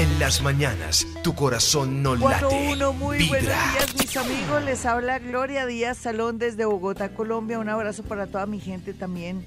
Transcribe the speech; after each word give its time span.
En 0.00 0.18
las 0.18 0.40
mañanas, 0.40 1.06
tu 1.22 1.34
corazón 1.34 2.02
no 2.02 2.16
late. 2.16 2.70
Uno, 2.72 2.94
muy 2.94 3.28
buenos 3.28 3.48
días, 3.48 3.94
mis 3.98 4.16
amigos. 4.16 4.64
Les 4.64 4.86
habla 4.86 5.18
Gloria 5.18 5.66
Díaz 5.66 5.98
Salón 5.98 6.38
desde 6.38 6.64
Bogotá, 6.64 7.12
Colombia. 7.12 7.58
Un 7.58 7.68
abrazo 7.68 8.02
para 8.02 8.26
toda 8.26 8.46
mi 8.46 8.60
gente 8.60 8.94
también 8.94 9.44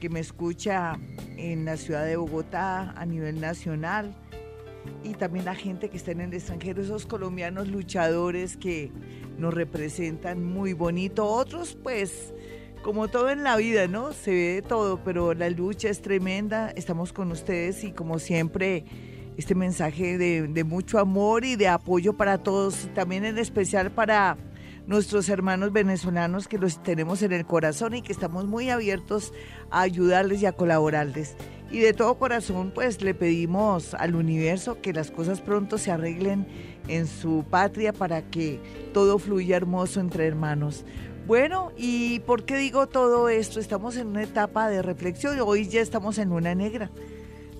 que 0.00 0.08
me 0.08 0.18
escucha 0.18 0.98
en 1.36 1.64
la 1.64 1.76
ciudad 1.76 2.04
de 2.04 2.16
Bogotá 2.16 2.94
a 2.96 3.06
nivel 3.06 3.40
nacional 3.40 4.12
y 5.04 5.14
también 5.14 5.44
la 5.44 5.54
gente 5.54 5.88
que 5.88 5.98
está 5.98 6.10
en 6.10 6.22
el 6.22 6.34
extranjero, 6.34 6.82
esos 6.82 7.06
colombianos 7.06 7.68
luchadores 7.68 8.56
que 8.56 8.90
nos 9.38 9.54
representan 9.54 10.42
muy 10.42 10.72
bonito. 10.72 11.26
Otros, 11.26 11.78
pues, 11.80 12.34
como 12.82 13.06
todo 13.06 13.30
en 13.30 13.44
la 13.44 13.56
vida, 13.56 13.86
¿no? 13.86 14.12
Se 14.12 14.32
ve 14.32 14.54
de 14.54 14.62
todo, 14.62 15.04
pero 15.04 15.32
la 15.32 15.48
lucha 15.48 15.90
es 15.90 16.02
tremenda. 16.02 16.70
Estamos 16.70 17.12
con 17.12 17.30
ustedes 17.30 17.84
y 17.84 17.92
como 17.92 18.18
siempre, 18.18 18.84
este 19.36 19.54
mensaje 19.54 20.18
de, 20.18 20.64
mucho 20.64 20.98
amor 20.98 21.44
y 21.44 21.56
de 21.56 21.68
apoyo 21.68 22.14
para 22.14 22.38
todos, 22.38 22.88
también 22.94 23.24
en 23.24 23.38
especial 23.38 23.90
para 23.90 24.36
nuestros 24.86 25.28
hermanos 25.28 25.72
venezolanos 25.72 26.48
que 26.48 26.58
los 26.58 26.82
tenemos 26.82 27.22
en 27.22 27.32
el 27.32 27.44
corazón 27.44 27.94
y 27.94 28.02
que 28.02 28.12
estamos 28.12 28.46
muy 28.46 28.70
abiertos 28.70 29.32
a 29.70 29.80
ayudarles 29.82 30.42
y 30.42 30.46
a 30.46 30.52
colaborarles. 30.52 31.36
Y 31.70 31.80
de 31.80 31.92
todo 31.92 32.16
corazón, 32.16 32.70
pues 32.72 33.02
le 33.02 33.12
pedimos 33.12 33.94
al 33.94 34.14
universo 34.14 34.80
que 34.80 34.92
las 34.92 35.10
cosas 35.10 35.40
pronto 35.40 35.78
se 35.78 35.90
arreglen 35.90 36.46
en 36.86 37.08
su 37.08 37.44
patria 37.50 37.92
para 37.92 38.22
que 38.22 38.60
todo 38.94 39.18
fluya 39.18 39.56
hermoso 39.56 39.98
entre 39.98 40.26
hermanos. 40.26 40.84
Bueno, 41.26 41.72
¿y 41.76 42.20
por 42.20 42.44
qué 42.44 42.56
digo 42.56 42.86
todo 42.86 43.28
esto? 43.28 43.58
Estamos 43.58 43.96
en 43.96 44.06
una 44.06 44.22
etapa 44.22 44.70
de 44.70 44.80
reflexión. 44.80 45.36
Hoy 45.40 45.66
ya 45.66 45.80
estamos 45.80 46.18
en 46.18 46.28
luna 46.28 46.54
negra. 46.54 46.88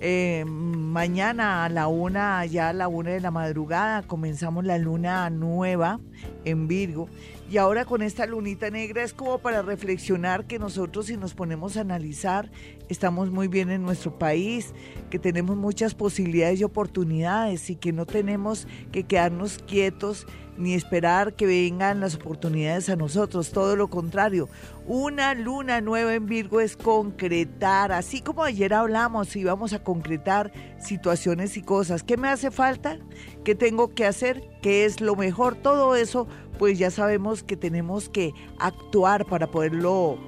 Eh, 0.00 0.44
mañana 0.46 1.64
a 1.64 1.68
la 1.70 1.88
una, 1.88 2.44
ya 2.44 2.68
a 2.68 2.72
la 2.74 2.86
una 2.86 3.10
de 3.10 3.20
la 3.20 3.30
madrugada, 3.30 4.02
comenzamos 4.02 4.64
la 4.64 4.76
luna 4.76 5.30
nueva 5.30 6.00
en 6.44 6.68
Virgo. 6.68 7.08
Y 7.50 7.58
ahora 7.58 7.84
con 7.84 8.02
esta 8.02 8.26
lunita 8.26 8.70
negra 8.70 9.04
es 9.04 9.14
como 9.14 9.38
para 9.38 9.62
reflexionar 9.62 10.46
que 10.46 10.58
nosotros 10.58 11.06
si 11.06 11.16
nos 11.16 11.32
ponemos 11.32 11.76
a 11.76 11.80
analizar, 11.80 12.50
estamos 12.88 13.30
muy 13.30 13.48
bien 13.48 13.70
en 13.70 13.82
nuestro 13.82 14.18
país, 14.18 14.74
que 15.10 15.18
tenemos 15.18 15.56
muchas 15.56 15.94
posibilidades 15.94 16.60
y 16.60 16.64
oportunidades 16.64 17.70
y 17.70 17.76
que 17.76 17.92
no 17.92 18.04
tenemos 18.04 18.66
que 18.92 19.04
quedarnos 19.04 19.58
quietos 19.66 20.26
ni 20.58 20.74
esperar 20.74 21.34
que 21.34 21.46
vengan 21.46 22.00
las 22.00 22.14
oportunidades 22.14 22.88
a 22.88 22.96
nosotros, 22.96 23.50
todo 23.50 23.76
lo 23.76 23.88
contrario. 23.88 24.48
Una 24.86 25.34
luna 25.34 25.80
nueva 25.80 26.14
en 26.14 26.26
Virgo 26.26 26.60
es 26.60 26.76
concretar, 26.76 27.92
así 27.92 28.20
como 28.20 28.44
ayer 28.44 28.72
hablamos, 28.72 29.34
íbamos 29.36 29.72
a 29.72 29.82
concretar 29.82 30.52
situaciones 30.78 31.56
y 31.56 31.62
cosas. 31.62 32.02
¿Qué 32.02 32.16
me 32.16 32.28
hace 32.28 32.50
falta? 32.50 32.98
¿Qué 33.44 33.54
tengo 33.54 33.94
que 33.94 34.06
hacer? 34.06 34.42
¿Qué 34.62 34.84
es 34.84 35.00
lo 35.00 35.16
mejor? 35.16 35.56
Todo 35.56 35.96
eso, 35.96 36.26
pues 36.58 36.78
ya 36.78 36.90
sabemos 36.90 37.42
que 37.42 37.56
tenemos 37.56 38.08
que 38.08 38.32
actuar 38.58 39.26
para 39.26 39.48
poderlo 39.48 40.18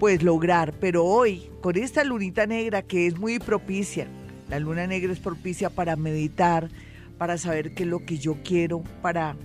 pues 0.00 0.22
lograr, 0.22 0.74
pero 0.80 1.04
hoy 1.04 1.50
con 1.60 1.76
esta 1.76 2.04
lunita 2.04 2.46
negra 2.46 2.82
que 2.82 3.06
es 3.06 3.18
muy 3.18 3.38
propicia, 3.38 4.08
la 4.50 4.58
luna 4.58 4.86
negra 4.86 5.12
es 5.12 5.20
propicia 5.20 5.70
para 5.70 5.96
meditar, 5.96 6.68
para 7.16 7.38
saber 7.38 7.74
qué 7.74 7.84
es 7.84 7.88
lo 7.88 8.04
que 8.04 8.18
yo 8.18 8.36
quiero, 8.44 8.82
para 9.02 9.36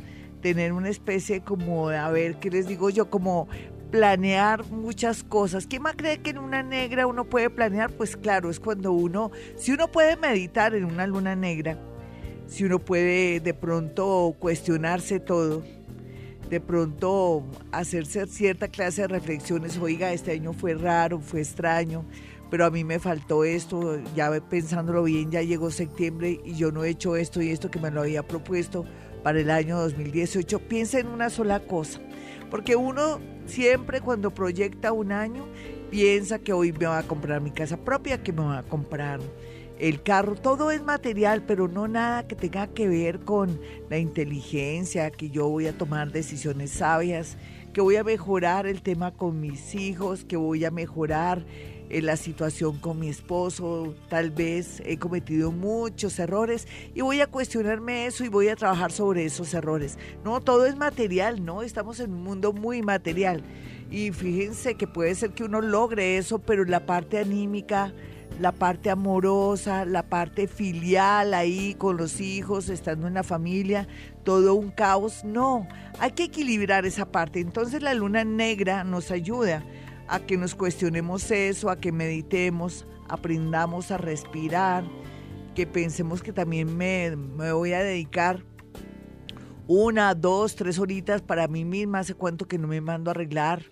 tener 0.42 0.74
una 0.74 0.90
especie 0.90 1.42
como, 1.42 1.90
a 1.90 2.10
ver, 2.10 2.36
¿qué 2.40 2.50
les 2.50 2.68
digo 2.68 2.90
yo? 2.90 3.10
Como 3.10 3.48
planear 3.92 4.66
muchas 4.68 5.24
cosas. 5.24 5.68
¿Quién 5.68 5.82
más 5.82 5.96
cree 5.96 6.20
que 6.20 6.30
en 6.32 6.38
una 6.38 6.64
negra 6.64 7.08
uno 7.08 7.26
puede 7.26 7.50
planear? 7.50 7.92
Pues 7.92 8.16
claro, 8.16 8.50
es 8.50 8.60
cuando 8.60 8.92
uno, 8.92 9.32
si 9.56 9.72
uno 9.72 9.92
puede 9.92 10.16
meditar 10.16 10.76
en 10.76 10.86
una 10.86 11.08
luna 11.08 11.36
negra, 11.36 11.78
si 12.48 12.66
uno 12.66 12.80
puede 12.80 13.40
de 13.40 13.54
pronto 13.54 14.36
cuestionarse 14.40 15.20
todo, 15.20 15.64
de 16.50 16.60
pronto 16.60 17.46
hacerse 17.72 18.26
cierta 18.28 18.68
clase 18.68 19.04
de 19.04 19.08
reflexiones, 19.08 19.78
oiga, 19.78 20.14
este 20.14 20.32
año 20.32 20.54
fue 20.54 20.74
raro, 20.74 21.20
fue 21.20 21.42
extraño, 21.42 22.06
pero 22.50 22.66
a 22.66 22.72
mí 22.72 22.84
me 22.84 22.98
faltó 23.00 23.44
esto, 23.44 24.00
ya 24.16 24.32
pensándolo 24.50 25.04
bien, 25.04 25.30
ya 25.30 25.44
llegó 25.44 25.70
septiembre 25.70 26.40
y 26.44 26.56
yo 26.56 26.72
no 26.72 26.84
he 26.84 26.90
hecho 26.90 27.16
esto 27.16 27.42
y 27.42 27.52
esto 27.52 27.70
que 27.70 27.80
me 27.80 27.92
lo 27.92 28.02
había 28.02 28.28
propuesto 28.28 28.86
para 29.24 29.40
el 29.40 29.50
año 29.50 29.78
2018. 29.80 30.60
Piensa 30.60 31.00
en 31.00 31.08
una 31.08 31.30
sola 31.30 31.60
cosa, 31.62 32.00
porque 32.50 32.76
uno 32.76 33.20
siempre 33.46 34.02
cuando 34.02 34.34
proyecta 34.34 34.92
un 34.92 35.12
año 35.12 35.48
piensa 35.90 36.40
que 36.40 36.54
hoy 36.54 36.72
me 36.72 36.86
va 36.86 37.00
a 37.00 37.04
comprar 37.04 37.42
mi 37.42 37.52
casa 37.52 37.78
propia, 37.78 38.22
que 38.22 38.32
me 38.32 38.44
va 38.44 38.60
a 38.60 38.64
comprar 38.64 39.20
el 39.80 40.04
carro, 40.04 40.36
todo 40.36 40.72
es 40.72 40.84
material, 40.84 41.44
pero 41.48 41.68
no 41.68 41.88
nada 41.88 42.28
que 42.28 42.36
tenga 42.36 42.68
que 42.68 42.88
ver 42.88 43.22
con 43.22 43.60
la 43.90 43.98
inteligencia, 43.98 45.10
que 45.10 45.30
yo 45.30 45.48
voy 45.48 45.68
a 45.68 45.78
tomar 45.78 46.12
decisiones 46.12 46.72
sabias, 46.72 47.38
que 47.74 47.80
voy 47.80 47.96
a 47.96 48.04
mejorar 48.04 48.68
el 48.68 48.82
tema 48.82 49.12
con 49.12 49.40
mis 49.40 49.76
hijos, 49.76 50.26
que 50.26 50.36
voy 50.36 50.66
a 50.66 50.72
mejorar 50.72 51.46
en 51.90 52.06
la 52.06 52.18
situación 52.18 52.78
con 52.78 53.00
mi 53.00 53.10
esposo, 53.10 53.96
tal 54.10 54.30
vez 54.32 54.82
he 54.86 54.98
cometido 54.98 55.52
muchos 55.52 56.20
errores 56.20 56.68
y 56.94 57.02
voy 57.02 57.22
a 57.22 57.28
cuestionarme 57.28 58.06
eso 58.06 58.24
y 58.24 58.28
voy 58.28 58.48
a 58.48 58.56
trabajar 58.56 58.92
sobre 58.92 59.26
esos 59.26 59.54
errores. 59.54 59.98
No, 60.24 60.40
todo 60.40 60.66
es 60.66 60.76
material, 60.76 61.44
¿no? 61.44 61.64
Estamos 61.64 62.00
en 62.00 62.14
un 62.14 62.24
mundo 62.24 62.54
muy 62.54 62.82
material 62.82 63.44
y 63.90 64.12
fíjense 64.12 64.76
que 64.76 64.88
puede 64.88 65.16
ser 65.16 65.32
que 65.32 65.44
uno 65.44 65.62
logre 65.62 66.18
eso, 66.18 66.40
pero 66.40 66.64
la 66.64 66.86
parte 66.86 67.18
anímica, 67.18 67.92
la 68.40 68.52
parte 68.52 68.92
amorosa, 68.92 69.84
la 69.86 70.04
parte 70.04 70.48
filial 70.48 71.34
ahí 71.34 71.74
con 71.74 71.98
los 71.98 72.22
hijos, 72.22 72.70
estando 72.70 73.08
en 73.08 73.16
la 73.16 73.24
familia, 73.24 73.88
todo 74.24 74.54
un 74.54 74.70
caos. 74.70 75.24
No, 75.24 75.68
hay 76.00 76.12
que 76.12 76.26
equilibrar 76.26 76.86
esa 76.86 77.12
parte. 77.12 77.40
Entonces 77.40 77.82
la 77.82 77.96
luna 77.96 78.24
negra 78.24 78.84
nos 78.84 79.10
ayuda 79.10 79.64
a 80.10 80.20
que 80.20 80.38
nos 80.38 80.56
cuestionemos 80.56 81.30
eso, 81.30 81.70
a 81.70 81.80
que 81.80 81.92
meditemos, 81.92 82.88
aprendamos 83.08 83.92
a 83.92 83.98
respirar, 83.98 84.84
que 85.54 85.68
pensemos 85.68 86.24
que 86.24 86.34
también 86.34 86.76
me, 86.76 87.16
voy 87.52 87.74
a 87.74 87.84
dedicar 87.84 88.44
una, 89.68 90.16
dos, 90.16 90.56
tres 90.56 90.80
horitas 90.80 91.22
para 91.22 91.48
mí 91.48 91.64
misma. 91.64 92.00
Hace 92.00 92.16
cuánto 92.16 92.48
que 92.48 92.58
no 92.58 92.68
me 92.68 92.82
mando 92.82 93.12
a 93.12 93.14
arreglar 93.14 93.64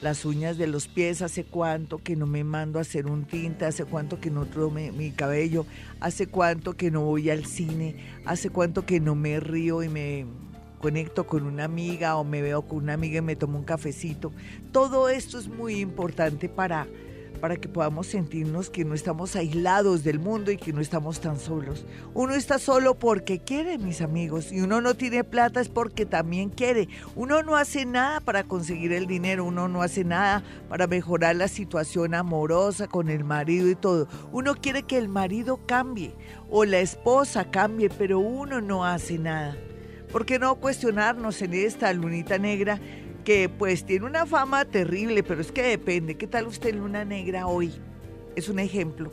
las 0.00 0.24
uñas 0.24 0.56
de 0.56 0.66
los 0.66 0.88
pies, 0.88 1.20
hace 1.20 1.44
cuánto 1.44 1.98
que 1.98 2.16
no 2.16 2.26
me 2.26 2.42
mando 2.42 2.78
a 2.78 2.82
hacer 2.82 3.06
un 3.06 3.26
tinte, 3.26 3.66
hace 3.66 3.84
cuánto 3.84 4.18
que 4.18 4.30
no 4.30 4.46
tome 4.46 4.92
mi 4.92 5.10
cabello, 5.10 5.66
hace 6.00 6.26
cuánto 6.26 6.72
que 6.74 6.90
no 6.90 7.02
voy 7.02 7.28
al 7.28 7.44
cine, 7.44 7.96
hace 8.24 8.48
cuánto 8.48 8.86
que 8.86 8.98
no 8.98 9.14
me 9.14 9.40
río 9.40 9.82
y 9.82 9.90
me 9.90 10.26
conecto 10.82 11.26
con 11.26 11.44
una 11.44 11.64
amiga 11.64 12.16
o 12.16 12.24
me 12.24 12.42
veo 12.42 12.62
con 12.62 12.78
una 12.78 12.94
amiga 12.94 13.18
y 13.18 13.22
me 13.22 13.36
tomo 13.36 13.56
un 13.56 13.64
cafecito. 13.64 14.32
Todo 14.72 15.08
esto 15.08 15.38
es 15.38 15.46
muy 15.46 15.76
importante 15.76 16.48
para, 16.48 16.88
para 17.40 17.56
que 17.56 17.68
podamos 17.68 18.08
sentirnos 18.08 18.68
que 18.68 18.84
no 18.84 18.92
estamos 18.92 19.36
aislados 19.36 20.02
del 20.02 20.18
mundo 20.18 20.50
y 20.50 20.56
que 20.56 20.72
no 20.72 20.80
estamos 20.80 21.20
tan 21.20 21.38
solos. 21.38 21.86
Uno 22.14 22.34
está 22.34 22.58
solo 22.58 22.98
porque 22.98 23.38
quiere, 23.38 23.78
mis 23.78 24.02
amigos, 24.02 24.50
y 24.50 24.60
uno 24.60 24.80
no 24.80 24.94
tiene 24.94 25.22
plata 25.22 25.60
es 25.60 25.68
porque 25.68 26.04
también 26.04 26.50
quiere. 26.50 26.88
Uno 27.14 27.44
no 27.44 27.54
hace 27.54 27.86
nada 27.86 28.18
para 28.18 28.42
conseguir 28.42 28.92
el 28.92 29.06
dinero, 29.06 29.44
uno 29.44 29.68
no 29.68 29.82
hace 29.82 30.02
nada 30.02 30.42
para 30.68 30.88
mejorar 30.88 31.36
la 31.36 31.46
situación 31.46 32.12
amorosa 32.14 32.88
con 32.88 33.08
el 33.08 33.22
marido 33.22 33.70
y 33.70 33.76
todo. 33.76 34.08
Uno 34.32 34.56
quiere 34.56 34.82
que 34.82 34.98
el 34.98 35.08
marido 35.08 35.60
cambie 35.64 36.12
o 36.50 36.64
la 36.64 36.80
esposa 36.80 37.52
cambie, 37.52 37.88
pero 37.88 38.18
uno 38.18 38.60
no 38.60 38.84
hace 38.84 39.16
nada. 39.16 39.56
¿Por 40.12 40.26
qué 40.26 40.38
no 40.38 40.56
cuestionarnos 40.56 41.40
en 41.40 41.54
esta 41.54 41.90
lunita 41.94 42.36
negra 42.36 42.78
que 43.24 43.48
pues 43.48 43.84
tiene 43.84 44.04
una 44.04 44.26
fama 44.26 44.64
terrible, 44.66 45.22
pero 45.22 45.40
es 45.40 45.50
que 45.50 45.62
depende. 45.62 46.16
¿Qué 46.16 46.26
tal 46.26 46.46
usted 46.46 46.74
luna 46.74 47.04
negra 47.04 47.46
hoy? 47.46 47.72
Es 48.36 48.48
un 48.50 48.58
ejemplo, 48.58 49.10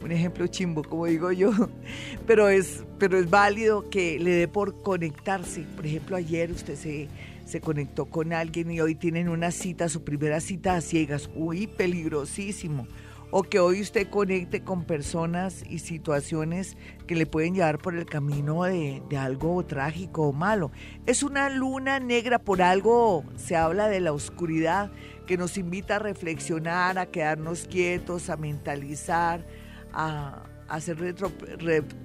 un 0.00 0.12
ejemplo 0.12 0.46
chimbo, 0.46 0.84
como 0.84 1.06
digo 1.06 1.32
yo, 1.32 1.50
pero 2.26 2.48
es, 2.48 2.84
pero 2.98 3.18
es 3.18 3.28
válido 3.28 3.88
que 3.90 4.18
le 4.20 4.30
dé 4.30 4.48
por 4.48 4.82
conectarse. 4.82 5.64
Por 5.74 5.86
ejemplo, 5.86 6.16
ayer 6.16 6.52
usted 6.52 6.76
se, 6.76 7.08
se 7.44 7.60
conectó 7.60 8.06
con 8.06 8.32
alguien 8.32 8.70
y 8.70 8.80
hoy 8.80 8.94
tienen 8.94 9.28
una 9.28 9.50
cita, 9.50 9.88
su 9.88 10.04
primera 10.04 10.40
cita 10.40 10.76
a 10.76 10.80
ciegas. 10.80 11.28
Uy, 11.34 11.66
peligrosísimo 11.66 12.86
o 13.30 13.42
que 13.42 13.58
hoy 13.58 13.80
usted 13.80 14.08
conecte 14.08 14.62
con 14.62 14.84
personas 14.84 15.64
y 15.68 15.80
situaciones 15.80 16.76
que 17.06 17.16
le 17.16 17.26
pueden 17.26 17.54
llevar 17.54 17.78
por 17.78 17.96
el 17.96 18.06
camino 18.06 18.64
de, 18.64 19.02
algo 19.18 19.64
trágico 19.64 20.28
o 20.28 20.32
malo. 20.32 20.70
Es 21.06 21.22
una 21.22 21.50
luna 21.50 21.98
negra, 22.00 22.38
por 22.38 22.62
algo 22.62 23.24
se 23.36 23.56
habla 23.56 23.88
de 23.88 24.00
la 24.00 24.12
oscuridad 24.12 24.90
que 25.26 25.36
nos 25.36 25.58
invita 25.58 25.96
a 25.96 25.98
reflexionar, 25.98 26.98
a 26.98 27.06
quedarnos 27.06 27.66
quietos, 27.66 28.30
a 28.30 28.36
mentalizar, 28.36 29.44
a, 29.92 30.44
hacer 30.68 30.98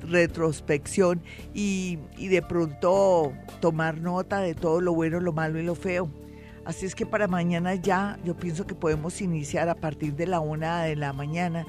retrospección 0.02 1.24
y, 1.52 1.98
y 2.16 2.28
de 2.28 2.44
pronto 2.44 3.34
tomar 3.60 4.00
nota 4.00 4.40
de 4.40 4.54
todo 4.54 4.82
lo 4.82 4.94
bueno, 4.94 5.20
lo 5.20 5.34
malo 5.34 5.60
y 5.60 5.64
lo 5.64 5.74
feo. 5.74 6.21
Así 6.66 6.86
es 6.86 6.96
que 6.96 7.06
para 7.06 7.28
mañana 7.28 7.76
ya 7.76 8.20
yo 8.24 8.36
pienso 8.36 8.68
que 8.68 8.76
podemos 8.76 9.22
iniciar 9.22 9.68
a 9.70 9.76
partir 9.76 10.16
de 10.16 10.28
la 10.28 10.40
una 10.40 10.84
de 10.84 10.96
la 10.96 11.12
mañana 11.12 11.66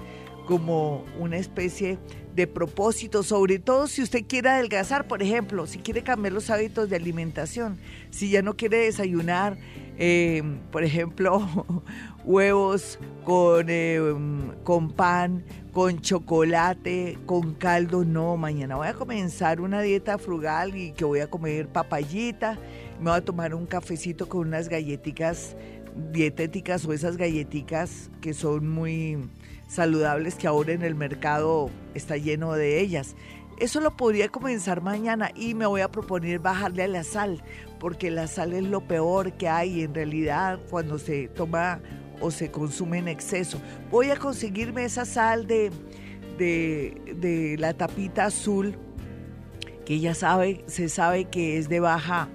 como 0.47 1.05
una 1.19 1.37
especie 1.37 1.99
de 2.35 2.47
propósito, 2.47 3.23
sobre 3.23 3.59
todo 3.59 3.87
si 3.87 4.03
usted 4.03 4.25
quiere 4.27 4.51
adelgazar, 4.51 5.07
por 5.07 5.23
ejemplo, 5.23 5.67
si 5.67 5.79
quiere 5.79 6.03
cambiar 6.03 6.33
los 6.33 6.51
hábitos 6.51 6.89
de 6.89 6.97
alimentación, 6.97 7.79
si 8.11 8.31
ya 8.31 8.43
no 8.43 8.57
quiere 8.57 8.79
desayunar, 8.79 9.57
eh, 9.99 10.43
por 10.71 10.83
ejemplo, 10.83 11.47
huevos 12.25 12.99
con, 13.25 13.67
eh, 13.69 14.01
con 14.65 14.91
pan, 14.93 15.45
con 15.73 16.01
chocolate, 16.01 17.19
con 17.27 17.55
caldo, 17.55 18.05
no, 18.05 18.37
mañana 18.37 18.77
voy 18.77 18.89
a 18.89 18.95
comenzar 18.95 19.61
una 19.61 19.81
dieta 19.83 20.19
frugal 20.19 20.77
y 20.77 20.93
que 20.93 21.05
voy 21.05 21.21
a 21.21 21.31
comer 21.31 21.69
papayita, 21.69 22.59
me 23.03 23.11
voy 23.11 23.19
a 23.19 23.25
tomar 23.25 23.53
un 23.53 23.67
cafecito 23.67 24.29
con 24.29 24.47
unas 24.47 24.69
galletitas 24.69 25.57
dietéticas 26.13 26.85
o 26.87 26.93
esas 26.93 27.17
galletitas 27.17 28.11
que 28.21 28.33
son 28.33 28.69
muy 28.69 29.19
saludables 29.69 30.37
que 30.37 30.47
ahora 30.47 30.73
en 30.73 30.83
el 30.83 30.95
mercado 30.95 31.69
está 31.95 32.17
lleno 32.17 32.53
de 32.53 32.81
ellas. 32.81 33.17
Eso 33.59 33.81
lo 33.81 33.97
podría 33.97 34.29
comenzar 34.29 34.83
mañana 34.83 35.33
y 35.35 35.55
me 35.55 35.67
voy 35.67 35.81
a 35.81 35.91
proponer 35.91 36.39
bajarle 36.39 36.85
a 36.85 36.89
la 36.89 37.03
sal, 37.03 37.43
porque 37.81 38.11
la 38.11 38.29
sal 38.29 38.53
es 38.53 38.63
lo 38.63 38.87
peor 38.87 39.33
que 39.33 39.49
hay 39.49 39.83
en 39.83 39.95
realidad 39.95 40.61
cuando 40.71 40.99
se 40.99 41.27
toma 41.27 41.81
o 42.21 42.31
se 42.31 42.53
consume 42.53 42.99
en 42.99 43.09
exceso. 43.09 43.61
Voy 43.91 44.11
a 44.11 44.17
conseguirme 44.17 44.85
esa 44.85 45.05
sal 45.05 45.49
de, 45.49 45.73
de, 46.39 47.17
de 47.17 47.57
la 47.59 47.75
tapita 47.75 48.27
azul, 48.27 48.79
que 49.85 49.99
ya 49.99 50.15
sabe, 50.15 50.65
se 50.69 50.89
sabe 50.89 51.25
que 51.25 51.59
es 51.59 51.69
de 51.69 51.81
baja 51.81 52.29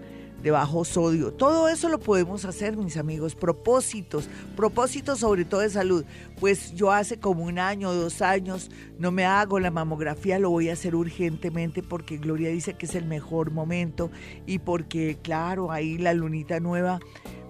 bajo 0.52 0.86
sodio. 0.86 1.32
Todo 1.34 1.70
eso 1.70 1.90
lo 1.90 2.00
podemos 2.00 2.46
hacer, 2.46 2.78
mis 2.78 2.98
amigos. 2.98 3.36
Propósitos, 3.36 4.30
propósitos 4.56 5.20
sobre 5.20 5.46
todo 5.46 5.62
de 5.62 5.70
salud. 5.70 6.06
Pues 6.40 6.74
yo 6.76 6.92
hace 6.92 7.20
como 7.20 7.44
un 7.44 7.60
año, 7.60 7.94
dos 7.94 8.22
años, 8.22 8.70
no 9.00 9.12
me 9.12 9.26
hago 9.26 9.60
la 9.60 9.72
mamografía, 9.72 10.40
lo 10.40 10.50
voy 10.50 10.70
a 10.70 10.74
hacer 10.74 10.96
urgentemente 10.96 11.84
porque 11.84 12.18
Gloria 12.18 12.50
dice 12.50 12.76
que 12.76 12.86
es 12.86 12.96
el 12.96 13.06
mejor 13.06 13.52
momento 13.52 14.12
y 14.46 14.60
porque, 14.60 15.18
claro, 15.22 15.72
ahí 15.72 15.98
la 15.98 16.14
lunita 16.14 16.60
nueva 16.60 17.00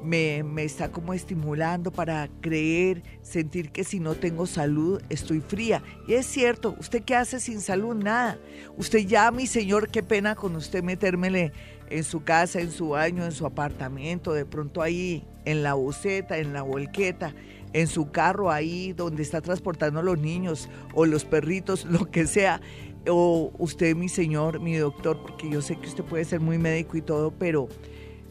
me, 0.03 0.43
me, 0.43 0.63
está 0.63 0.91
como 0.91 1.13
estimulando 1.13 1.91
para 1.91 2.29
creer, 2.41 3.03
sentir 3.21 3.71
que 3.71 3.83
si 3.83 3.99
no 3.99 4.15
tengo 4.15 4.45
salud 4.45 5.01
estoy 5.09 5.41
fría. 5.41 5.81
Y 6.07 6.13
es 6.13 6.25
cierto, 6.25 6.75
¿usted 6.79 7.03
qué 7.03 7.15
hace 7.15 7.39
sin 7.39 7.61
salud? 7.61 7.95
Nada. 7.95 8.37
Usted 8.77 8.99
ya, 8.99 9.31
mi 9.31 9.47
señor, 9.47 9.89
qué 9.89 10.03
pena 10.03 10.35
con 10.35 10.55
usted 10.55 10.83
metérmele 10.83 11.51
en 11.89 12.03
su 12.03 12.23
casa, 12.23 12.59
en 12.59 12.71
su 12.71 12.89
baño, 12.89 13.25
en 13.25 13.31
su 13.31 13.45
apartamento, 13.45 14.33
de 14.33 14.45
pronto 14.45 14.81
ahí 14.81 15.23
en 15.45 15.63
la 15.63 15.73
buceta, 15.73 16.37
en 16.37 16.53
la 16.53 16.61
volqueta, 16.61 17.33
en 17.73 17.87
su 17.87 18.11
carro 18.11 18.51
ahí 18.51 18.93
donde 18.93 19.23
está 19.23 19.41
transportando 19.41 19.99
a 19.99 20.03
los 20.03 20.19
niños 20.19 20.69
o 20.93 21.05
los 21.05 21.25
perritos, 21.25 21.85
lo 21.89 22.09
que 22.11 22.27
sea. 22.27 22.61
O 23.09 23.53
usted, 23.57 23.95
mi 23.95 24.09
señor, 24.09 24.59
mi 24.59 24.75
doctor, 24.75 25.21
porque 25.21 25.49
yo 25.49 25.61
sé 25.61 25.77
que 25.77 25.87
usted 25.87 26.03
puede 26.03 26.25
ser 26.25 26.41
muy 26.41 26.57
médico 26.57 26.97
y 26.97 27.01
todo, 27.01 27.31
pero 27.31 27.69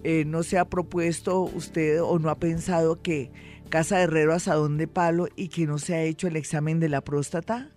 eh, 0.05 0.25
no 0.27 0.43
se 0.43 0.59
ha 0.59 0.67
propuesto 0.67 1.41
usted 1.41 2.03
o 2.03 2.19
no 2.19 2.29
ha 2.29 2.35
pensado 2.35 3.01
que 3.01 3.31
casa 3.71 3.97
de 3.97 4.05
herrero 4.05 4.35
asadón 4.35 4.77
de 4.77 4.87
palo 4.87 5.29
y 5.35 5.49
que 5.49 5.67
no 5.67 5.79
se 5.79 5.95
ha 5.95 6.03
hecho 6.03 6.29
el 6.29 6.37
examen 6.37 6.79
de 6.79 6.89
la 6.89 7.01
próstata 7.01 7.71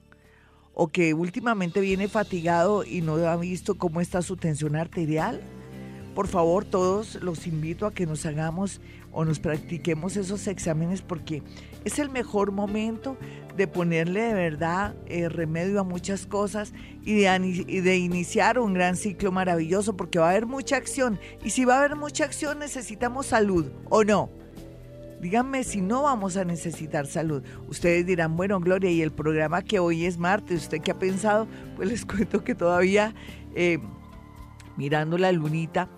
o 0.74 0.88
que 0.88 1.14
últimamente 1.14 1.81
viene 1.81 2.08
fatigado 2.08 2.84
y 2.84 3.02
no 3.02 3.16
ha 3.16 3.36
visto 3.38 3.78
cómo 3.78 4.02
está 4.02 4.22
su 4.22 4.38
tensión 4.38 4.76
arterial 4.76 5.42
por 6.19 6.27
favor, 6.27 6.66
todos 6.66 7.16
los 7.24 7.48
invito 7.48 7.86
a 7.86 7.94
que 7.94 8.06
nos 8.06 8.25
hagamos 8.25 8.81
o 9.13 9.24
nos 9.24 9.39
practiquemos 9.39 10.18
esos 10.18 10.48
exámenes 10.48 11.01
porque 11.01 11.44
es 11.86 11.98
el 11.98 12.10
mejor 12.10 12.51
momento 12.51 13.16
de 13.56 13.68
ponerle 13.68 14.24
de 14.24 14.33
verdad 14.33 14.95
eh, 15.06 15.30
remedio 15.30 15.80
a 15.80 15.86
muchas 15.86 16.25
cosas 16.25 16.74
y 17.06 17.21
de, 17.21 17.98
iniciar 17.98 18.60
un 18.60 18.74
gran 18.74 18.98
ciclo 18.98 19.31
maravilloso 19.31 19.95
porque 19.95 20.19
va 20.19 20.27
a 20.27 20.31
haber 20.31 20.45
mucha 20.45 20.75
acción. 20.75 21.21
Y 21.42 21.51
si 21.51 21.63
va 21.63 21.75
a 21.75 21.80
haber 21.86 21.95
mucha 21.95 22.25
acción 22.25 22.60
necesitamos 22.60 23.27
salud 23.27 23.68
o 23.89 24.04
no. 24.04 24.30
Díganme 25.21 25.63
si 25.63 25.80
no 25.80 26.04
vamos 26.04 26.36
a 26.36 26.44
necesitar 26.44 27.07
salud. 27.07 27.44
Ustedes 27.69 28.06
dirán, 28.06 28.36
bueno, 28.36 28.60
Gloria, 28.60 28.92
y 28.92 29.01
el 29.01 29.13
programa 29.13 29.62
que 29.62 29.80
hoy 29.80 30.04
es 30.04 30.18
martes, 30.18 30.63
¿usted 30.63 30.81
qué 30.81 30.92
ha 30.92 31.00
pensado? 31.00 31.48
Pues 31.77 31.88
les 31.88 32.06
cuento 32.06 32.44
que 32.44 32.56
todavía 32.56 33.16
eh, 33.56 33.80
mirando 34.80 35.18
la 35.18 35.31
lunita, 35.33 35.89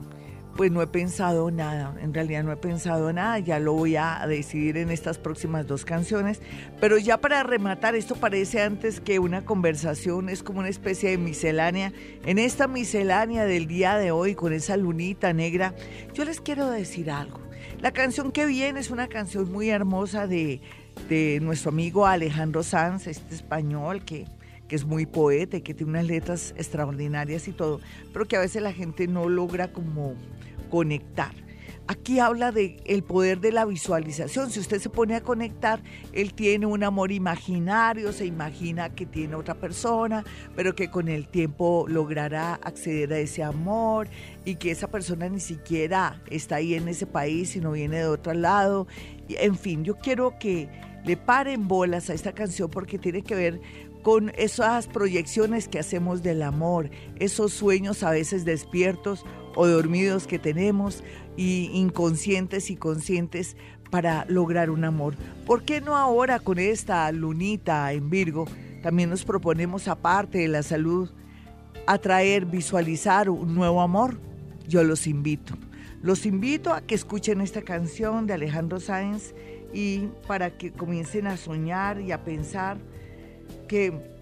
pues 0.61 0.71
no 0.71 0.83
he 0.83 0.85
pensado 0.85 1.49
nada, 1.49 1.95
en 2.03 2.13
realidad 2.13 2.43
no 2.43 2.51
he 2.51 2.55
pensado 2.55 3.11
nada, 3.11 3.39
ya 3.39 3.57
lo 3.57 3.73
voy 3.73 3.95
a 3.95 4.23
decidir 4.27 4.77
en 4.77 4.91
estas 4.91 5.17
próximas 5.17 5.65
dos 5.65 5.85
canciones, 5.85 6.39
pero 6.79 6.99
ya 6.99 7.17
para 7.17 7.41
rematar, 7.41 7.95
esto 7.95 8.13
parece 8.13 8.61
antes 8.61 9.01
que 9.01 9.17
una 9.17 9.43
conversación, 9.43 10.29
es 10.29 10.43
como 10.43 10.59
una 10.59 10.69
especie 10.69 11.09
de 11.09 11.17
miscelánea, 11.17 11.93
en 12.27 12.37
esta 12.37 12.67
miscelánea 12.67 13.45
del 13.45 13.65
día 13.65 13.97
de 13.97 14.11
hoy 14.11 14.35
con 14.35 14.53
esa 14.53 14.77
lunita 14.77 15.33
negra, 15.33 15.73
yo 16.13 16.25
les 16.25 16.39
quiero 16.39 16.69
decir 16.69 17.09
algo. 17.09 17.39
La 17.79 17.91
canción 17.91 18.31
que 18.31 18.45
viene 18.45 18.81
es 18.81 18.91
una 18.91 19.07
canción 19.07 19.51
muy 19.51 19.71
hermosa 19.71 20.27
de, 20.27 20.61
de 21.09 21.39
nuestro 21.41 21.71
amigo 21.71 22.05
Alejandro 22.05 22.61
Sanz, 22.61 23.07
este 23.07 23.33
español 23.33 24.05
que 24.05 24.27
que 24.71 24.77
es 24.77 24.85
muy 24.85 25.05
poeta 25.05 25.57
y 25.57 25.61
que 25.61 25.73
tiene 25.73 25.89
unas 25.89 26.05
letras 26.05 26.53
extraordinarias 26.55 27.49
y 27.49 27.51
todo, 27.51 27.81
pero 28.13 28.25
que 28.25 28.37
a 28.37 28.39
veces 28.39 28.61
la 28.61 28.71
gente 28.71 29.05
no 29.05 29.27
logra 29.27 29.73
como 29.73 30.15
conectar. 30.71 31.33
Aquí 31.87 32.19
habla 32.19 32.53
de 32.53 32.77
el 32.85 33.03
poder 33.03 33.41
de 33.41 33.51
la 33.51 33.65
visualización. 33.65 34.49
Si 34.49 34.61
usted 34.61 34.79
se 34.79 34.89
pone 34.89 35.15
a 35.15 35.21
conectar, 35.21 35.83
él 36.13 36.33
tiene 36.33 36.65
un 36.65 36.83
amor 36.83 37.11
imaginario, 37.11 38.13
se 38.13 38.25
imagina 38.25 38.91
que 38.95 39.05
tiene 39.05 39.35
otra 39.35 39.55
persona, 39.55 40.23
pero 40.55 40.73
que 40.73 40.89
con 40.89 41.09
el 41.09 41.27
tiempo 41.27 41.85
logrará 41.89 42.53
acceder 42.53 43.11
a 43.11 43.17
ese 43.17 43.43
amor 43.43 44.07
y 44.45 44.55
que 44.55 44.71
esa 44.71 44.89
persona 44.89 45.27
ni 45.27 45.41
siquiera 45.41 46.21
está 46.29 46.57
ahí 46.57 46.75
en 46.75 46.87
ese 46.87 47.07
país, 47.07 47.49
sino 47.49 47.73
viene 47.73 47.97
de 47.97 48.07
otro 48.07 48.33
lado. 48.33 48.87
En 49.27 49.57
fin, 49.57 49.83
yo 49.83 49.97
quiero 49.97 50.39
que 50.39 50.69
le 51.03 51.17
paren 51.17 51.67
bolas 51.67 52.09
a 52.09 52.13
esta 52.13 52.31
canción 52.31 52.69
porque 52.69 52.99
tiene 52.99 53.21
que 53.21 53.35
ver 53.35 53.59
con 54.01 54.31
esas 54.35 54.87
proyecciones 54.87 55.67
que 55.67 55.79
hacemos 55.79 56.23
del 56.23 56.41
amor, 56.41 56.89
esos 57.19 57.53
sueños 57.53 58.03
a 58.03 58.11
veces 58.11 58.45
despiertos 58.45 59.25
o 59.55 59.67
dormidos 59.67 60.27
que 60.27 60.39
tenemos 60.39 61.03
y 61.37 61.69
inconscientes 61.73 62.69
y 62.69 62.75
conscientes 62.75 63.55
para 63.89 64.25
lograr 64.27 64.69
un 64.69 64.85
amor. 64.85 65.15
¿Por 65.45 65.63
qué 65.63 65.81
no 65.81 65.95
ahora 65.95 66.39
con 66.39 66.57
esta 66.59 67.11
lunita 67.11 67.91
en 67.93 68.09
Virgo 68.09 68.45
también 68.81 69.09
nos 69.09 69.25
proponemos 69.25 69.87
aparte 69.87 70.39
de 70.39 70.47
la 70.47 70.63
salud 70.63 71.09
atraer, 71.85 72.45
visualizar 72.45 73.29
un 73.29 73.53
nuevo 73.53 73.81
amor? 73.81 74.17
Yo 74.67 74.83
los 74.83 75.07
invito. 75.07 75.55
Los 76.01 76.25
invito 76.25 76.73
a 76.73 76.81
que 76.81 76.95
escuchen 76.95 77.41
esta 77.41 77.61
canción 77.61 78.25
de 78.25 78.33
Alejandro 78.33 78.79
Sáenz 78.79 79.35
y 79.73 80.07
para 80.27 80.57
que 80.57 80.71
comiencen 80.71 81.27
a 81.27 81.37
soñar 81.37 82.01
y 82.01 82.11
a 82.11 82.23
pensar 82.23 82.77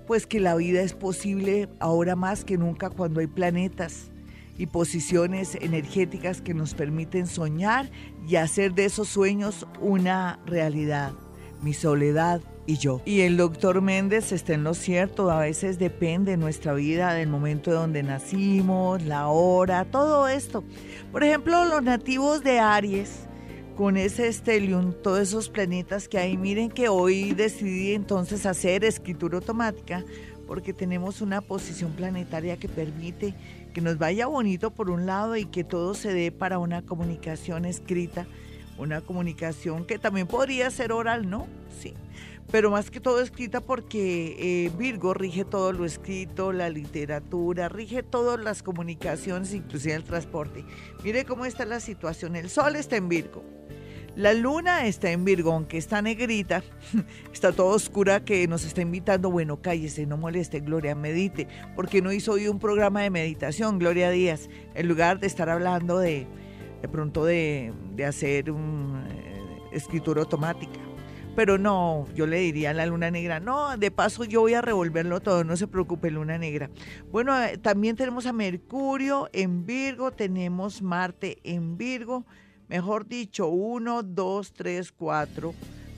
pues 0.07 0.25
que 0.25 0.39
la 0.39 0.55
vida 0.55 0.81
es 0.81 0.93
posible 0.93 1.69
ahora 1.79 2.15
más 2.15 2.43
que 2.43 2.57
nunca 2.57 2.89
cuando 2.89 3.19
hay 3.19 3.27
planetas 3.27 4.09
y 4.57 4.65
posiciones 4.65 5.55
energéticas 5.61 6.41
que 6.41 6.53
nos 6.53 6.73
permiten 6.73 7.27
soñar 7.27 7.89
y 8.27 8.35
hacer 8.35 8.73
de 8.73 8.85
esos 8.85 9.07
sueños 9.07 9.65
una 9.79 10.39
realidad. 10.45 11.13
Mi 11.61 11.73
soledad 11.73 12.41
y 12.65 12.77
yo. 12.77 13.01
Y 13.05 13.21
el 13.21 13.37
doctor 13.37 13.81
Méndez 13.81 14.31
está 14.31 14.53
en 14.53 14.63
lo 14.63 14.73
cierto, 14.73 15.31
a 15.31 15.39
veces 15.39 15.79
depende 15.79 16.37
nuestra 16.37 16.73
vida 16.73 17.13
del 17.13 17.29
momento 17.29 17.71
de 17.71 17.77
donde 17.77 18.03
nacimos, 18.03 19.01
la 19.03 19.27
hora, 19.27 19.85
todo 19.85 20.27
esto. 20.27 20.63
Por 21.11 21.23
ejemplo, 21.23 21.65
los 21.65 21.83
nativos 21.83 22.43
de 22.43 22.59
Aries 22.59 23.28
con 23.79 23.95
ese 23.95 24.33
stellium, 24.33 24.91
todos 24.91 25.21
esos 25.21 25.47
planetas 25.47 26.09
que 26.09 26.17
hay. 26.17 26.35
Miren 26.35 26.69
que 26.69 26.89
hoy 26.89 27.31
decidí 27.31 27.93
entonces 27.93 28.45
hacer 28.45 28.83
escritura 28.83 29.37
automática 29.37 30.03
porque 30.45 30.73
tenemos 30.73 31.21
una 31.21 31.39
posición 31.39 31.93
planetaria 31.93 32.57
que 32.57 32.67
permite 32.67 33.33
que 33.73 33.79
nos 33.79 33.97
vaya 33.97 34.27
bonito 34.27 34.71
por 34.71 34.89
un 34.89 35.05
lado 35.05 35.37
y 35.37 35.45
que 35.45 35.63
todo 35.63 35.93
se 35.93 36.11
dé 36.13 36.29
para 36.29 36.59
una 36.59 36.81
comunicación 36.81 37.63
escrita, 37.63 38.27
una 38.77 38.99
comunicación 38.99 39.85
que 39.85 39.97
también 39.97 40.27
podría 40.27 40.69
ser 40.71 40.91
oral, 40.91 41.29
¿no? 41.29 41.47
Sí, 41.79 41.93
pero 42.51 42.71
más 42.71 42.91
que 42.91 42.99
todo 42.99 43.21
escrita 43.21 43.61
porque 43.61 44.65
eh, 44.65 44.71
Virgo 44.77 45.13
rige 45.13 45.45
todo 45.45 45.71
lo 45.71 45.85
escrito, 45.85 46.51
la 46.51 46.69
literatura, 46.69 47.69
rige 47.69 48.03
todas 48.03 48.41
las 48.41 48.61
comunicaciones, 48.61 49.53
inclusive 49.53 49.93
el 49.93 50.03
transporte. 50.03 50.65
Mire 51.01 51.23
cómo 51.23 51.45
está 51.45 51.63
la 51.63 51.79
situación, 51.79 52.35
el 52.35 52.49
sol 52.49 52.75
está 52.75 52.97
en 52.97 53.07
Virgo. 53.07 53.58
La 54.15 54.33
luna 54.33 54.85
está 54.85 55.11
en 55.11 55.23
Virgo, 55.23 55.53
aunque 55.53 55.77
está 55.77 56.01
negrita, 56.01 56.63
está 57.33 57.51
toda 57.51 57.75
oscura 57.75 58.23
que 58.23 58.47
nos 58.47 58.65
está 58.65 58.81
invitando, 58.81 59.29
bueno, 59.31 59.61
cállese, 59.61 60.05
no 60.05 60.17
moleste, 60.17 60.59
Gloria, 60.59 60.95
medite, 60.95 61.47
porque 61.75 62.01
no 62.01 62.11
hizo 62.11 62.33
hoy 62.33 62.47
un 62.47 62.59
programa 62.59 63.01
de 63.01 63.09
meditación, 63.09 63.79
Gloria 63.79 64.09
Díaz, 64.09 64.49
en 64.73 64.87
lugar 64.87 65.19
de 65.19 65.27
estar 65.27 65.49
hablando 65.49 65.99
de, 65.99 66.27
pronto 66.91 67.23
de, 67.25 67.73
hacer 68.07 68.51
una 68.51 69.07
eh, 69.09 69.61
escritura 69.71 70.21
automática. 70.21 70.79
Pero 71.35 71.57
no, 71.57 72.07
yo 72.15 72.25
le 72.25 72.39
diría 72.39 72.71
a 72.71 72.73
la 72.73 72.85
luna 72.85 73.11
negra, 73.11 73.39
no, 73.39 73.77
de 73.77 73.91
paso 73.91 74.25
yo 74.25 74.41
voy 74.41 74.55
a 74.55 74.61
revolverlo 74.61 75.21
todo, 75.21 75.43
no 75.43 75.55
se 75.55 75.67
preocupe, 75.67 76.11
luna 76.11 76.37
negra. 76.37 76.69
Bueno, 77.11 77.39
eh, 77.41 77.57
también 77.57 77.95
tenemos 77.95 78.25
a 78.25 78.33
Mercurio 78.33 79.29
en 79.31 79.65
Virgo, 79.65 80.11
tenemos 80.11 80.81
Marte 80.81 81.37
en 81.43 81.77
Virgo, 81.77 82.25
mejor 82.69 83.07
dicho, 83.07 83.47
uno, 83.47 84.03
dos, 84.03 84.53
tres, 84.53 84.91
cuatro 84.91 85.53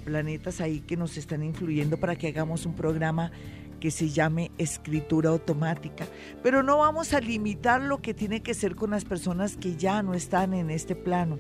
planetas 0.06 0.62
ahí 0.62 0.80
que 0.80 0.98
nos 0.98 1.18
están 1.18 1.44
influyendo 1.44 1.98
para 1.98 2.16
que 2.16 2.28
hagamos 2.28 2.66
un 2.66 2.74
programa 2.74 3.32
que 3.82 3.92
se 3.92 4.10
llame 4.10 4.52
escritura 4.58 5.32
automática. 5.32 6.06
Pero 6.44 6.64
no 6.64 6.78
vamos 6.78 7.14
a 7.14 7.20
limitar 7.20 7.82
lo 7.82 8.02
que 8.02 8.14
tiene 8.14 8.42
que 8.42 8.54
ser 8.54 8.76
con 8.76 8.92
las 8.92 9.04
personas 9.04 9.58
que 9.58 9.76
ya 9.76 10.04
no 10.04 10.14
están 10.14 10.54
en 10.54 10.70
este 10.70 10.96
plano. 10.96 11.40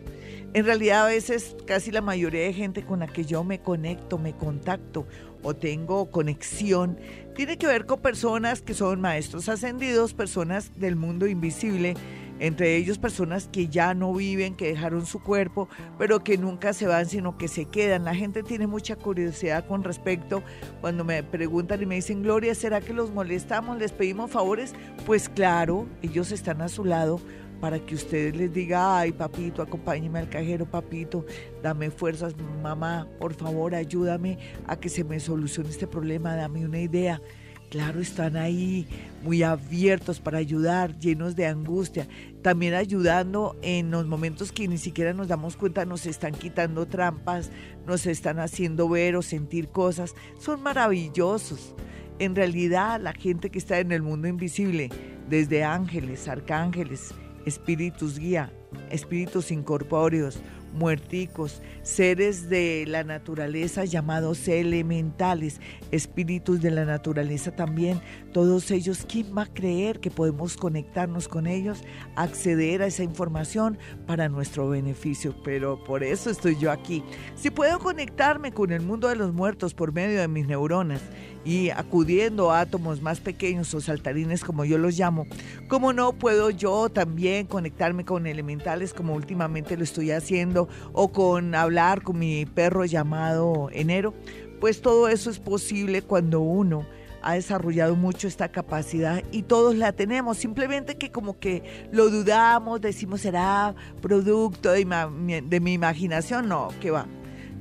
En 0.53 0.65
realidad 0.65 1.05
a 1.05 1.09
veces 1.09 1.55
casi 1.65 1.91
la 1.91 2.01
mayoría 2.01 2.41
de 2.41 2.53
gente 2.53 2.83
con 2.83 2.99
la 2.99 3.07
que 3.07 3.23
yo 3.23 3.43
me 3.43 3.61
conecto, 3.61 4.17
me 4.17 4.35
contacto 4.35 5.05
o 5.43 5.55
tengo 5.55 6.11
conexión, 6.11 6.97
tiene 7.35 7.57
que 7.57 7.67
ver 7.67 7.85
con 7.85 8.01
personas 8.01 8.61
que 8.61 8.73
son 8.73 9.01
maestros 9.01 9.47
ascendidos, 9.47 10.13
personas 10.13 10.79
del 10.79 10.95
mundo 10.95 11.27
invisible 11.27 11.95
entre 12.41 12.75
ellos 12.75 12.97
personas 12.97 13.47
que 13.51 13.67
ya 13.67 13.93
no 13.93 14.11
viven, 14.15 14.55
que 14.55 14.67
dejaron 14.67 15.05
su 15.05 15.21
cuerpo, 15.21 15.69
pero 15.99 16.23
que 16.23 16.39
nunca 16.39 16.73
se 16.73 16.87
van, 16.87 17.05
sino 17.05 17.37
que 17.37 17.47
se 17.47 17.65
quedan. 17.65 18.03
La 18.03 18.15
gente 18.15 18.41
tiene 18.41 18.65
mucha 18.65 18.95
curiosidad 18.95 19.67
con 19.67 19.83
respecto 19.83 20.41
cuando 20.81 21.03
me 21.03 21.21
preguntan 21.21 21.83
y 21.83 21.85
me 21.85 21.95
dicen, 21.95 22.23
Gloria, 22.23 22.55
¿será 22.55 22.81
que 22.81 22.93
los 22.93 23.11
molestamos? 23.11 23.77
¿Les 23.77 23.91
pedimos 23.91 24.31
favores? 24.31 24.73
Pues 25.05 25.29
claro, 25.29 25.85
ellos 26.01 26.31
están 26.31 26.63
a 26.63 26.67
su 26.67 26.83
lado 26.83 27.21
para 27.59 27.77
que 27.77 27.93
ustedes 27.93 28.35
les 28.35 28.51
diga, 28.51 28.97
ay 28.97 29.11
papito, 29.11 29.61
acompáñeme 29.61 30.17
al 30.17 30.27
cajero, 30.27 30.65
papito, 30.65 31.23
dame 31.61 31.91
fuerzas, 31.91 32.33
mamá, 32.63 33.07
por 33.19 33.35
favor, 33.35 33.75
ayúdame 33.75 34.39
a 34.65 34.75
que 34.77 34.89
se 34.89 35.03
me 35.03 35.19
solucione 35.19 35.69
este 35.69 35.85
problema, 35.85 36.35
dame 36.35 36.65
una 36.65 36.79
idea. 36.79 37.21
Claro, 37.71 38.01
están 38.01 38.35
ahí 38.35 38.85
muy 39.23 39.43
abiertos 39.43 40.19
para 40.19 40.39
ayudar, 40.39 40.99
llenos 40.99 41.37
de 41.37 41.47
angustia, 41.47 42.05
también 42.41 42.73
ayudando 42.73 43.55
en 43.61 43.91
los 43.91 44.05
momentos 44.05 44.51
que 44.51 44.67
ni 44.67 44.77
siquiera 44.77 45.13
nos 45.13 45.29
damos 45.29 45.55
cuenta, 45.55 45.85
nos 45.85 46.05
están 46.05 46.33
quitando 46.33 46.85
trampas, 46.85 47.49
nos 47.87 48.05
están 48.07 48.39
haciendo 48.39 48.89
ver 48.89 49.15
o 49.15 49.21
sentir 49.21 49.69
cosas. 49.69 50.15
Son 50.37 50.61
maravillosos. 50.61 51.73
En 52.19 52.35
realidad, 52.35 52.99
la 52.99 53.13
gente 53.13 53.49
que 53.49 53.59
está 53.59 53.79
en 53.79 53.93
el 53.93 54.01
mundo 54.01 54.27
invisible, 54.27 54.89
desde 55.29 55.63
ángeles, 55.63 56.27
arcángeles, 56.27 57.13
espíritus 57.45 58.19
guía, 58.19 58.51
espíritus 58.89 59.49
incorpóreos, 59.49 60.41
muerticos, 60.73 61.61
seres 61.83 62.49
de 62.49 62.85
la 62.87 63.03
naturaleza 63.03 63.85
llamados 63.85 64.47
elementales, 64.47 65.59
espíritus 65.91 66.61
de 66.61 66.71
la 66.71 66.85
naturaleza 66.85 67.55
también, 67.55 68.01
todos 68.33 68.71
ellos, 68.71 69.05
¿quién 69.07 69.35
va 69.37 69.43
a 69.43 69.53
creer 69.53 69.99
que 69.99 70.11
podemos 70.11 70.55
conectarnos 70.55 71.27
con 71.27 71.47
ellos, 71.47 71.81
acceder 72.15 72.81
a 72.81 72.87
esa 72.87 73.03
información 73.03 73.77
para 74.07 74.29
nuestro 74.29 74.69
beneficio? 74.69 75.35
Pero 75.43 75.83
por 75.83 76.03
eso 76.03 76.29
estoy 76.29 76.57
yo 76.57 76.71
aquí. 76.71 77.03
Si 77.35 77.49
puedo 77.49 77.79
conectarme 77.79 78.51
con 78.51 78.71
el 78.71 78.81
mundo 78.81 79.07
de 79.07 79.15
los 79.15 79.33
muertos 79.33 79.73
por 79.73 79.91
medio 79.91 80.19
de 80.19 80.27
mis 80.27 80.47
neuronas, 80.47 81.01
y 81.43 81.69
acudiendo 81.69 82.51
a 82.51 82.61
átomos 82.61 83.01
más 83.01 83.19
pequeños 83.19 83.73
o 83.73 83.81
saltarines 83.81 84.43
como 84.43 84.65
yo 84.65 84.77
los 84.77 84.97
llamo, 84.97 85.27
¿cómo 85.67 85.93
no 85.93 86.13
puedo 86.13 86.49
yo 86.49 86.89
también 86.89 87.47
conectarme 87.47 88.05
con 88.05 88.27
elementales 88.27 88.93
como 88.93 89.13
últimamente 89.13 89.77
lo 89.77 89.83
estoy 89.83 90.11
haciendo 90.11 90.69
o 90.93 91.11
con 91.11 91.55
hablar 91.55 92.03
con 92.03 92.19
mi 92.19 92.45
perro 92.45 92.85
llamado 92.85 93.69
Enero? 93.71 94.13
Pues 94.59 94.81
todo 94.81 95.07
eso 95.07 95.29
es 95.29 95.39
posible 95.39 96.03
cuando 96.03 96.41
uno 96.41 96.85
ha 97.21 97.33
desarrollado 97.33 97.95
mucho 97.95 98.27
esta 98.27 98.49
capacidad 98.49 99.23
y 99.31 99.43
todos 99.43 99.75
la 99.75 99.91
tenemos, 99.93 100.37
simplemente 100.37 100.97
que 100.97 101.11
como 101.11 101.39
que 101.39 101.87
lo 101.91 102.09
dudamos, 102.09 102.81
decimos 102.81 103.21
será 103.21 103.75
producto 104.01 104.71
de 104.71 104.85
mi, 104.85 105.73
imaginación, 105.73 106.47
no, 106.47 106.69
que 106.79 106.91
va. 106.91 107.07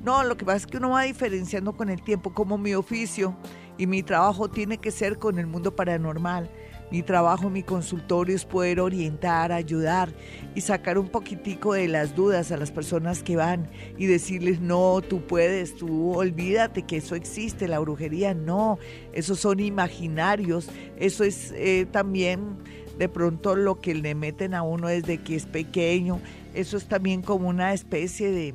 No, 0.02 0.24
lo 0.24 0.36
que 0.36 0.46
pasa 0.46 0.58
es 0.58 0.66
que 0.66 0.78
uno 0.78 0.90
va 0.90 1.02
diferenciando 1.02 1.74
con 1.74 1.90
el 1.90 2.02
tiempo, 2.02 2.32
como 2.32 2.56
mi 2.56 2.74
oficio 2.74 3.36
y 3.80 3.86
mi 3.86 4.02
trabajo 4.02 4.50
tiene 4.50 4.76
que 4.76 4.90
ser 4.90 5.18
con 5.18 5.38
el 5.38 5.46
mundo 5.46 5.74
paranormal. 5.74 6.50
Mi 6.90 7.02
trabajo, 7.02 7.48
mi 7.48 7.62
consultorio 7.62 8.36
es 8.36 8.44
poder 8.44 8.78
orientar, 8.78 9.52
ayudar 9.52 10.12
y 10.54 10.60
sacar 10.60 10.98
un 10.98 11.08
poquitico 11.08 11.72
de 11.72 11.88
las 11.88 12.14
dudas 12.14 12.52
a 12.52 12.58
las 12.58 12.70
personas 12.72 13.22
que 13.22 13.36
van 13.36 13.70
y 13.96 14.04
decirles, 14.04 14.60
no, 14.60 15.00
tú 15.00 15.22
puedes, 15.26 15.76
tú 15.76 16.12
olvídate 16.12 16.82
que 16.82 16.98
eso 16.98 17.14
existe, 17.14 17.68
la 17.68 17.78
brujería, 17.78 18.34
no, 18.34 18.78
esos 19.14 19.40
son 19.40 19.60
imaginarios, 19.60 20.68
eso 20.98 21.24
es 21.24 21.50
eh, 21.56 21.86
también 21.90 22.58
de 22.98 23.08
pronto 23.08 23.56
lo 23.56 23.80
que 23.80 23.94
le 23.94 24.14
meten 24.14 24.52
a 24.52 24.60
uno 24.62 24.88
desde 24.88 25.16
que 25.22 25.36
es 25.36 25.46
pequeño, 25.46 26.20
eso 26.52 26.76
es 26.76 26.84
también 26.84 27.22
como 27.22 27.48
una 27.48 27.72
especie 27.72 28.30
de 28.30 28.54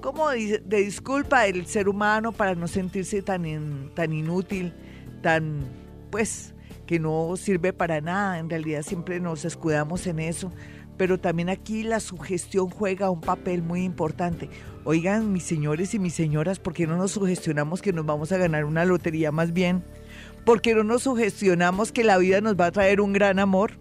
como 0.00 0.30
de, 0.30 0.62
disculpa 0.66 1.46
el 1.46 1.66
ser 1.66 1.88
humano 1.88 2.32
para 2.32 2.54
no 2.54 2.68
sentirse 2.68 3.22
tan, 3.22 3.90
tan 3.94 4.12
inútil, 4.12 4.72
tan, 5.22 5.64
pues, 6.10 6.54
que 6.86 6.98
no 6.98 7.36
sirve 7.36 7.72
para 7.72 8.00
nada. 8.00 8.38
En 8.38 8.48
realidad 8.48 8.82
siempre 8.82 9.20
nos 9.20 9.44
escudamos 9.44 10.06
en 10.06 10.20
eso. 10.20 10.52
Pero 10.96 11.18
también 11.18 11.50
aquí 11.50 11.82
la 11.82 12.00
sugestión 12.00 12.70
juega 12.70 13.10
un 13.10 13.20
papel 13.20 13.62
muy 13.62 13.84
importante. 13.84 14.48
Oigan, 14.84 15.32
mis 15.32 15.42
señores 15.42 15.92
y 15.94 15.98
mis 15.98 16.14
señoras, 16.14 16.58
¿por 16.58 16.72
qué 16.72 16.86
no 16.86 16.96
nos 16.96 17.12
sugestionamos 17.12 17.82
que 17.82 17.92
nos 17.92 18.06
vamos 18.06 18.32
a 18.32 18.38
ganar 18.38 18.64
una 18.64 18.84
lotería 18.84 19.30
más 19.30 19.52
bien? 19.52 19.84
¿Por 20.46 20.62
qué 20.62 20.74
no 20.74 20.84
nos 20.84 21.02
sugestionamos 21.02 21.90
que 21.90 22.04
la 22.04 22.18
vida 22.18 22.40
nos 22.40 22.54
va 22.54 22.66
a 22.66 22.70
traer 22.70 23.00
un 23.00 23.12
gran 23.12 23.40
amor? 23.40 23.72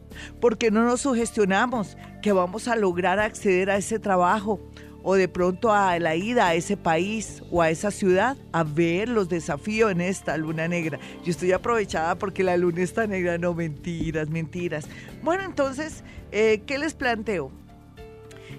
¿Por 0.41 0.57
qué 0.57 0.71
no 0.71 0.83
nos 0.83 1.01
sugestionamos 1.01 1.95
que 2.23 2.31
vamos 2.31 2.67
a 2.67 2.75
lograr 2.75 3.19
acceder 3.19 3.69
a 3.69 3.77
ese 3.77 3.99
trabajo? 3.99 4.59
O 5.07 5.13
de 5.13 5.27
pronto 5.27 5.71
a 5.71 5.99
la 5.99 6.15
ida 6.15 6.47
a 6.47 6.55
ese 6.55 6.77
país 6.77 7.43
o 7.51 7.61
a 7.61 7.69
esa 7.69 7.91
ciudad 7.91 8.35
a 8.51 8.63
ver 8.63 9.07
los 9.07 9.29
desafíos 9.29 9.91
en 9.91 10.01
esta 10.01 10.35
luna 10.35 10.67
negra. 10.67 10.99
Yo 11.23 11.29
estoy 11.29 11.51
aprovechada 11.51 12.15
porque 12.15 12.43
la 12.43 12.57
luna 12.57 12.81
está 12.81 13.05
negra, 13.05 13.37
no 13.37 13.53
mentiras, 13.53 14.29
mentiras. 14.29 14.87
Bueno, 15.21 15.43
entonces, 15.43 16.03
eh, 16.31 16.63
¿qué 16.65 16.79
les 16.79 16.95
planteo? 16.95 17.51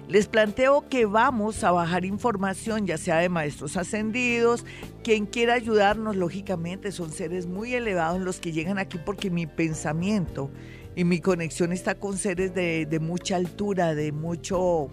Les 0.07 0.27
planteo 0.27 0.87
que 0.87 1.05
vamos 1.05 1.65
a 1.65 1.71
bajar 1.71 2.05
información, 2.05 2.87
ya 2.87 2.97
sea 2.97 3.17
de 3.17 3.27
maestros 3.27 3.75
ascendidos, 3.75 4.65
quien 5.03 5.25
quiera 5.25 5.55
ayudarnos, 5.55 6.15
lógicamente, 6.15 6.93
son 6.93 7.11
seres 7.11 7.45
muy 7.45 7.73
elevados 7.73 8.21
los 8.21 8.39
que 8.39 8.53
llegan 8.53 8.77
aquí 8.77 8.97
porque 9.05 9.29
mi 9.29 9.47
pensamiento 9.47 10.49
y 10.95 11.03
mi 11.03 11.19
conexión 11.19 11.73
está 11.73 11.95
con 11.95 12.17
seres 12.17 12.55
de, 12.55 12.85
de 12.85 12.99
mucha 13.01 13.35
altura, 13.35 13.95
de 13.95 14.13
mucho 14.13 14.89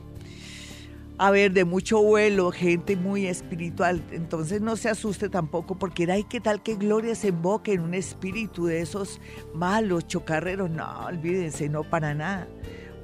a 1.17 1.31
ver, 1.31 1.53
de 1.53 1.65
mucho 1.65 2.03
vuelo, 2.03 2.51
gente 2.51 2.97
muy 2.97 3.27
espiritual. 3.27 4.03
Entonces 4.11 4.61
no 4.61 4.77
se 4.77 4.89
asuste 4.89 5.29
tampoco 5.29 5.77
porque 5.77 6.11
hay 6.11 6.25
que 6.25 6.41
tal 6.41 6.63
que 6.63 6.75
Gloria 6.75 7.15
se 7.15 7.29
emboque 7.29 7.73
en 7.73 7.83
un 7.83 7.95
espíritu 7.95 8.67
de 8.67 8.81
esos 8.81 9.21
malos 9.55 10.09
chocarreros. 10.09 10.71
No, 10.71 11.07
olvídense, 11.07 11.69
no 11.69 11.85
para 11.85 12.15
nada. 12.15 12.49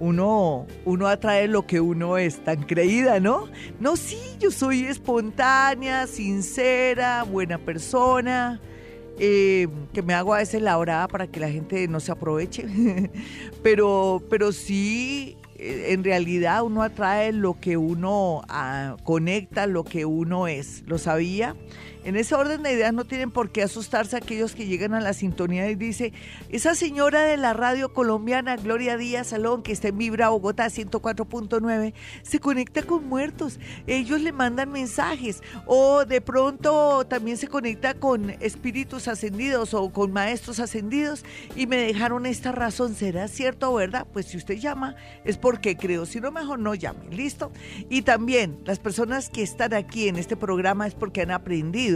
Uno, 0.01 0.67
uno 0.87 1.07
atrae 1.07 1.47
lo 1.47 1.67
que 1.67 1.81
uno 1.81 2.17
es, 2.17 2.43
tan 2.43 2.63
creída, 2.63 3.21
¿no? 3.21 3.49
No, 3.79 3.97
sí, 3.97 4.19
yo 4.41 4.51
soy 4.51 4.87
espontánea, 4.87 6.07
sincera, 6.07 7.23
buena 7.23 7.59
persona. 7.59 8.61
Eh, 9.23 9.69
que 9.93 10.03
me 10.03 10.15
hago 10.15 10.33
a 10.33 10.39
veces 10.39 10.63
la 10.63 10.79
hora 10.79 11.07
para 11.07 11.27
que 11.27 11.39
la 11.41 11.51
gente 11.51 11.87
no 11.87 12.01
se 12.01 12.11
aproveche, 12.11 12.65
pero, 13.63 14.23
pero 14.31 14.51
sí 14.51 15.37
en 15.61 16.05
realidad 16.05 16.63
uno 16.63 16.83
atrae 16.83 17.33
lo 17.33 17.59
que 17.61 17.77
uno 17.77 18.43
ah, 18.49 18.97
conecta, 19.05 19.67
lo 19.67 19.85
que 19.85 20.05
uno 20.05 20.49
es. 20.49 20.83
¿Lo 20.87 20.99
sabía? 20.99 21.55
En 22.03 22.17
ese 22.17 22.35
orden 22.35 22.63
de 22.63 22.73
ideas 22.73 22.95
no 22.95 23.05
tienen 23.05 23.31
por 23.31 23.51
qué 23.51 23.63
asustarse 23.63 24.17
aquellos 24.17 24.55
que 24.55 24.67
llegan 24.67 24.95
a 24.95 25.01
la 25.01 25.13
sintonía 25.13 25.69
y 25.71 25.75
dice, 25.75 26.15
esa 26.49 26.75
señora 26.75 27.21
de 27.21 27.37
la 27.37 27.53
radio 27.53 27.93
colombiana, 27.93 28.57
Gloria 28.57 28.97
Díaz 28.97 29.29
Salón, 29.29 29.63
que 29.63 29.73
está 29.73 29.89
en 29.89 29.99
Vibra 29.99 30.31
Bogotá 30.31 30.67
104.9, 30.67 31.93
se 32.23 32.41
conecta 32.41 32.83
con 32.83 33.07
muertos. 33.07 33.61
Ellos 33.87 34.23
le 34.23 34.33
mandan 34.33 34.73
mensajes 34.73 35.43
o 35.67 36.07
de 36.07 36.23
pronto 36.23 37.05
también 37.07 37.37
se 37.37 37.49
conecta 37.49 37.93
con 37.93 38.31
espíritus 38.41 39.07
ascendidos 39.07 39.75
o 39.75 39.93
con 39.93 40.11
maestros 40.11 40.59
ascendidos 40.59 41.23
y 41.55 41.67
me 41.67 41.77
dejaron 41.77 42.25
esta 42.25 42.51
razón. 42.51 42.95
¿Será 42.95 43.29
cierto 43.29 43.73
o 43.73 43.75
verdad? 43.75 44.07
Pues 44.11 44.27
si 44.27 44.39
usted 44.39 44.57
llama 44.57 44.97
es 45.25 45.37
porque 45.37 45.77
creo, 45.77 46.07
si 46.07 46.19
no 46.19 46.31
mejor 46.33 46.59
no 46.61 46.75
llame, 46.75 47.15
¿listo? 47.15 47.53
Y 47.91 48.03
también 48.03 48.59
las 48.65 48.79
personas 48.79 49.29
que 49.29 49.43
están 49.43 49.75
aquí 49.75 50.09
en 50.09 50.17
este 50.17 50.37
programa 50.37 50.87
es 50.87 50.95
porque 50.95 51.21
han 51.21 51.31
aprendido 51.31 51.90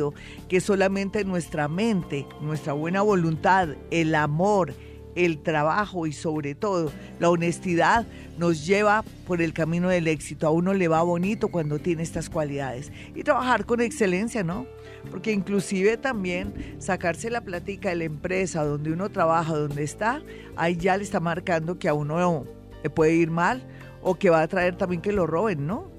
que 0.48 0.60
solamente 0.60 1.24
nuestra 1.24 1.68
mente, 1.68 2.26
nuestra 2.40 2.72
buena 2.72 3.02
voluntad, 3.02 3.68
el 3.90 4.14
amor, 4.14 4.74
el 5.14 5.42
trabajo 5.42 6.06
y 6.06 6.12
sobre 6.12 6.54
todo 6.54 6.90
la 7.20 7.30
honestidad 7.30 8.06
nos 8.38 8.66
lleva 8.66 9.04
por 9.26 9.40
el 9.40 9.52
camino 9.52 9.88
del 9.88 10.08
éxito. 10.08 10.46
A 10.46 10.50
uno 10.50 10.74
le 10.74 10.88
va 10.88 11.02
bonito 11.02 11.48
cuando 11.48 11.78
tiene 11.78 12.02
estas 12.02 12.28
cualidades. 12.28 12.90
Y 13.14 13.22
trabajar 13.22 13.64
con 13.64 13.80
excelencia, 13.80 14.42
¿no? 14.42 14.66
Porque 15.10 15.32
inclusive 15.32 15.96
también 15.96 16.76
sacarse 16.78 17.30
la 17.30 17.42
plática 17.42 17.90
de 17.90 17.96
la 17.96 18.04
empresa 18.04 18.64
donde 18.64 18.92
uno 18.92 19.10
trabaja, 19.10 19.54
donde 19.54 19.84
está, 19.84 20.22
ahí 20.56 20.76
ya 20.76 20.96
le 20.96 21.04
está 21.04 21.20
marcando 21.20 21.78
que 21.78 21.88
a 21.88 21.94
uno 21.94 22.46
le 22.82 22.90
puede 22.90 23.14
ir 23.14 23.30
mal 23.30 23.62
o 24.02 24.16
que 24.16 24.30
va 24.30 24.42
a 24.42 24.48
traer 24.48 24.76
también 24.76 25.00
que 25.00 25.12
lo 25.12 25.26
roben, 25.26 25.66
¿no? 25.66 25.90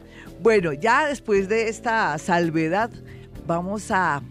Bueno, 0.42 0.74
ya 0.74 1.08
después 1.08 1.48
de 1.48 1.70
esta 1.70 2.18
salvedad, 2.18 2.92
vamos 3.46 3.92
a 3.92 4.22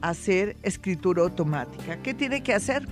hacer 0.00 0.56
escritura 0.62 1.22
automática. 1.22 2.02
¿Qué 2.02 2.14
tiene 2.14 2.42
que 2.42 2.54
hacer? 2.54 2.86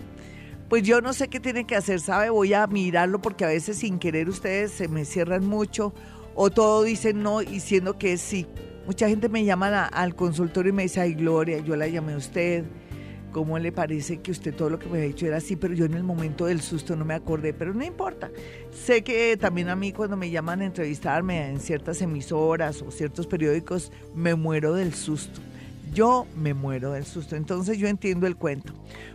Pues 0.69 0.85
yo 0.85 1.01
no 1.01 1.13
sé 1.13 1.29
qué 1.29 1.41
tiene 1.41 1.67
que 1.67 1.75
hacer, 1.75 2.01
¿sabe? 2.01 2.31
Voy 2.31 2.55
a 2.55 2.67
mirarlo 2.67 3.21
porque 3.21 3.45
a 3.45 3.49
veces 3.49 3.79
sin 3.79 3.99
querer 3.99 4.29
ustedes 4.29 4.71
se 4.71 4.87
me 4.87 5.05
cierran 5.05 5.45
mucho 5.45 5.93
o 6.37 6.51
todo 6.51 6.85
dicen 6.85 7.23
no 7.23 7.43
y 7.43 7.61
siendo 7.61 7.99
que 7.99 8.17
sí. 8.17 8.47
Mucha 8.87 9.09
gente 9.09 9.29
me 9.29 9.45
llama 9.45 9.87
al 9.87 10.15
consultorio 10.15 10.71
y 10.71 10.73
me 10.73 10.85
dice, 10.85 11.01
ay 11.01 11.15
Gloria, 11.15 11.59
yo 11.59 11.75
la 11.75 11.89
llamé 11.89 12.15
a 12.15 12.17
usted, 12.17 12.65
¿cómo 13.33 13.59
le 13.59 13.73
parece 13.73 14.21
que 14.21 14.31
usted 14.31 14.55
todo 14.55 14.71
lo 14.71 14.79
que 14.79 14.89
me 14.89 14.99
ha 14.99 15.03
dicho 15.03 15.27
era 15.27 15.39
así? 15.39 15.57
Pero 15.57 15.75
yo 15.75 15.85
en 15.85 15.95
el 15.95 16.05
momento 16.05 16.47
del 16.47 16.61
susto 16.61 16.95
no 16.95 17.05
me 17.05 17.15
acordé, 17.15 17.53
pero 17.53 17.75
no 17.75 17.85
importa. 17.85 18.31
Sé 18.71 19.03
que 19.03 19.37
también 19.37 19.69
a 19.69 19.77
mí 19.77 19.93
cuando 19.93 20.17
me 20.17 20.31
llaman 20.31 20.61
a 20.61 20.67
entrevistarme 20.67 21.51
en 21.51 21.59
ciertas 21.59 22.01
emisoras 22.01 22.81
o 22.83 22.93
ciertos 22.93 23.27
periódicos, 23.27 23.91
me 24.15 24.37
muero 24.37 24.75
del 24.75 24.95
susto 24.95 25.41
yo 25.93 26.27
me 26.37 26.55
muero 26.55 26.93
del 26.93 27.05
susto. 27.05 27.37
Entonces 27.37 27.79
yo 27.79 27.89
entiendo 27.89 28.27
el 28.27 28.37
cuento. 28.37 28.73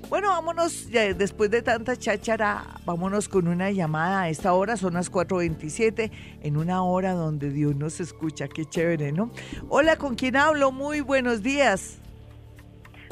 Bueno, 0.09 0.29
vámonos, 0.29 0.89
después 0.91 1.49
de 1.49 1.61
tanta 1.61 1.95
cháchara, 1.95 2.63
vámonos 2.85 3.27
con 3.27 3.47
una 3.47 3.71
llamada 3.71 4.23
a 4.23 4.29
esta 4.29 4.53
hora, 4.53 4.77
son 4.77 4.93
las 4.93 5.11
4.27, 5.11 6.11
en 6.43 6.57
una 6.57 6.83
hora 6.83 7.13
donde 7.13 7.49
Dios 7.49 7.75
nos 7.75 7.99
escucha, 7.99 8.47
qué 8.47 8.65
chévere, 8.65 9.11
¿no? 9.11 9.31
Hola, 9.69 9.95
¿con 9.95 10.15
quién 10.15 10.35
hablo? 10.35 10.71
Muy 10.71 11.01
buenos 11.01 11.41
días. 11.41 11.99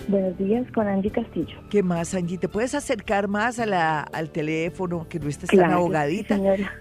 Buenos 0.07 0.37
días, 0.37 0.69
con 0.73 0.87
Angie 0.87 1.11
Castillo. 1.11 1.55
¿Qué 1.69 1.81
más, 1.81 2.13
Angie? 2.13 2.37
¿Te 2.37 2.49
puedes 2.49 2.75
acercar 2.75 3.27
más 3.27 3.57
a 3.59 3.65
la, 3.65 4.01
al 4.01 4.31
teléfono, 4.31 5.07
que 5.07 5.19
no 5.19 5.29
estés 5.29 5.49
tan 5.49 5.71
ahogadita? 5.71 6.37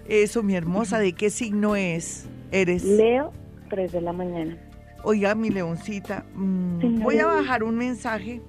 Eso, 0.07 0.43
mi 0.43 0.55
hermosa, 0.55 0.99
¿de 0.99 1.13
qué 1.13 1.29
signo 1.29 1.75
es? 1.75 2.27
¿Eres? 2.51 2.83
Leo, 2.83 3.31
3 3.69 3.93
de 3.93 4.01
la 4.01 4.13
mañana. 4.13 4.57
Oiga, 5.05 5.35
mi 5.35 5.49
leoncita, 5.49 6.25
mm, 6.33 7.01
voy 7.01 7.17
a 7.19 7.27
bajar 7.27 7.63
un 7.63 7.75
mensaje, 7.75 8.41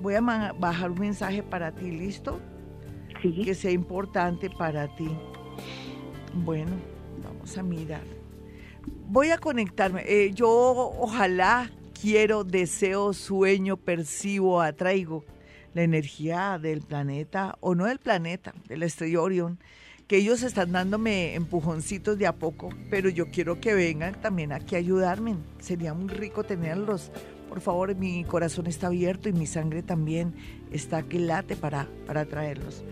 voy 0.00 0.14
a 0.14 0.20
bajar 0.20 0.90
un 0.90 0.98
mensaje 0.98 1.44
para 1.44 1.70
ti, 1.72 1.92
¿listo? 1.92 2.40
Sí. 3.22 3.42
Que 3.44 3.54
sea 3.54 3.70
importante 3.70 4.50
para 4.50 4.94
ti. 4.96 5.08
Bueno, 6.34 6.72
vamos 7.22 7.56
a 7.56 7.62
mirar. 7.62 8.02
Voy 9.06 9.30
a 9.30 9.38
conectarme. 9.38 10.02
Eh, 10.04 10.32
yo 10.34 10.50
ojalá 10.50 11.70
quiero, 12.00 12.42
deseo, 12.42 13.12
sueño, 13.12 13.76
percibo, 13.76 14.60
atraigo 14.60 15.24
la 15.72 15.82
energía 15.82 16.58
del 16.60 16.82
planeta, 16.82 17.56
o 17.60 17.76
no 17.76 17.86
del 17.86 18.00
planeta, 18.00 18.54
del 18.68 18.82
estrella 18.82 19.20
Orión 19.20 19.60
que 20.12 20.18
ellos 20.18 20.42
están 20.42 20.72
dándome 20.72 21.34
empujoncitos 21.36 22.18
de 22.18 22.26
a 22.26 22.34
poco, 22.34 22.68
pero 22.90 23.08
yo 23.08 23.30
quiero 23.30 23.62
que 23.62 23.72
vengan 23.72 24.20
también 24.20 24.52
aquí 24.52 24.74
a 24.74 24.78
ayudarme. 24.78 25.36
Sería 25.58 25.94
muy 25.94 26.10
rico 26.10 26.44
tenerlos. 26.44 27.10
Por 27.48 27.62
favor, 27.62 27.96
mi 27.96 28.22
corazón 28.24 28.66
está 28.66 28.88
abierto 28.88 29.30
y 29.30 29.32
mi 29.32 29.46
sangre 29.46 29.82
también 29.82 30.34
está 30.70 31.02
que 31.02 31.18
late 31.18 31.56
para, 31.56 31.88
para 32.06 32.26
traerlos. 32.26 32.84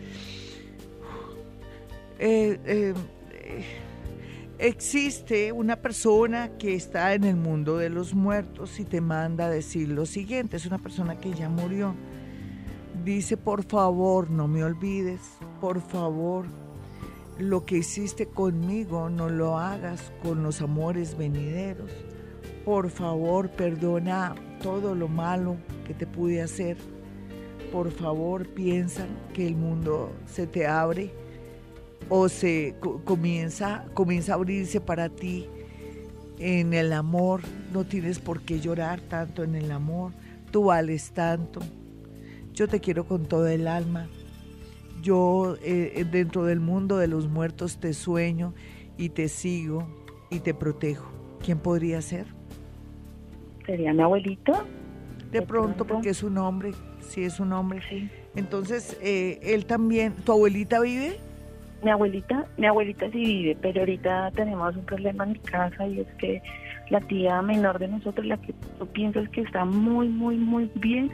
Eh, 2.19 2.59
eh, 2.65 2.95
existe 4.59 5.53
una 5.53 5.77
persona 5.77 6.57
que 6.57 6.75
está 6.75 7.13
en 7.13 7.25
el 7.25 7.37
mundo 7.37 7.77
de 7.77 7.91
los 7.91 8.15
muertos 8.15 8.81
y 8.81 8.87
te 8.87 9.03
manda 9.03 9.45
a 9.45 9.51
decir 9.51 9.91
lo 9.91 10.07
siguiente. 10.07 10.57
Es 10.57 10.65
una 10.65 10.79
persona 10.79 11.21
que 11.21 11.35
ya 11.35 11.51
murió. 11.51 11.95
Dice, 13.05 13.37
por 13.37 13.63
favor, 13.63 14.31
no 14.31 14.49
me 14.49 14.65
olvides. 14.65 15.21
Por 15.61 15.83
favor, 15.83 16.47
lo 17.41 17.65
que 17.65 17.79
hiciste 17.79 18.27
conmigo 18.27 19.09
no 19.09 19.29
lo 19.29 19.59
hagas 19.59 20.13
con 20.23 20.43
los 20.43 20.61
amores 20.61 21.17
venideros. 21.17 21.91
Por 22.65 22.91
favor, 22.91 23.51
perdona 23.51 24.35
todo 24.63 24.95
lo 24.95 25.09
malo 25.09 25.57
que 25.87 25.95
te 25.95 26.07
pude 26.07 26.43
hacer. 26.43 26.77
Por 27.73 27.91
favor, 27.91 28.49
piensa 28.49 29.07
que 29.33 29.47
el 29.47 29.57
mundo 29.57 30.13
se 30.27 30.47
te 30.47 30.67
abre 30.67 31.13
o 32.09 32.29
se 32.29 32.75
comienza, 33.05 33.87
comienza 33.95 34.33
a 34.33 34.35
abrirse 34.35 34.81
para 34.81 35.09
ti 35.09 35.49
en 36.39 36.75
el 36.75 36.93
amor. 36.93 37.43
No 37.73 37.85
tienes 37.85 38.19
por 38.19 38.43
qué 38.43 38.61
llorar 38.61 39.01
tanto 39.01 39.45
en 39.45 39.55
el 39.55 39.71
amor. 39.71 40.13
Tú 40.51 40.65
vales 40.65 41.13
tanto. 41.13 41.61
Yo 42.53 42.69
te 42.69 42.81
quiero 42.81 43.07
con 43.07 43.27
todo 43.27 43.47
el 43.47 43.69
alma 43.69 44.09
yo 45.01 45.57
eh, 45.63 45.93
eh, 45.97 46.05
dentro 46.05 46.45
del 46.45 46.61
mundo 46.61 46.99
de 46.99 47.09
los 47.09 47.29
muertos 47.29 47.79
te 47.79 47.93
sueño 47.93 48.55
y 48.97 49.11
te 49.11 49.29
sigo 49.29 49.89
y 50.31 50.41
te 50.41 50.55
protejo. 50.55 51.11
¿Quién 51.45 51.59
podría 51.59 52.03
ser? 52.03 52.27
Sería 53.67 53.93
mi 53.93 54.03
abuelito. 54.03 54.53
De, 55.31 55.43
pronto, 55.43 55.87
porque 55.87 56.11
es 56.11 56.23
un 56.23 56.39
hombre, 56.39 56.73
sí 57.01 57.23
es 57.23 57.39
un 57.39 57.53
hombre. 57.53 57.81
Sí. 57.89 58.11
Entonces, 58.35 58.99
eh, 59.01 59.39
él 59.43 59.65
también, 59.65 60.15
¿tu 60.15 60.33
abuelita 60.33 60.81
vive? 60.81 61.19
Mi 61.83 61.91
abuelita, 61.91 62.47
mi 62.57 62.67
abuelita 62.67 63.11
sí 63.11 63.19
vive, 63.19 63.57
pero 63.61 63.81
ahorita 63.81 64.33
tenemos 64.33 64.77
un 64.77 64.85
problema 64.85 65.25
en 65.25 65.33
mi 65.33 65.39
casa 65.39 65.87
y 65.87 66.01
es 66.01 66.09
que 66.19 66.43
la 66.91 67.01
tía 67.01 67.41
menor 67.41 67.79
de 67.79 67.89
nosotros, 67.89 68.27
la 68.27 68.37
que 68.37 68.53
tú 68.79 68.87
piensas 68.89 69.29
que 69.31 69.43
está 69.43 69.65
muy, 69.65 70.09
muy, 70.09 70.37
muy 70.37 70.71
bien, 70.75 71.11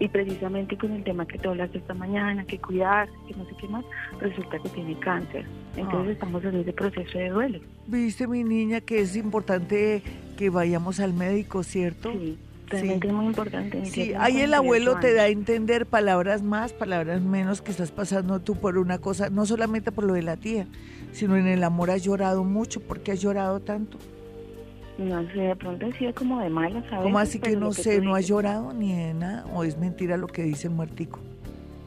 y 0.00 0.08
precisamente 0.08 0.76
con 0.76 0.92
el 0.92 1.04
tema 1.04 1.26
que 1.26 1.38
tú 1.38 1.50
hablaste 1.50 1.78
esta 1.78 1.94
mañana, 1.94 2.44
que 2.44 2.58
cuidar, 2.58 3.08
que 3.28 3.34
no 3.34 3.44
sé 3.44 3.50
qué 3.60 3.68
más, 3.68 3.84
resulta 4.18 4.58
que 4.58 4.68
tiene 4.70 4.98
cáncer. 4.98 5.44
Entonces 5.76 6.08
ah. 6.08 6.12
estamos 6.12 6.44
en 6.44 6.56
ese 6.56 6.72
proceso 6.72 7.18
de 7.18 7.28
duelo. 7.28 7.60
Viste, 7.86 8.26
mi 8.26 8.42
niña, 8.42 8.80
que 8.80 9.00
es 9.00 9.14
importante 9.14 10.02
que 10.36 10.50
vayamos 10.50 11.00
al 11.00 11.12
médico, 11.12 11.62
¿cierto? 11.62 12.10
Sí. 12.12 12.38
Realmente 12.70 13.08
es 13.08 13.12
muy 13.12 13.26
importante. 13.26 13.84
Sí, 13.86 14.14
ahí 14.16 14.40
el 14.40 14.54
abuelo 14.54 15.00
te 15.00 15.12
da 15.12 15.24
a 15.24 15.28
entender 15.28 15.86
palabras 15.86 16.40
más, 16.42 16.72
palabras 16.72 17.20
menos 17.20 17.62
que 17.62 17.72
estás 17.72 17.90
pasando 17.90 18.40
tú 18.40 18.54
por 18.54 18.78
una 18.78 18.98
cosa, 18.98 19.28
no 19.28 19.44
solamente 19.44 19.90
por 19.90 20.04
lo 20.04 20.14
de 20.14 20.22
la 20.22 20.36
tía, 20.36 20.68
sino 21.10 21.36
en 21.36 21.48
el 21.48 21.64
amor 21.64 21.90
has 21.90 22.04
llorado 22.04 22.44
mucho. 22.44 22.80
¿Por 22.80 23.00
qué 23.00 23.12
has 23.12 23.20
llorado 23.20 23.58
tanto? 23.58 23.98
No 25.00 25.26
sé, 25.32 25.38
de 25.38 25.56
pronto 25.56 25.86
ha 25.86 25.92
sido 25.96 26.14
como 26.14 26.40
de 26.40 26.50
malas, 26.50 26.84
¿sabes? 26.90 27.04
¿Cómo 27.04 27.18
así 27.18 27.38
que 27.38 27.56
no 27.56 27.72
sé, 27.72 28.02
no 28.02 28.14
has 28.14 28.28
llorado 28.28 28.74
ni 28.74 28.94
de 28.94 29.14
nada? 29.14 29.46
¿O 29.54 29.64
es 29.64 29.78
mentira 29.78 30.18
lo 30.18 30.26
que 30.26 30.42
dice 30.42 30.68
muertico? 30.68 31.20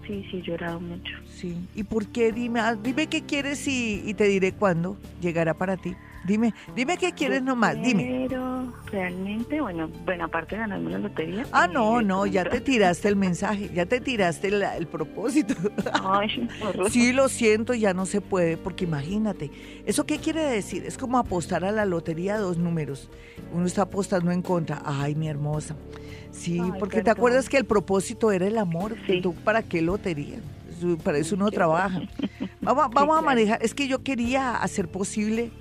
Sí, 0.07 0.25
sí, 0.31 0.37
he 0.37 0.41
llorado 0.41 0.79
mucho. 0.79 1.13
Sí. 1.27 1.55
¿Y 1.75 1.83
por 1.83 2.07
qué? 2.07 2.31
Dime, 2.31 2.59
ah, 2.59 2.73
dime 2.75 3.05
qué 3.05 3.21
quieres 3.21 3.67
y, 3.67 4.01
y 4.03 4.15
te 4.15 4.23
diré 4.23 4.51
cuándo 4.51 4.97
llegará 5.21 5.53
para 5.53 5.77
ti. 5.77 5.95
Dime, 6.23 6.53
dime 6.73 6.97
qué 6.97 7.11
quieres 7.11 7.43
nomás, 7.43 7.75
dime. 7.81 8.27
Pero 8.29 8.73
realmente, 8.91 9.59
bueno, 9.59 9.89
bueno, 10.05 10.25
aparte 10.25 10.55
de 10.55 10.61
ganarme 10.61 10.91
la 10.91 10.99
lotería. 10.99 11.45
Ah, 11.51 11.67
no, 11.67 12.01
no, 12.01 12.25
ya 12.25 12.45
te 12.45 12.61
tiraste 12.61 13.09
el 13.09 13.17
mensaje, 13.17 13.69
ya 13.73 13.85
te 13.85 13.99
tiraste 13.99 14.47
el, 14.47 14.87
propósito. 14.87 15.53
Ay, 16.01 16.49
sí, 16.89 17.11
lo 17.11 17.27
siento, 17.27 17.73
ya 17.73 17.93
no 17.93 18.05
se 18.05 18.21
puede, 18.21 18.55
porque 18.55 18.85
imagínate, 18.85 19.51
¿eso 19.85 20.05
qué 20.05 20.17
quiere 20.19 20.43
decir? 20.43 20.85
Es 20.85 20.97
como 20.97 21.17
apostar 21.17 21.65
a 21.65 21.71
la 21.71 21.85
lotería 21.85 22.37
dos 22.37 22.57
números. 22.57 23.09
Uno 23.51 23.65
está 23.65 23.83
apostando 23.83 24.31
en 24.31 24.41
contra. 24.41 24.81
Ay, 24.85 25.15
mi 25.15 25.27
hermosa. 25.27 25.75
Sí, 26.31 26.59
porque 26.79 27.01
te 27.01 27.09
acuerdas 27.09 27.49
que 27.49 27.57
el 27.57 27.65
propósito 27.65 28.31
era 28.31 28.47
el 28.47 28.57
amor. 28.57 28.95
Sí. 29.07 29.21
¿Tú 29.21 29.35
para 29.35 29.61
qué 29.61 29.81
lotería? 29.81 30.39
Para 31.03 31.17
eso 31.17 31.35
uno 31.35 31.51
trabaja. 31.51 32.01
Vamos, 32.61 32.87
vamos 32.93 33.17
a 33.17 33.21
manejar. 33.21 33.59
Es 33.61 33.73
que 33.73 33.87
yo 33.87 34.03
quería 34.03 34.55
hacer 34.55 34.87
posible 34.87 35.51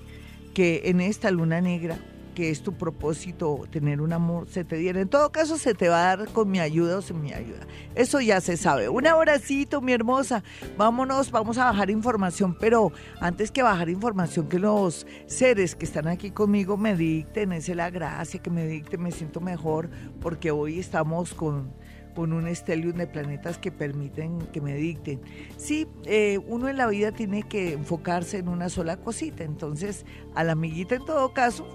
que 0.55 0.83
en 0.87 1.01
esta 1.01 1.31
luna 1.31 1.61
negra, 1.61 1.99
que 2.35 2.51
es 2.51 2.63
tu 2.63 2.73
propósito 2.73 3.65
tener 3.71 4.01
un 4.01 4.13
amor, 4.13 4.49
se 4.49 4.65
te 4.65 4.77
diera. 4.77 5.01
En 5.01 5.09
todo 5.09 5.31
caso, 5.33 5.59
se 5.59 5.75
te 5.75 5.89
va 5.89 6.13
a 6.13 6.17
dar 6.17 6.29
con 6.29 6.51
mi 6.51 6.61
ayuda 6.61 6.99
o 6.99 7.03
sin 7.03 7.21
mi 7.21 7.33
ayuda. 7.33 7.67
Eso 7.95 8.21
ya 8.21 8.41
se 8.41 8.57
sabe. 8.57 8.89
Un 8.89 9.07
abracito, 9.07 9.81
mi 9.81 9.93
hermosa. 9.93 10.43
Vámonos, 10.77 11.31
vamos 11.31 11.59
a 11.59 11.65
bajar 11.67 11.91
información, 11.91 12.57
pero 12.59 12.93
antes 13.21 13.51
que 13.51 13.63
bajar 13.63 13.89
información, 13.89 14.49
que 14.49 14.59
los 14.59 15.07
seres 15.27 15.75
que 15.75 15.85
están 15.85 16.09
aquí 16.09 16.31
conmigo 16.31 16.77
me 16.77 16.97
dicten, 16.97 17.53
es 17.53 17.69
la 17.69 17.91
gracia, 17.91 18.41
que 18.41 18.51
me 18.51 18.67
dicten, 18.67 19.03
me 19.03 19.13
siento 19.13 19.41
mejor, 19.41 19.91
porque 20.21 20.51
hoy 20.51 20.79
estamos 20.79 21.35
con 21.35 21.73
con 22.15 22.33
un 22.33 22.47
estelium 22.47 22.97
de 22.97 23.07
planetas 23.07 23.59
que 23.59 23.73
permiten 23.73 24.39
que 24.53 24.61
me 24.61 24.75
dicten. 24.75 25.21
Sí, 25.57 25.87
eh, 26.05 26.39
uno 26.47 26.69
en 26.69 26.77
la 26.77 26.87
vida 26.87 27.13
tiene 27.13 27.43
que 27.43 27.73
enfocarse 27.73 28.39
en 28.39 28.49
una 28.49 28.69
sola 28.69 28.97
cosita, 28.97 29.45
entonces 29.45 30.05
a 30.35 30.45
la 30.45 30.53
amiguita 30.53 30.95
en 30.95 31.05
todo 31.05 31.33
caso, 31.33 31.67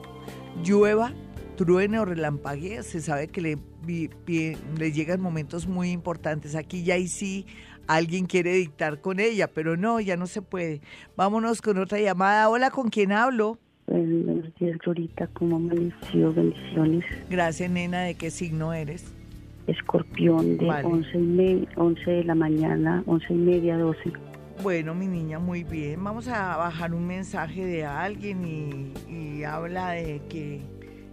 llueva, 0.64 1.14
truene 1.56 2.00
o 2.00 2.06
relampaguee, 2.06 2.84
se 2.84 3.02
sabe 3.02 3.28
que 3.28 3.42
le, 3.42 3.58
le 4.78 4.92
llegan 4.92 5.22
momentos 5.22 5.68
muy 5.68 5.92
importantes. 5.92 6.56
Aquí 6.56 6.84
ya 6.84 6.98
y 6.98 7.08
sí 7.08 7.46
alguien 7.88 8.26
quiere 8.26 8.54
dictar 8.54 9.02
con 9.02 9.20
ella, 9.20 9.48
pero 9.48 9.78
no, 9.78 10.00
ya 10.00 10.18
no 10.18 10.28
se 10.28 10.42
puede. 10.42 10.82
Vámonos 11.16 11.62
con 11.62 11.78
otra 11.78 12.00
llamada. 12.00 12.50
Hola, 12.50 12.70
¿con 12.70 12.90
quién 12.90 13.12
hablo? 13.12 13.58
Buenos 13.88 14.54
días, 14.60 14.78
Glorita. 14.80 15.28
¿Cómo 15.28 15.56
amaneció? 15.56 16.34
Bendiciones. 16.34 17.06
Gracias, 17.30 17.72
nena. 17.72 18.02
¿De 18.04 18.16
qué 18.16 18.32
signo 18.32 18.74
eres? 18.74 19.14
Escorpión 19.68 20.58
de 20.58 20.66
Vale. 20.68 20.88
11, 20.88 21.18
y 21.18 21.22
me- 21.22 21.68
11 21.76 22.10
de 22.12 22.24
la 22.24 22.36
mañana, 22.36 23.04
11 23.06 23.34
y 23.34 23.38
media, 23.38 23.78
12. 23.78 24.12
Bueno, 24.64 24.96
mi 24.96 25.08
niña, 25.08 25.38
muy 25.40 25.64
bien. 25.64 26.04
Vamos 26.04 26.28
a 26.28 26.58
bajar 26.58 26.94
un 26.94 27.06
mensaje 27.06 27.66
de 27.66 27.86
alguien 27.86 28.44
y, 28.46 28.94
y 29.12 29.44
habla 29.44 29.92
de 29.92 30.22
que 30.30 30.62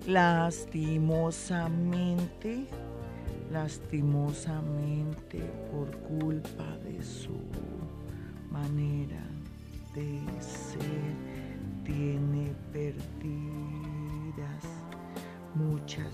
lastimosamente, 0.07 2.67
lastimosamente, 3.53 5.41
por 5.71 5.91
culpa 5.99 6.79
de 6.85 7.03
su 7.03 7.37
manera 8.51 9.23
de 9.95 10.21
ser, 10.41 10.81
tiene 11.85 12.53
perdidas 12.73 13.05
muchas 15.55 16.13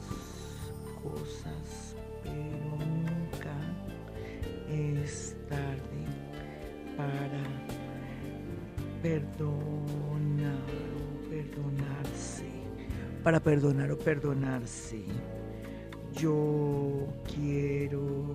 cosas, 1.03 1.60
nunca 2.41 3.57
es 4.69 5.37
tarde 5.49 6.05
para 6.97 7.43
perdonar 9.03 10.59
o 10.97 11.29
perdonarse. 11.29 12.45
Para 13.23 13.41
perdonar 13.41 13.91
o 13.93 13.99
perdonarse. 13.99 15.05
Yo 16.13 17.07
quiero 17.25 18.35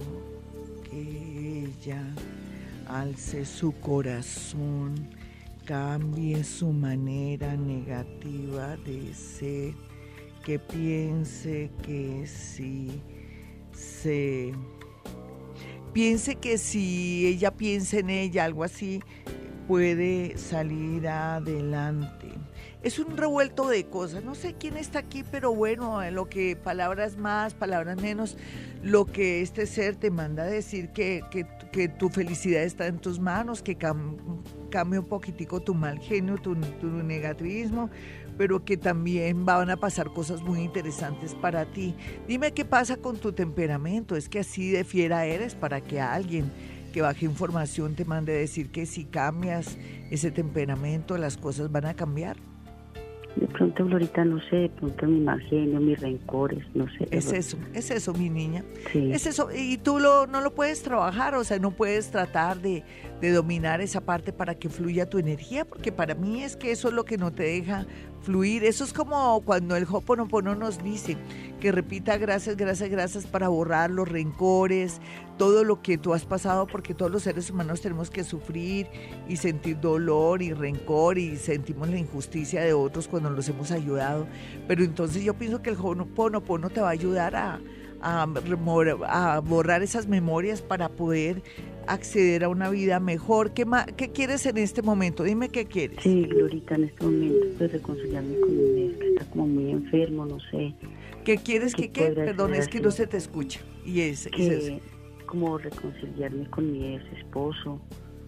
que 0.89 1.65
ella 1.65 2.03
alce 2.87 3.45
su 3.45 3.73
corazón, 3.73 4.95
cambie 5.65 6.43
su 6.43 6.71
manera 6.71 7.55
negativa 7.55 8.77
de 8.77 9.13
ser, 9.13 9.73
que 10.43 10.59
piense 10.59 11.71
que 11.83 12.25
si 12.27 13.01
se 13.75 14.53
piense 15.93 16.35
que 16.35 16.57
si 16.57 17.27
ella 17.27 17.51
piensa 17.51 17.99
en 17.99 18.09
ella, 18.09 18.43
algo 18.45 18.63
así, 18.63 19.01
puede 19.67 20.37
salir 20.37 21.07
adelante. 21.07 22.27
Es 22.83 22.99
un 22.99 23.17
revuelto 23.17 23.67
de 23.67 23.85
cosas. 23.85 24.23
No 24.23 24.35
sé 24.35 24.53
quién 24.59 24.77
está 24.77 24.99
aquí, 24.99 25.23
pero 25.23 25.55
bueno, 25.55 26.03
eh, 26.03 26.11
lo 26.11 26.29
que 26.29 26.55
palabras 26.55 27.17
más, 27.17 27.53
palabras 27.53 27.99
menos, 27.99 28.37
lo 28.83 29.05
que 29.05 29.41
este 29.41 29.65
ser 29.65 29.95
te 29.95 30.11
manda 30.11 30.43
a 30.43 30.45
decir 30.45 30.89
que, 30.89 31.23
que, 31.31 31.47
que 31.75 31.89
tu 31.89 32.07
felicidad 32.07 32.63
está 32.63 32.87
en 32.87 32.99
tus 32.99 33.19
manos, 33.19 33.61
que 33.61 33.77
cam- 33.77 34.15
cambie 34.71 34.97
un 34.97 35.09
poquitico 35.09 35.59
tu 35.59 35.73
mal 35.73 35.99
genio, 35.99 36.37
tu, 36.37 36.55
tu 36.55 36.87
negativismo, 36.87 37.89
pero 38.37 38.63
que 38.63 38.77
también 38.77 39.43
van 39.43 39.69
a 39.69 39.75
pasar 39.75 40.13
cosas 40.13 40.41
muy 40.41 40.61
interesantes 40.61 41.35
para 41.35 41.65
ti. 41.65 41.93
Dime 42.29 42.53
qué 42.53 42.63
pasa 42.63 42.95
con 42.95 43.17
tu 43.17 43.33
temperamento. 43.33 44.15
Es 44.15 44.29
que 44.29 44.39
así 44.39 44.71
de 44.71 44.85
fiera 44.85 45.25
eres 45.25 45.53
para 45.53 45.81
que 45.81 45.99
alguien 45.99 46.49
que 46.93 47.01
baje 47.01 47.25
información 47.25 47.93
te 47.93 48.05
mande 48.05 48.31
decir 48.31 48.71
que 48.71 48.85
si 48.85 49.03
cambias 49.03 49.77
ese 50.11 50.31
temperamento 50.31 51.17
las 51.17 51.35
cosas 51.35 51.69
van 51.73 51.87
a 51.87 51.93
cambiar. 51.93 52.37
De 53.35 53.47
pronto, 53.47 53.85
Glorita, 53.85 54.23
no 54.23 54.39
sé, 54.49 54.55
de 54.55 54.69
pronto 54.69 55.05
mi 55.07 55.19
mal 55.19 55.41
genio, 55.41 55.79
mis 55.81 55.99
rencores, 55.99 56.63
no 56.73 56.85
sé. 56.97 57.07
Es 57.11 57.33
eso, 57.33 57.57
es 57.73 57.91
eso, 57.91 58.13
mi 58.13 58.29
niña. 58.29 58.63
Sí. 58.93 59.11
Es 59.11 59.25
eso, 59.25 59.49
y 59.53 59.77
tú 59.77 59.99
lo, 59.99 60.25
no 60.25 60.39
lo 60.39 60.55
puedes 60.55 60.81
trabajar, 60.83 61.35
o 61.35 61.43
sea, 61.43 61.59
no 61.59 61.71
puedes 61.71 62.11
tratar 62.11 62.61
de, 62.61 62.83
de 63.19 63.31
dominar 63.31 63.81
esa 63.81 64.01
parte 64.01 64.31
para 64.31 64.55
que 64.55 64.69
fluya 64.69 65.09
tu 65.09 65.17
energía, 65.17 65.65
porque 65.65 65.91
para 65.91 66.15
mí 66.15 66.43
es 66.43 66.55
que 66.55 66.71
eso 66.71 66.87
es 66.87 66.93
lo 66.93 67.03
que 67.03 67.17
no 67.17 67.33
te 67.33 67.43
deja 67.43 67.85
Eso 68.27 68.83
es 68.83 68.91
como 68.91 69.39
cuando 69.41 69.75
el 69.75 69.85
Hoponopono 69.87 70.55
nos 70.55 70.83
dice 70.83 71.15
que 71.59 71.71
repita 71.71 72.17
gracias, 72.17 72.57
gracias, 72.57 72.89
gracias 72.89 73.27
para 73.27 73.49
borrar 73.49 73.91
los 73.91 74.09
rencores, 74.09 74.99
todo 75.37 75.63
lo 75.63 75.83
que 75.83 75.99
tú 75.99 76.11
has 76.13 76.25
pasado, 76.25 76.65
porque 76.65 76.95
todos 76.95 77.11
los 77.11 77.21
seres 77.21 77.51
humanos 77.51 77.81
tenemos 77.81 78.09
que 78.09 78.23
sufrir 78.23 78.87
y 79.29 79.37
sentir 79.37 79.79
dolor 79.79 80.41
y 80.41 80.53
rencor 80.53 81.19
y 81.19 81.37
sentimos 81.37 81.87
la 81.89 81.99
injusticia 81.99 82.61
de 82.61 82.73
otros 82.73 83.07
cuando 83.07 83.29
los 83.29 83.47
hemos 83.47 83.69
ayudado. 83.69 84.25
Pero 84.67 84.83
entonces 84.83 85.23
yo 85.23 85.35
pienso 85.35 85.61
que 85.61 85.69
el 85.69 85.77
Hoponopono 85.77 86.71
te 86.71 86.81
va 86.81 86.87
a 86.87 86.93
ayudar 86.93 87.35
a, 87.35 87.59
a 88.01 89.39
borrar 89.39 89.83
esas 89.83 90.07
memorias 90.07 90.63
para 90.63 90.89
poder 90.89 91.43
acceder 91.87 92.43
a 92.43 92.49
una 92.49 92.69
vida 92.69 92.99
mejor. 92.99 93.53
¿Qué, 93.53 93.65
ma- 93.65 93.85
¿Qué 93.85 94.11
quieres 94.11 94.45
en 94.45 94.57
este 94.57 94.81
momento? 94.81 95.23
Dime 95.23 95.49
qué 95.49 95.65
quieres. 95.65 95.99
Sí, 96.01 96.23
Glorita, 96.23 96.75
en 96.75 96.85
este 96.85 97.03
momento, 97.05 97.45
pues 97.57 97.71
reconciliarme 97.71 98.39
con 98.39 98.55
mi 98.55 98.81
ex, 98.87 98.97
que 98.99 99.07
está 99.09 99.25
como 99.25 99.47
muy 99.47 99.71
enfermo, 99.71 100.25
no 100.25 100.37
sé. 100.51 100.73
¿Qué 101.23 101.37
quieres 101.37 101.73
que 101.75 101.91
¿Qué 101.91 102.09
qué? 102.09 102.11
Perdón, 102.11 102.53
es 102.53 102.67
que 102.67 102.79
no 102.79 102.91
se 102.91 103.07
te 103.07 103.17
escucha. 103.17 103.59
Y 103.85 104.01
es, 104.01 104.27
es 104.27 104.39
eso. 104.39 104.79
Que 105.19 105.25
como 105.25 105.57
reconciliarme 105.57 106.49
con 106.49 106.71
mi 106.71 106.95
ex 106.95 107.03
esposo, 107.17 107.81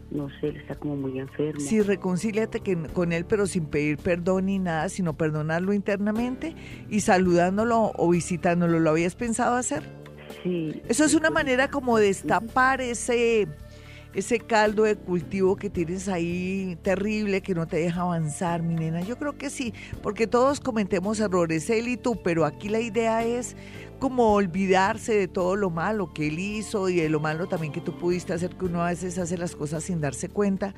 no 0.09 0.29
sé, 0.39 0.47
él 0.47 0.57
está 0.57 0.75
como 0.75 0.95
muy 0.95 1.19
enfermo. 1.19 1.59
Sí, 1.59 1.81
reconcíliate 1.81 2.61
que- 2.61 2.77
con 2.93 3.11
él, 3.13 3.25
pero 3.25 3.45
sin 3.45 3.65
pedir 3.65 3.97
perdón 3.97 4.45
ni 4.47 4.57
nada, 4.57 4.89
sino 4.89 5.15
perdonarlo 5.17 5.73
internamente 5.73 6.55
y 6.89 7.01
saludándolo 7.01 7.91
o 7.95 8.09
visitándolo. 8.09 8.79
¿Lo 8.79 8.89
habías 8.89 9.15
pensado 9.15 9.55
hacer? 9.55 9.83
Sí. 10.43 10.81
Eso 10.87 11.03
es 11.03 11.13
una 11.13 11.29
manera 11.29 11.69
como 11.69 11.97
de 11.97 12.07
destapar 12.07 12.81
ese, 12.81 13.47
ese 14.13 14.39
caldo 14.39 14.83
de 14.83 14.95
cultivo 14.95 15.55
que 15.55 15.69
tienes 15.69 16.07
ahí 16.07 16.77
terrible 16.81 17.41
que 17.41 17.53
no 17.53 17.67
te 17.67 17.77
deja 17.77 18.01
avanzar, 18.01 18.63
mi 18.63 18.75
nena. 18.75 19.01
Yo 19.01 19.17
creo 19.17 19.37
que 19.37 19.49
sí, 19.49 19.73
porque 20.01 20.27
todos 20.27 20.59
cometemos 20.59 21.19
errores, 21.19 21.69
él 21.69 21.87
y 21.87 21.97
tú, 21.97 22.21
pero 22.23 22.45
aquí 22.45 22.69
la 22.69 22.79
idea 22.79 23.23
es 23.23 23.55
como 23.99 24.33
olvidarse 24.33 25.13
de 25.13 25.27
todo 25.27 25.55
lo 25.55 25.69
malo 25.69 26.13
que 26.13 26.27
él 26.27 26.39
hizo 26.39 26.89
y 26.89 26.97
de 26.97 27.09
lo 27.09 27.19
malo 27.19 27.47
también 27.47 27.73
que 27.73 27.81
tú 27.81 27.97
pudiste 27.97 28.33
hacer, 28.33 28.55
que 28.55 28.65
uno 28.65 28.83
a 28.83 28.89
veces 28.89 29.17
hace 29.17 29.37
las 29.37 29.55
cosas 29.55 29.83
sin 29.83 30.01
darse 30.01 30.29
cuenta. 30.29 30.73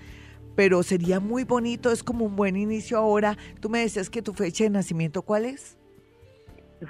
Pero 0.56 0.84
sería 0.84 1.20
muy 1.20 1.44
bonito, 1.44 1.92
es 1.92 2.04
como 2.04 2.26
un 2.26 2.36
buen 2.36 2.58
inicio 2.58 2.98
ahora. 2.98 3.38
Tú 3.62 3.70
me 3.70 3.80
decías 3.80 4.10
que 4.10 4.22
tu 4.22 4.34
fecha 4.34 4.66
de 4.66 4.70
nacimiento, 4.70 5.22
¿cuál 5.22 5.46
es? 5.46 5.78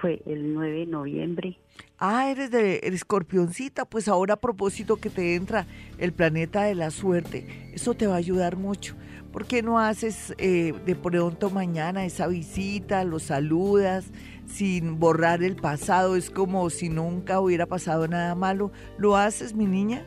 Fue 0.01 0.21
el 0.25 0.53
9 0.53 0.79
de 0.79 0.86
noviembre. 0.86 1.60
Ah, 2.01 2.29
eres 2.31 2.49
de 2.49 2.79
escorpioncita, 2.83 3.83
pues 3.83 4.07
ahora 4.07 4.35
a 4.35 4.39
propósito 4.39 4.95
que 4.95 5.09
te 5.09 5.35
entra 5.35 5.65
el 5.97 6.13
planeta 6.13 6.63
de 6.63 6.73
la 6.73 6.91
suerte, 6.91 7.71
eso 7.73 7.93
te 7.93 8.07
va 8.07 8.15
a 8.15 8.17
ayudar 8.19 8.55
mucho. 8.55 8.95
¿Por 9.33 9.45
qué 9.45 9.62
no 9.62 9.79
haces 9.79 10.33
eh, 10.38 10.73
de 10.85 10.95
pronto 10.95 11.49
mañana 11.49 12.05
esa 12.05 12.27
visita, 12.27 13.03
lo 13.03 13.19
saludas 13.19 14.05
sin 14.47 14.97
borrar 14.97 15.43
el 15.43 15.57
pasado? 15.57 16.15
Es 16.15 16.29
como 16.29 16.69
si 16.69 16.88
nunca 16.88 17.41
hubiera 17.41 17.65
pasado 17.65 18.07
nada 18.07 18.33
malo. 18.33 18.71
¿Lo 18.97 19.17
haces, 19.17 19.53
mi 19.53 19.65
niña? 19.65 20.05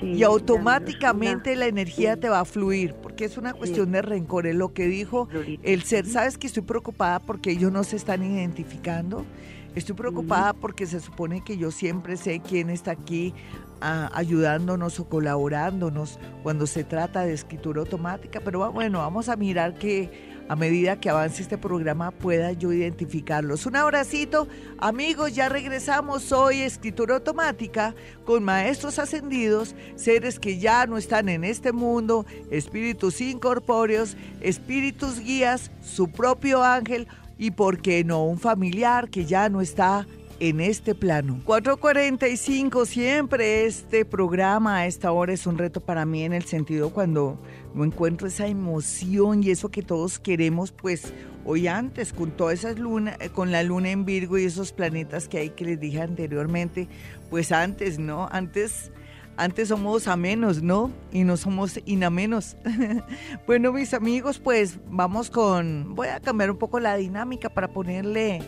Sí, 0.00 0.14
Y 0.14 0.22
automáticamente 0.22 1.56
la 1.56 1.66
energía 1.66 2.14
sí. 2.14 2.20
te 2.20 2.28
va 2.30 2.40
a 2.40 2.44
fluir, 2.44 2.94
porque 2.94 3.26
es 3.26 3.36
una 3.36 3.52
cuestión 3.52 3.92
de 3.92 4.00
rencor, 4.00 4.46
es 4.46 4.56
lo 4.56 4.72
que 4.72 4.86
dijo 4.86 5.28
el 5.62 5.82
ser. 5.82 6.06
¿Sabes 6.06 6.38
que 6.38 6.46
estoy 6.46 6.62
preocupada 6.62 7.20
porque 7.20 7.50
ellos 7.50 7.70
no 7.70 7.84
se 7.84 7.96
están 7.96 8.22
identificando? 8.22 9.26
Estoy 9.74 9.94
preocupada 9.94 10.54
porque 10.54 10.86
se 10.86 11.00
supone 11.00 11.42
que 11.42 11.56
yo 11.56 11.70
siempre 11.70 12.16
sé 12.16 12.40
quién 12.40 12.70
está 12.70 12.92
aquí 12.92 13.34
ah, 13.80 14.10
ayudándonos 14.14 14.98
o 14.98 15.08
colaborándonos 15.08 16.18
cuando 16.42 16.66
se 16.66 16.84
trata 16.84 17.22
de 17.22 17.32
escritura 17.32 17.80
automática, 17.80 18.40
pero 18.40 18.72
bueno, 18.72 18.98
vamos 18.98 19.28
a 19.28 19.36
mirar 19.36 19.74
que 19.74 20.38
a 20.48 20.56
medida 20.56 20.98
que 20.98 21.10
avance 21.10 21.42
este 21.42 21.58
programa 21.58 22.10
pueda 22.10 22.52
yo 22.52 22.72
identificarlos. 22.72 23.66
Un 23.66 23.76
abracito, 23.76 24.48
amigos, 24.78 25.34
ya 25.34 25.48
regresamos 25.48 26.32
hoy 26.32 26.62
escritura 26.62 27.16
automática 27.16 27.94
con 28.24 28.42
maestros 28.42 28.98
ascendidos, 28.98 29.74
seres 29.94 30.40
que 30.40 30.58
ya 30.58 30.86
no 30.86 30.96
están 30.96 31.28
en 31.28 31.44
este 31.44 31.72
mundo, 31.72 32.24
espíritus 32.50 33.20
incorpóreos, 33.20 34.16
espíritus 34.40 35.20
guías, 35.20 35.70
su 35.82 36.10
propio 36.10 36.64
ángel 36.64 37.06
y, 37.38 37.52
por 37.52 37.80
qué 37.80 38.04
no, 38.04 38.24
un 38.24 38.38
familiar 38.38 39.08
que 39.08 39.24
ya 39.24 39.48
no 39.48 39.60
está 39.60 40.06
en 40.40 40.60
este 40.60 40.94
plano. 40.94 41.40
445, 41.44 42.86
siempre 42.86 43.64
este 43.66 44.04
programa 44.04 44.78
a 44.78 44.86
esta 44.86 45.10
hora 45.12 45.32
es 45.32 45.46
un 45.46 45.58
reto 45.58 45.80
para 45.80 46.04
mí 46.04 46.22
en 46.22 46.32
el 46.32 46.44
sentido 46.44 46.90
cuando 46.90 47.38
no 47.74 47.84
encuentro 47.84 48.28
esa 48.28 48.46
emoción 48.46 49.42
y 49.42 49.50
eso 49.50 49.70
que 49.70 49.82
todos 49.82 50.18
queremos, 50.18 50.72
pues 50.72 51.12
hoy 51.44 51.66
antes, 51.66 52.12
con 52.12 52.30
todas 52.30 52.60
esas 52.60 52.78
lunas, 52.78 53.16
eh, 53.20 53.30
con 53.30 53.50
la 53.50 53.62
luna 53.62 53.90
en 53.90 54.04
Virgo 54.04 54.38
y 54.38 54.44
esos 54.44 54.72
planetas 54.72 55.28
que 55.28 55.38
hay 55.38 55.50
que 55.50 55.64
les 55.64 55.80
dije 55.80 56.00
anteriormente, 56.00 56.88
pues 57.30 57.52
antes, 57.52 57.98
¿no? 57.98 58.28
Antes... 58.30 58.90
Antes 59.38 59.68
somos 59.68 60.08
amenos, 60.08 60.62
¿no? 60.62 60.90
Y 61.12 61.22
no 61.22 61.36
somos 61.36 61.78
inamenos. 61.86 62.56
bueno, 63.46 63.72
mis 63.72 63.94
amigos, 63.94 64.40
pues 64.40 64.80
vamos 64.90 65.30
con... 65.30 65.94
Voy 65.94 66.08
a 66.08 66.18
cambiar 66.18 66.50
un 66.50 66.58
poco 66.58 66.80
la 66.80 66.96
dinámica 66.96 67.48
para 67.48 67.68
ponerle 67.68 68.42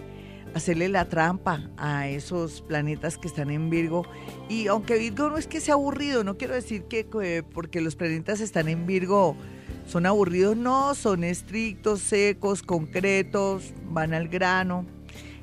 hacerle 0.53 0.89
la 0.89 1.05
trampa 1.05 1.71
a 1.77 2.09
esos 2.09 2.63
planetas 2.63 3.19
que 3.19 3.29
están 3.29 3.51
en 3.51 3.71
Virgo. 3.71 4.05
Y 4.49 4.67
aunque 4.67 4.99
Virgo 4.99 5.31
no 5.31 5.39
es 5.39 5.47
que 5.47 5.61
sea 5.61 5.75
aburrido, 5.75 6.25
no 6.25 6.37
quiero 6.37 6.55
decir 6.55 6.83
que 6.83 7.45
porque 7.55 7.81
los 7.81 7.95
planetas 7.95 8.41
están 8.41 8.69
en 8.69 8.85
Virgo 8.85 9.37
son 9.87 10.07
aburridos, 10.07 10.57
no, 10.57 10.95
son 10.95 11.25
estrictos, 11.25 12.01
secos, 12.01 12.63
concretos, 12.63 13.73
van 13.87 14.15
al 14.15 14.29
grano. 14.29 14.87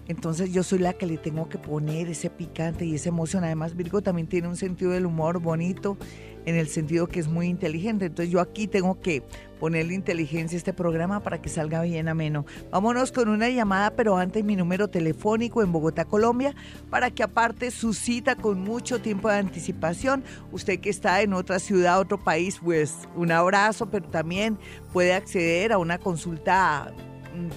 Entonces 0.07 0.51
yo 0.51 0.63
soy 0.63 0.79
la 0.79 0.93
que 0.93 1.05
le 1.05 1.17
tengo 1.17 1.49
que 1.49 1.57
poner 1.57 2.07
ese 2.07 2.29
picante 2.29 2.85
y 2.85 2.95
esa 2.95 3.09
emoción. 3.09 3.43
Además 3.43 3.75
Virgo 3.75 4.01
también 4.01 4.27
tiene 4.27 4.47
un 4.47 4.55
sentido 4.55 4.91
del 4.91 5.05
humor 5.05 5.39
bonito 5.39 5.97
en 6.45 6.55
el 6.55 6.69
sentido 6.69 7.07
que 7.07 7.19
es 7.19 7.27
muy 7.27 7.47
inteligente. 7.47 8.05
Entonces 8.05 8.31
yo 8.31 8.39
aquí 8.39 8.67
tengo 8.67 9.01
que 9.01 9.21
ponerle 9.59 9.93
inteligencia 9.93 10.55
a 10.55 10.59
este 10.59 10.71
programa 10.71 11.21
para 11.21 11.41
que 11.41 11.49
salga 11.49 11.81
bien 11.81 12.07
ameno. 12.07 12.45
Vámonos 12.71 13.11
con 13.11 13.27
una 13.27 13.49
llamada, 13.49 13.91
pero 13.95 14.15
antes 14.15 14.45
mi 14.45 14.55
número 14.55 14.87
telefónico 14.87 15.61
en 15.61 15.73
Bogotá, 15.73 16.05
Colombia, 16.05 16.55
para 16.89 17.11
que 17.11 17.23
aparte 17.23 17.69
su 17.69 17.93
cita 17.93 18.35
con 18.35 18.61
mucho 18.61 19.01
tiempo 19.01 19.27
de 19.27 19.35
anticipación. 19.35 20.23
Usted 20.53 20.79
que 20.79 20.89
está 20.89 21.21
en 21.21 21.33
otra 21.33 21.59
ciudad, 21.59 21.99
otro 21.99 22.23
país, 22.23 22.59
pues 22.63 22.95
un 23.15 23.33
abrazo, 23.33 23.89
pero 23.89 24.07
también 24.07 24.57
puede 24.93 25.13
acceder 25.13 25.73
a 25.73 25.77
una 25.79 25.97
consulta 25.97 26.93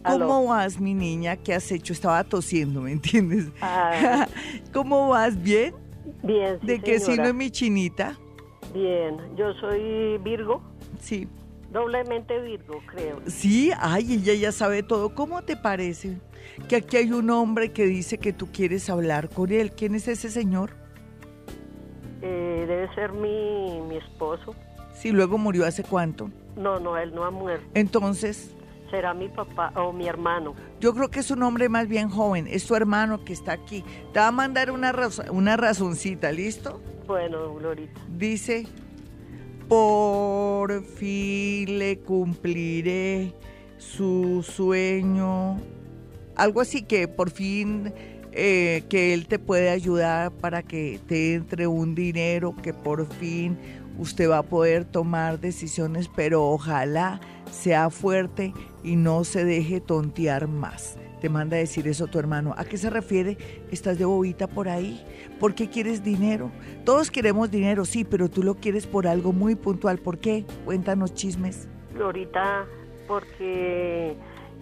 ¿Cómo 0.04 0.46
vas, 0.46 0.80
mi 0.80 0.94
niña? 0.94 1.36
¿Qué 1.36 1.54
has 1.54 1.72
hecho? 1.72 1.94
Estaba 1.94 2.24
tosiendo, 2.24 2.82
¿me 2.82 2.92
entiendes? 2.92 3.48
Ah. 3.60 4.28
¿Cómo 4.74 5.10
vas? 5.10 5.42
¿Bien? 5.42 5.74
Bien, 6.24 6.60
sí, 6.62 6.68
¿De 6.68 6.80
qué 6.80 7.00
signo 7.00 7.26
es 7.26 7.34
mi 7.34 7.50
chinita? 7.50 8.18
Bien, 8.74 9.18
yo 9.36 9.54
soy 9.56 10.18
Virgo. 10.20 10.62
Sí. 11.00 11.28
Doblemente 11.72 12.40
Virgo, 12.42 12.80
creo. 12.86 13.22
Sí, 13.28 13.72
ay, 13.78 14.14
ella 14.14 14.34
ya 14.34 14.52
sabe 14.52 14.84
todo. 14.84 15.14
¿Cómo 15.14 15.44
te 15.44 15.58
parece? 15.58 16.18
Que 16.70 16.78
aquí 16.78 16.98
hay 16.98 17.12
un 17.12 17.30
hombre 17.30 17.72
que 17.72 17.86
dice 17.86 18.18
que 18.18 18.34
tú 18.34 18.48
quieres 18.52 18.90
hablar 18.90 19.30
con 19.30 19.52
él. 19.52 19.72
¿Quién 19.72 19.96
es 19.96 20.08
ese 20.08 20.30
señor? 20.30 20.72
Eh, 22.22 22.66
debe 22.68 22.94
ser 22.96 23.12
mi, 23.12 23.82
mi 23.82 23.98
esposo. 23.98 24.56
Sí, 24.94 25.12
luego 25.12 25.38
murió 25.38 25.66
hace 25.66 25.84
cuánto. 25.84 26.32
No, 26.56 26.80
no, 26.80 26.98
él 26.98 27.14
no 27.14 27.26
ha 27.26 27.32
muerto. 27.32 27.66
Entonces. 27.74 28.55
Será 28.96 29.14
mi 29.14 29.28
papá 29.28 29.74
o 29.76 29.92
mi 29.92 30.08
hermano. 30.08 30.56
Yo 30.80 30.94
creo 30.94 31.10
que 31.10 31.20
es 31.20 31.30
un 31.30 31.44
hombre 31.44 31.68
más 31.68 31.90
bien 31.90 32.08
joven. 32.08 32.48
Es 32.48 32.66
tu 32.66 32.76
hermano 32.76 33.26
que 33.26 33.34
está 33.34 33.52
aquí. 33.52 33.84
Te 34.14 34.20
va 34.20 34.30
a 34.30 34.32
mandar 34.32 34.72
una, 34.72 34.94
una 35.32 35.58
razoncita, 35.58 36.32
¿listo? 36.32 36.82
Bueno, 37.06 37.56
Glorita. 37.56 38.00
Dice, 38.08 38.66
por 39.68 40.82
fin 40.82 41.78
le 41.78 42.00
cumpliré 42.00 43.34
su 43.78 44.42
sueño. 44.44 45.58
Algo 46.38 46.62
así 46.62 46.84
que 46.84 47.10
por 47.10 47.32
fin 47.32 47.94
eh, 48.32 48.86
que 48.88 49.14
él 49.14 49.28
te 49.28 49.40
puede 49.40 49.72
ayudar 49.72 50.32
para 50.32 50.64
que 50.64 51.02
te 51.06 51.34
entre 51.34 51.68
un 51.68 51.96
dinero, 51.96 52.56
que 52.64 52.74
por 52.74 53.06
fin 53.16 53.58
usted 53.98 54.30
va 54.30 54.38
a 54.38 54.44
poder 54.44 54.86
tomar 54.86 55.42
decisiones, 55.42 56.10
pero 56.16 56.46
ojalá 56.46 57.20
sea 57.52 57.90
fuerte 57.90 58.54
y 58.86 58.96
no 58.96 59.24
se 59.24 59.44
deje 59.44 59.82
tontear 59.82 60.48
más. 60.48 60.98
Te 61.20 61.28
manda 61.28 61.58
a 61.58 61.60
decir 61.60 61.88
eso 61.88 62.06
tu 62.06 62.20
hermano. 62.20 62.54
¿A 62.56 62.66
qué 62.66 62.78
se 62.78 62.92
refiere? 62.92 63.38
¿Estás 63.72 63.98
de 63.98 64.06
bobita 64.06 64.46
por 64.46 64.70
ahí? 64.70 65.04
¿Por 65.40 65.56
qué 65.56 65.70
quieres 65.70 66.04
dinero? 66.04 66.52
Todos 66.86 67.10
queremos 67.10 67.50
dinero, 67.50 67.84
sí, 67.86 68.04
pero 68.04 68.30
tú 68.30 68.44
lo 68.44 68.56
quieres 68.56 68.86
por 68.86 69.08
algo 69.08 69.34
muy 69.34 69.56
puntual. 69.56 69.98
¿Por 69.98 70.20
qué? 70.20 70.46
Cuéntanos 70.66 71.16
chismes. 71.16 71.68
Ahorita, 72.00 72.68
porque 73.08 74.16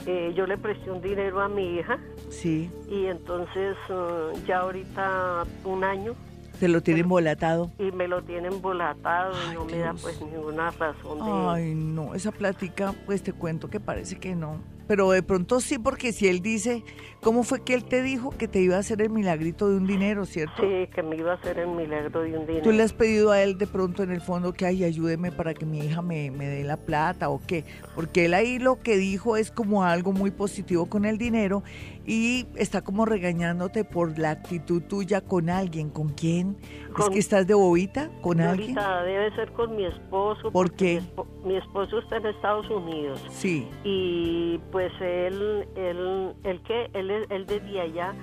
eh, 0.05 0.33
yo 0.35 0.47
le 0.47 0.57
presté 0.57 0.89
un 0.89 1.01
dinero 1.01 1.41
a 1.41 1.49
mi 1.49 1.75
hija. 1.75 1.99
Sí. 2.29 2.71
Y 2.89 3.07
entonces 3.07 3.75
uh, 3.89 4.37
ya 4.47 4.59
ahorita 4.59 5.45
un 5.65 5.83
año. 5.83 6.15
¿Te 6.59 6.67
lo 6.67 6.81
tienen 6.81 7.09
volatado? 7.09 7.71
Y 7.79 7.91
me 7.91 8.07
lo 8.07 8.21
tienen 8.23 8.61
volatado 8.61 9.33
y 9.51 9.53
no 9.53 9.65
me 9.65 9.77
da 9.77 9.93
pues 9.93 10.21
ninguna 10.21 10.71
razón 10.71 11.19
de... 11.19 11.31
Ay, 11.49 11.75
no, 11.75 12.15
esa 12.15 12.31
plática, 12.31 12.93
pues 13.05 13.23
te 13.23 13.33
cuento 13.33 13.69
que 13.69 13.79
parece 13.79 14.17
que 14.17 14.35
no 14.35 14.59
pero 14.87 15.11
de 15.11 15.23
pronto 15.23 15.59
sí, 15.59 15.77
porque 15.77 16.11
si 16.11 16.27
él 16.27 16.41
dice, 16.41 16.83
¿cómo 17.21 17.43
fue 17.43 17.63
que 17.63 17.73
él 17.73 17.83
te 17.83 18.01
dijo 18.01 18.31
que 18.31 18.47
te 18.47 18.61
iba 18.61 18.75
a 18.75 18.79
hacer 18.79 19.01
el 19.01 19.09
milagrito 19.09 19.69
de 19.69 19.77
un 19.77 19.87
dinero, 19.87 20.25
cierto? 20.25 20.61
Sí, 20.61 20.87
que 20.93 21.03
me 21.03 21.15
iba 21.15 21.31
a 21.31 21.35
hacer 21.35 21.59
el 21.59 21.69
milagro 21.69 22.21
de 22.21 22.37
un 22.37 22.45
dinero. 22.45 22.63
¿Tú 22.63 22.71
le 22.71 22.83
has 22.83 22.93
pedido 22.93 23.31
a 23.31 23.41
él 23.41 23.57
de 23.57 23.67
pronto 23.67 24.03
en 24.03 24.11
el 24.11 24.21
fondo 24.21 24.53
que, 24.53 24.65
ay, 24.65 24.83
ayúdeme 24.83 25.31
para 25.31 25.53
que 25.53 25.65
mi 25.65 25.79
hija 25.79 26.01
me, 26.01 26.31
me 26.31 26.47
dé 26.47 26.63
la 26.63 26.77
plata 26.77 27.29
o 27.29 27.41
qué? 27.45 27.65
Porque 27.95 28.25
él 28.25 28.33
ahí 28.33 28.59
lo 28.59 28.81
que 28.81 28.97
dijo 28.97 29.37
es 29.37 29.51
como 29.51 29.83
algo 29.83 30.11
muy 30.11 30.31
positivo 30.31 30.87
con 30.87 31.05
el 31.05 31.17
dinero 31.17 31.63
y 32.05 32.47
está 32.55 32.81
como 32.81 33.05
regañándote 33.05 33.85
por 33.85 34.19
la 34.19 34.31
actitud 34.31 34.81
tuya 34.83 35.21
con 35.21 35.49
alguien. 35.49 35.89
¿Con 35.89 36.09
quién? 36.09 36.57
¿Es 36.99 37.09
que 37.09 37.19
estás 37.19 37.47
de 37.47 37.53
bobita 37.53 38.09
con 38.21 38.39
alguien? 38.39 38.75
debe 38.75 39.33
ser 39.35 39.51
con 39.51 39.75
mi 39.75 39.85
esposo. 39.85 40.51
¿Por 40.51 40.71
qué? 40.71 41.01
Mi, 41.43 41.55
esposo 41.55 41.99
está 41.99 42.17
en 42.17 42.27
Estados 42.27 42.69
Unidos. 42.69 43.21
Sí. 43.29 43.67
Y 43.83 44.59
pues 44.71 44.91
él, 45.01 45.67
él, 45.75 46.33
él 46.43 46.61
que, 46.61 46.89
él, 46.93 47.11
él 47.29 47.45
desde 47.45 47.81
allá, 47.81 48.13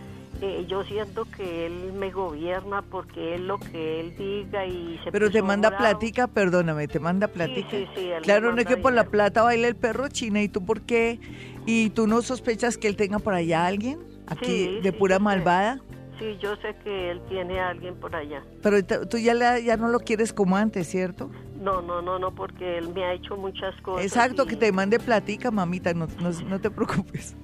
eh, 0.41 0.65
yo 0.67 0.85
siento 0.85 1.27
que 1.37 1.67
él 1.67 1.93
me 1.93 2.11
gobierna 2.11 2.83
porque 2.83 3.35
él 3.35 3.47
lo 3.47 3.59
que 3.59 4.01
él 4.01 4.17
diga 4.17 4.65
y 4.67 4.99
se 5.05 5.13
Pero 5.13 5.31
te 5.31 5.43
manda 5.43 5.77
platica, 5.77 6.27
perdóname, 6.29 6.89
te 6.89 6.99
manda 6.99 7.29
platica. 7.29 7.71
Sí, 7.71 7.87
sí, 7.95 8.01
sí, 8.03 8.11
claro, 8.23 8.53
no 8.53 8.61
es 8.61 8.67
que 8.67 8.77
por 8.77 8.93
la 8.93 9.05
plata 9.05 9.43
baila 9.43 9.69
el 9.69 9.77
perro 9.77 10.09
china 10.09 10.41
y 10.43 10.49
tú 10.49 10.65
por 10.65 10.81
qué 10.83 11.19
¿Y 11.67 11.91
tú 11.91 12.07
no 12.07 12.23
sospechas 12.23 12.77
que 12.77 12.89
él 12.89 12.97
tenga 12.97 13.19
por 13.19 13.35
allá 13.35 13.67
alguien? 13.67 13.99
Aquí 14.27 14.81
de 14.81 14.93
pura 14.93 15.19
malvada. 15.19 15.81
Sí, 16.21 16.39
yo 16.39 16.55
sé 16.57 16.77
que 16.85 17.11
él 17.11 17.21
tiene 17.29 17.59
a 17.59 17.71
alguien 17.71 17.97
por 17.97 18.15
allá. 18.15 18.45
Pero 18.63 18.85
tú 18.85 19.19
ya, 19.19 19.59
ya 19.59 19.77
no 19.77 19.89
lo 19.89 20.01
quieres 20.01 20.33
como 20.33 20.57
antes, 20.57 20.87
¿cierto? 20.87 21.31
No, 21.59 21.81
no, 21.81 22.03
no, 22.03 22.19
no, 22.19 22.35
porque 22.35 22.79
él 22.79 22.91
me 22.95 23.05
ha 23.05 23.15
hecho 23.15 23.37
muchas 23.37 23.75
cosas. 23.81 24.05
Exacto, 24.05 24.47
que 24.47 24.55
te 24.55 24.71
mande 24.71 25.01
platica, 25.01 25.51
mamita, 25.51 25.95
no, 25.95 26.07
no, 26.21 26.61
te 26.61 26.71
preocupes. 26.71 27.35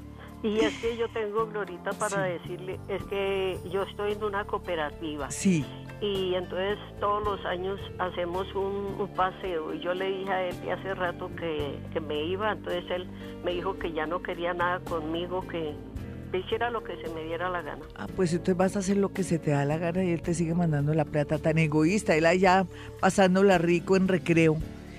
Y 0.43 0.61
es 0.61 0.79
que 0.79 0.97
yo 0.97 1.09
tengo, 1.09 1.47
Glorita, 1.47 1.93
para 1.95 2.23
decirle, 2.23 2.79
es 2.89 3.03
que 3.05 3.59
yo 3.71 3.83
estoy 3.83 4.13
en 4.13 4.23
una 4.23 4.45
cooperativa. 4.45 5.31
Sí 5.31 5.65
y 6.01 6.35
entonces 6.35 6.79
todos 7.01 7.25
los 7.25 7.45
años 7.47 7.81
hacemos 7.99 8.47
un, 8.55 9.09
paseo 9.17 9.73
y 9.73 9.81
yo 9.81 9.95
le 9.95 10.11
dije 10.11 10.31
a 10.31 10.49
él 10.49 10.57
hace 10.71 10.95
rato 10.95 11.31
que, 11.37 11.79
que, 11.93 12.01
me 12.01 12.23
iba, 12.25 12.53
entonces 12.53 12.85
él 12.91 13.07
me 13.45 13.53
dijo 13.53 13.79
que 13.79 13.93
ya 13.93 14.07
no 14.07 14.21
quería 14.21 14.53
nada 14.53 14.81
conmigo, 14.81 15.47
que 15.49 15.75
hiciera 16.39 16.71
lo 16.71 16.83
que 16.83 16.97
se 16.97 17.09
me 17.11 17.25
diera 17.25 17.49
la 17.51 17.63
gana. 17.63 17.85
Ah, 17.97 18.07
pues 18.15 18.33
entonces 18.33 18.57
vas 18.57 18.77
a 18.77 18.81
hacer 18.81 18.97
lo 18.97 19.13
que 19.13 19.23
se 19.23 19.39
te 19.39 19.51
da 19.51 19.65
la 19.65 19.79
gana 19.79 20.05
y 20.05 20.11
él 20.11 20.23
te 20.23 20.35
sigue 20.35 20.55
mandando 20.55 20.95
la 20.95 21.05
plata 21.05 21.39
tan 21.39 21.59
egoísta, 21.59 22.17
él 22.17 22.27
allá 22.27 22.67
pasándola 23.01 23.59
rico 23.59 23.97
en 23.97 24.09
recreo. 24.09 24.57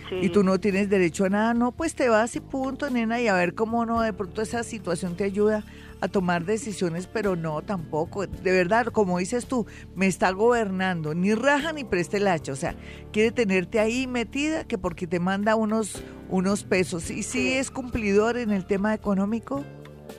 Y 0.09 0.29
tú 0.29 0.41
no 0.41 0.57
tienes 0.57 0.89
derecho 0.89 1.25
a 1.25 1.29
nada, 1.29 1.53
no, 1.53 1.73
pues 1.73 1.93
te 1.93 2.07
vas 2.07 2.33
y 2.37 2.39
punto, 2.39 2.89
nena, 2.89 3.19
y 3.19 3.27
a 3.27 3.33
ver 3.33 3.55
cómo 3.55 3.85
no, 3.85 4.01
de 4.01 4.13
pronto 4.13 4.41
esa 4.41 4.63
situación 4.63 5.17
te 5.17 5.25
ayuda 5.25 5.65
a 5.99 6.07
tomar 6.07 6.45
decisiones, 6.45 7.07
pero 7.07 7.35
no 7.35 7.61
tampoco. 7.61 8.25
De 8.25 8.51
verdad, 8.51 8.87
como 8.87 9.19
dices 9.19 9.47
tú, 9.47 9.65
me 9.95 10.07
está 10.07 10.31
gobernando, 10.31 11.13
ni 11.13 11.33
raja 11.33 11.73
ni 11.73 11.83
preste 11.83 12.17
el 12.17 12.27
hacha. 12.27 12.51
O 12.51 12.55
sea, 12.55 12.75
quiere 13.11 13.31
tenerte 13.31 13.79
ahí 13.79 14.07
metida 14.07 14.65
que 14.65 14.77
porque 14.77 15.07
te 15.07 15.19
manda 15.19 15.55
unos, 15.55 16.03
unos 16.29 16.63
pesos. 16.63 17.09
¿Y 17.09 17.23
si 17.23 17.53
es 17.53 17.71
cumplidor 17.71 18.37
en 18.37 18.51
el 18.51 18.65
tema 18.65 18.93
económico? 18.93 19.65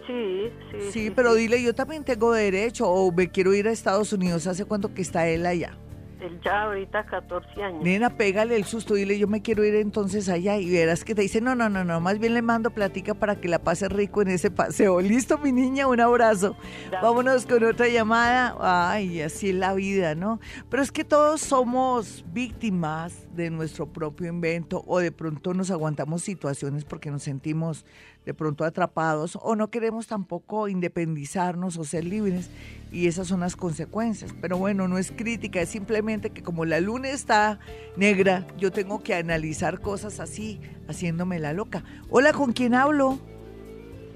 Sí, 0.08 0.50
sí. 0.70 0.90
Sí, 0.90 1.12
pero 1.14 1.34
dile, 1.34 1.62
yo 1.62 1.74
también 1.74 2.02
tengo 2.02 2.32
derecho 2.32 2.88
o 2.88 3.12
me 3.12 3.28
quiero 3.28 3.52
ir 3.52 3.68
a 3.68 3.72
Estados 3.72 4.10
Unidos. 4.14 4.46
¿Hace 4.46 4.64
cuánto 4.64 4.94
que 4.94 5.02
está 5.02 5.28
él 5.28 5.44
allá? 5.44 5.76
Él 6.18 6.40
ya 6.42 6.62
ahorita 6.62 7.04
14 7.04 7.62
años. 7.62 7.82
Nena, 7.84 8.16
pégale 8.16 8.56
el 8.56 8.64
susto, 8.64 8.94
dile 8.94 9.18
yo 9.18 9.28
me 9.28 9.42
quiero 9.42 9.64
ir 9.64 9.74
entonces 9.76 10.28
allá 10.28 10.56
y 10.56 10.68
verás 10.70 11.04
que 11.04 11.14
te 11.14 11.22
dice, 11.22 11.40
no, 11.40 11.54
no, 11.54 11.68
no, 11.68 11.84
no, 11.84 12.00
más 12.00 12.18
bien 12.18 12.34
le 12.34 12.42
mando 12.42 12.70
platica 12.70 13.14
para 13.14 13.36
que 13.40 13.48
la 13.48 13.60
pase 13.60 13.88
rico 13.88 14.22
en 14.22 14.28
ese 14.28 14.50
paseo. 14.50 15.00
Listo, 15.02 15.38
mi 15.38 15.52
niña, 15.52 15.86
un 15.86 16.00
abrazo. 16.00 16.56
Vámonos 17.02 17.44
con 17.44 17.62
otra 17.62 17.86
llamada. 17.88 18.56
Ay, 18.60 19.20
así 19.20 19.50
es 19.50 19.54
la 19.56 19.74
vida, 19.74 20.14
¿no? 20.14 20.40
Pero 20.70 20.82
es 20.82 20.90
que 20.90 21.04
todos 21.04 21.42
somos 21.42 22.24
víctimas 22.32 23.27
de 23.34 23.50
nuestro 23.50 23.86
propio 23.86 24.28
invento 24.28 24.82
o 24.86 24.98
de 24.98 25.12
pronto 25.12 25.54
nos 25.54 25.70
aguantamos 25.70 26.22
situaciones 26.22 26.84
porque 26.84 27.10
nos 27.10 27.22
sentimos 27.22 27.84
de 28.24 28.34
pronto 28.34 28.64
atrapados 28.64 29.38
o 29.40 29.56
no 29.56 29.70
queremos 29.70 30.06
tampoco 30.06 30.68
independizarnos 30.68 31.78
o 31.78 31.84
ser 31.84 32.04
libres 32.04 32.50
y 32.92 33.06
esas 33.06 33.28
son 33.28 33.40
las 33.40 33.56
consecuencias. 33.56 34.34
Pero 34.40 34.58
bueno, 34.58 34.88
no 34.88 34.98
es 34.98 35.12
crítica, 35.12 35.60
es 35.60 35.68
simplemente 35.68 36.30
que 36.30 36.42
como 36.42 36.64
la 36.64 36.80
luna 36.80 37.08
está 37.10 37.58
negra, 37.96 38.46
yo 38.58 38.70
tengo 38.72 39.02
que 39.02 39.14
analizar 39.14 39.80
cosas 39.80 40.20
así, 40.20 40.60
haciéndome 40.88 41.38
la 41.38 41.52
loca. 41.52 41.84
Hola, 42.10 42.32
¿con 42.32 42.52
quién 42.52 42.74
hablo? 42.74 43.18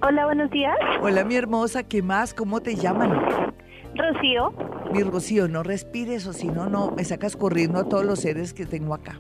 Hola, 0.03 0.25
buenos 0.25 0.51
días. 0.51 0.77
Hola, 1.01 1.25
mi 1.25 1.37
hermosa, 1.37 1.85
¿qué 1.85 2.03
más? 2.03 2.35
¿Cómo 2.35 2.61
te 2.61 2.75
llaman? 2.75 3.55
Rocío. 4.03 4.53
Mi 4.93 5.03
Rocío, 5.03 5.49
no 5.49 5.63
respires 5.63 6.27
o 6.27 6.33
si 6.33 6.49
no, 6.49 6.69
no, 6.69 6.91
me 6.91 7.05
sacas 7.05 7.37
corriendo 7.37 7.79
a 7.79 7.89
todos 7.89 8.05
los 8.05 8.21
seres 8.21 8.53
que 8.53 8.67
tengo 8.67 8.95
acá. 8.95 9.19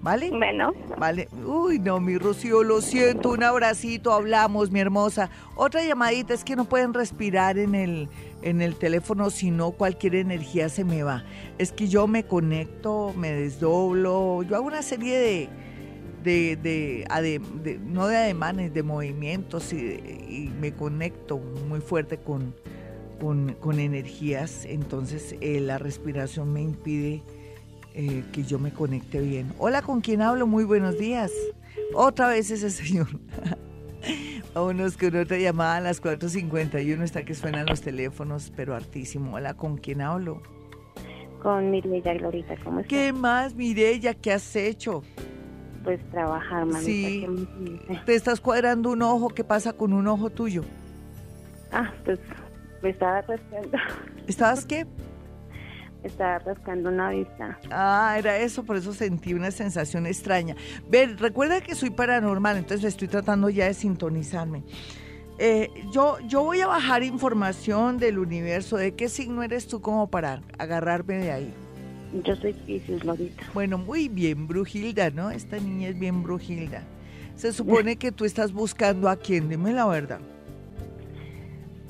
¿Vale? 0.00 0.30
Bueno. 0.30 0.72
Vale. 0.98 1.28
Uy, 1.46 1.78
no, 1.78 2.00
mi 2.00 2.18
Rocío, 2.18 2.64
lo 2.64 2.80
siento. 2.80 3.30
Un 3.30 3.44
abracito, 3.44 4.12
hablamos, 4.12 4.72
mi 4.72 4.80
hermosa. 4.80 5.30
Otra 5.54 5.84
llamadita, 5.84 6.34
es 6.34 6.42
que 6.42 6.56
no 6.56 6.64
pueden 6.64 6.92
respirar 6.92 7.56
en 7.56 7.76
el, 7.76 8.08
en 8.42 8.62
el 8.62 8.74
teléfono, 8.74 9.30
si 9.30 9.52
no 9.52 9.70
cualquier 9.70 10.16
energía 10.16 10.68
se 10.68 10.84
me 10.84 11.04
va. 11.04 11.22
Es 11.58 11.70
que 11.70 11.86
yo 11.86 12.08
me 12.08 12.24
conecto, 12.24 13.14
me 13.16 13.30
desdoblo, 13.30 14.42
yo 14.42 14.56
hago 14.56 14.66
una 14.66 14.82
serie 14.82 15.18
de, 15.20 15.48
de, 16.22 16.56
de, 16.56 17.80
no 17.84 18.06
de 18.06 18.16
ademanes, 18.16 18.74
de 18.74 18.82
movimientos 18.82 19.72
y, 19.72 20.50
me 20.60 20.72
conecto 20.72 21.38
muy 21.68 21.80
fuerte 21.80 22.16
con, 22.18 22.54
con, 23.22 23.78
energías. 23.78 24.64
Entonces 24.64 25.36
eh, 25.40 25.60
la 25.60 25.78
respiración 25.78 26.52
me 26.52 26.60
impide 26.60 27.22
eh, 27.94 28.24
que 28.32 28.42
yo 28.42 28.58
me 28.58 28.72
conecte 28.72 29.20
bien. 29.20 29.52
Hola, 29.58 29.82
¿con 29.82 30.00
quién 30.00 30.22
hablo? 30.22 30.46
Muy 30.46 30.64
buenos 30.64 30.98
días. 30.98 31.30
Otra 31.94 32.28
vez 32.28 32.50
ese 32.50 32.70
señor. 32.70 33.06
Vámonos 34.54 34.96
con 34.96 35.16
otra 35.16 35.38
llamada 35.38 35.76
a 35.76 35.80
las 35.80 36.02
4.51, 36.02 37.02
está 37.02 37.24
que 37.24 37.34
suenan 37.34 37.66
los 37.66 37.80
teléfonos, 37.80 38.52
pero 38.54 38.74
hartísimo. 38.74 39.36
Hola, 39.36 39.54
¿con 39.54 39.78
quién 39.78 40.02
hablo? 40.02 40.42
Con 41.40 41.70
Mireya 41.70 42.14
Glorita, 42.14 42.56
¿cómo 42.62 42.80
estás? 42.80 42.90
¿Qué 42.90 43.12
más, 43.12 43.54
Mireya? 43.54 44.14
¿Qué 44.14 44.32
has 44.32 44.54
hecho? 44.56 45.02
Pues 45.84 46.00
trabajar, 46.10 46.66
mamita. 46.66 46.80
Sí. 46.84 47.26
¿Te 48.04 48.14
estás 48.14 48.40
cuadrando 48.40 48.90
un 48.90 49.02
ojo? 49.02 49.28
¿Qué 49.30 49.42
pasa 49.42 49.72
con 49.72 49.92
un 49.92 50.06
ojo 50.06 50.28
tuyo? 50.28 50.64
Ah, 51.72 51.90
pues 52.04 52.18
me 52.82 52.90
estaba 52.90 53.22
rascando. 53.22 53.78
¿Estabas 54.26 54.66
qué? 54.66 54.86
estaba 56.02 56.38
rascando 56.40 56.88
una 56.88 57.10
vista. 57.10 57.58
Ah, 57.70 58.16
era 58.18 58.36
eso, 58.38 58.64
por 58.64 58.76
eso 58.76 58.92
sentí 58.92 59.34
una 59.34 59.50
sensación 59.50 60.06
extraña. 60.06 60.56
Ver, 60.88 61.16
recuerda 61.18 61.60
que 61.60 61.74
soy 61.74 61.90
paranormal, 61.90 62.56
entonces 62.56 62.86
estoy 62.86 63.08
tratando 63.08 63.48
ya 63.50 63.66
de 63.66 63.74
sintonizarme. 63.74 64.64
Eh, 65.38 65.70
yo, 65.92 66.18
yo 66.26 66.42
voy 66.44 66.60
a 66.60 66.66
bajar 66.66 67.02
información 67.02 67.98
del 67.98 68.18
universo. 68.18 68.76
¿De 68.76 68.94
qué 68.94 69.08
signo 69.08 69.42
eres 69.42 69.66
tú 69.66 69.80
como 69.80 70.08
para 70.08 70.42
agarrarme 70.58 71.18
de 71.18 71.32
ahí? 71.32 71.54
Yo 72.24 72.36
soy 72.36 72.52
Pisces, 72.52 73.04
Lorita. 73.04 73.44
Bueno, 73.54 73.78
muy 73.78 74.08
bien, 74.08 74.46
Brujilda, 74.46 75.10
¿no? 75.10 75.30
Esta 75.30 75.58
niña 75.58 75.88
es 75.88 75.98
bien 75.98 76.22
Brujilda. 76.22 76.82
Se 77.36 77.52
supone 77.52 77.96
que 77.96 78.12
tú 78.12 78.26
estás 78.26 78.52
buscando 78.52 79.08
a 79.08 79.16
quién, 79.16 79.48
dime 79.48 79.72
la 79.72 79.86
verdad. 79.86 80.20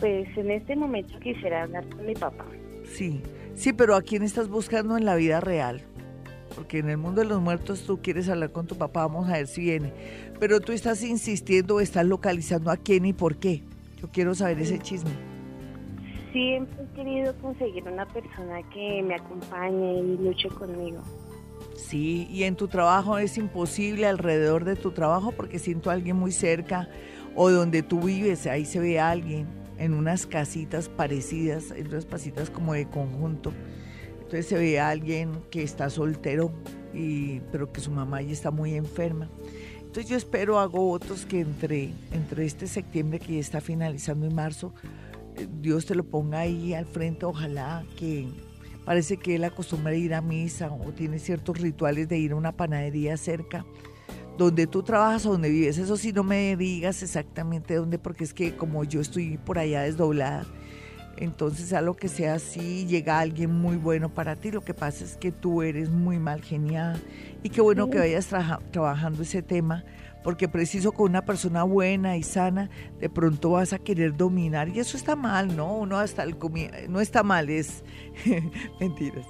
Pues 0.02 0.36
en 0.36 0.50
este 0.50 0.74
momento 0.74 1.16
quisiera 1.20 1.62
hablar 1.62 1.88
con 1.88 2.04
mi 2.04 2.14
papá. 2.14 2.44
Sí. 2.84 3.22
Sí, 3.54 3.72
pero 3.72 3.94
¿a 3.94 4.02
quién 4.02 4.24
estás 4.24 4.48
buscando 4.48 4.96
en 4.96 5.04
la 5.04 5.14
vida 5.14 5.38
real? 5.38 5.80
Porque 6.56 6.80
en 6.80 6.90
el 6.90 6.96
mundo 6.96 7.20
de 7.20 7.28
los 7.28 7.40
muertos 7.40 7.84
tú 7.86 8.02
quieres 8.02 8.28
hablar 8.28 8.50
con 8.50 8.66
tu 8.66 8.76
papá, 8.76 9.06
vamos 9.06 9.28
a 9.28 9.34
ver 9.34 9.46
si 9.46 9.60
viene. 9.60 9.92
Pero 10.40 10.58
tú 10.58 10.72
estás 10.72 11.04
insistiendo 11.04 11.78
estás 11.78 12.04
localizando 12.04 12.72
a 12.72 12.76
quién 12.76 13.04
y 13.04 13.12
por 13.12 13.36
qué. 13.36 13.62
Yo 14.00 14.08
quiero 14.10 14.34
saber 14.34 14.58
ese 14.58 14.80
chisme. 14.80 15.12
Siempre 16.32 16.82
he 16.82 16.96
querido 16.96 17.32
conseguir 17.40 17.84
una 17.84 18.04
persona 18.06 18.60
que 18.74 19.04
me 19.04 19.14
acompañe 19.14 20.00
y 20.00 20.16
luche 20.16 20.48
conmigo. 20.48 21.00
Sí, 21.76 22.26
y 22.28 22.42
en 22.42 22.56
tu 22.56 22.66
trabajo 22.66 23.18
es 23.18 23.38
imposible 23.38 24.08
alrededor 24.08 24.64
de 24.64 24.74
tu 24.74 24.90
trabajo 24.90 25.30
porque 25.30 25.60
siento 25.60 25.90
a 25.90 25.92
alguien 25.92 26.16
muy 26.16 26.32
cerca 26.32 26.88
o 27.36 27.52
donde 27.52 27.84
tú 27.84 28.00
vives, 28.00 28.48
ahí 28.48 28.64
se 28.64 28.80
ve 28.80 28.98
a 28.98 29.08
alguien 29.10 29.61
en 29.82 29.94
unas 29.94 30.26
casitas 30.26 30.88
parecidas, 30.88 31.72
en 31.72 31.88
unas 31.88 32.06
casitas 32.06 32.50
como 32.50 32.72
de 32.72 32.86
conjunto. 32.86 33.52
Entonces 34.12 34.46
se 34.46 34.56
ve 34.56 34.78
a 34.78 34.88
alguien 34.88 35.42
que 35.50 35.64
está 35.64 35.90
soltero, 35.90 36.52
y, 36.94 37.40
pero 37.50 37.72
que 37.72 37.80
su 37.80 37.90
mamá 37.90 38.22
ya 38.22 38.32
está 38.32 38.52
muy 38.52 38.74
enferma. 38.74 39.28
Entonces 39.80 40.08
yo 40.08 40.16
espero, 40.16 40.60
hago 40.60 40.90
otros 40.90 41.26
que 41.26 41.40
entre, 41.40 41.90
entre 42.12 42.46
este 42.46 42.68
septiembre 42.68 43.18
que 43.18 43.34
ya 43.34 43.40
está 43.40 43.60
finalizando 43.60 44.26
en 44.26 44.34
marzo, 44.36 44.72
eh, 45.36 45.48
Dios 45.60 45.84
te 45.84 45.96
lo 45.96 46.04
ponga 46.04 46.38
ahí 46.40 46.74
al 46.74 46.86
frente, 46.86 47.26
ojalá 47.26 47.84
que 47.98 48.28
parece 48.84 49.16
que 49.16 49.34
él 49.34 49.42
acostumbra 49.42 49.96
ir 49.96 50.14
a 50.14 50.22
misa 50.22 50.70
o 50.70 50.92
tiene 50.92 51.18
ciertos 51.18 51.58
rituales 51.58 52.08
de 52.08 52.18
ir 52.18 52.32
a 52.32 52.36
una 52.36 52.52
panadería 52.52 53.16
cerca 53.16 53.66
donde 54.38 54.66
tú 54.66 54.82
trabajas 54.82 55.26
o 55.26 55.32
donde 55.32 55.50
vives. 55.50 55.78
Eso 55.78 55.96
sí, 55.96 56.12
no 56.12 56.24
me 56.24 56.56
digas 56.56 57.02
exactamente 57.02 57.74
dónde, 57.74 57.98
porque 57.98 58.24
es 58.24 58.34
que 58.34 58.56
como 58.56 58.84
yo 58.84 59.00
estoy 59.00 59.38
por 59.38 59.58
allá 59.58 59.82
desdoblada, 59.82 60.46
entonces 61.16 61.72
a 61.72 61.82
lo 61.82 61.94
que 61.94 62.08
sea 62.08 62.34
así 62.34 62.86
llega 62.86 63.18
alguien 63.18 63.52
muy 63.52 63.76
bueno 63.76 64.08
para 64.08 64.36
ti. 64.36 64.50
Lo 64.50 64.62
que 64.62 64.74
pasa 64.74 65.04
es 65.04 65.16
que 65.16 65.32
tú 65.32 65.62
eres 65.62 65.90
muy 65.90 66.18
mal 66.18 66.42
geniada 66.42 66.98
y 67.42 67.50
qué 67.50 67.60
bueno 67.60 67.90
que 67.90 67.98
vayas 67.98 68.28
trabajando 68.70 69.22
ese 69.22 69.42
tema, 69.42 69.84
porque 70.22 70.48
preciso 70.48 70.92
con 70.92 71.10
una 71.10 71.24
persona 71.24 71.62
buena 71.62 72.16
y 72.16 72.22
sana, 72.22 72.70
de 72.98 73.08
pronto 73.08 73.50
vas 73.50 73.72
a 73.72 73.78
querer 73.78 74.16
dominar 74.16 74.68
y 74.68 74.78
eso 74.80 74.96
está 74.96 75.16
mal, 75.16 75.56
¿no? 75.56 75.76
Uno 75.76 75.98
hasta 75.98 76.22
el 76.22 76.36
no 76.88 77.00
está 77.00 77.22
mal, 77.22 77.50
es 77.50 77.84
mentiras. 78.80 79.26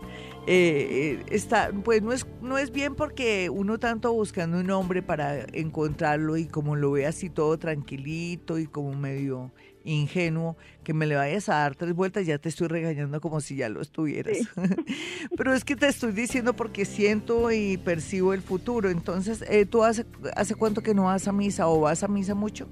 Eh, 0.46 1.20
eh, 1.20 1.24
está, 1.30 1.70
pues 1.84 2.02
no 2.02 2.12
es, 2.12 2.26
no 2.40 2.58
es 2.58 2.72
bien 2.72 2.96
porque 2.96 3.48
uno 3.48 3.78
tanto 3.78 4.12
buscando 4.12 4.58
un 4.58 4.70
hombre 4.70 5.00
para 5.00 5.46
encontrarlo 5.52 6.36
y 6.36 6.46
como 6.46 6.74
lo 6.74 6.90
ve 6.92 7.06
así 7.06 7.30
todo 7.30 7.58
tranquilito 7.58 8.58
y 8.58 8.66
como 8.66 8.92
medio 8.94 9.52
ingenuo, 9.84 10.56
que 10.84 10.94
me 10.94 11.06
le 11.06 11.16
vayas 11.16 11.48
a 11.48 11.54
dar 11.54 11.74
tres 11.74 11.94
vueltas, 11.94 12.26
ya 12.26 12.38
te 12.38 12.48
estoy 12.48 12.68
regañando 12.68 13.20
como 13.20 13.40
si 13.40 13.56
ya 13.56 13.68
lo 13.68 13.80
estuvieras. 13.80 14.38
Pero 15.36 15.52
es 15.54 15.64
que 15.64 15.76
te 15.76 15.88
estoy 15.88 16.12
diciendo 16.12 16.54
porque 16.54 16.84
siento 16.84 17.50
y 17.50 17.76
percibo 17.78 18.32
el 18.32 18.42
futuro. 18.42 18.90
Entonces, 18.90 19.44
eh, 19.48 19.66
¿tú 19.66 19.84
hace, 19.84 20.06
hace 20.36 20.54
cuánto 20.54 20.82
que 20.82 20.94
no 20.94 21.04
vas 21.04 21.28
a 21.28 21.32
misa 21.32 21.68
o 21.68 21.80
vas 21.80 22.02
a 22.02 22.08
misa 22.08 22.34
mucho? 22.34 22.68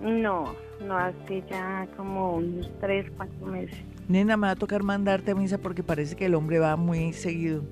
No, 0.00 0.54
no 0.86 0.96
hace 0.96 1.42
ya 1.50 1.88
como 1.96 2.36
unos 2.36 2.70
tres, 2.80 3.06
cuatro 3.16 3.46
meses. 3.46 3.76
Nena, 4.08 4.36
me 4.36 4.46
va 4.46 4.52
a 4.52 4.56
tocar 4.56 4.82
mandarte 4.82 5.32
a 5.32 5.34
misa 5.34 5.58
porque 5.58 5.82
parece 5.82 6.16
que 6.16 6.26
el 6.26 6.34
hombre 6.34 6.58
va 6.58 6.76
muy 6.76 7.12
seguido. 7.12 7.64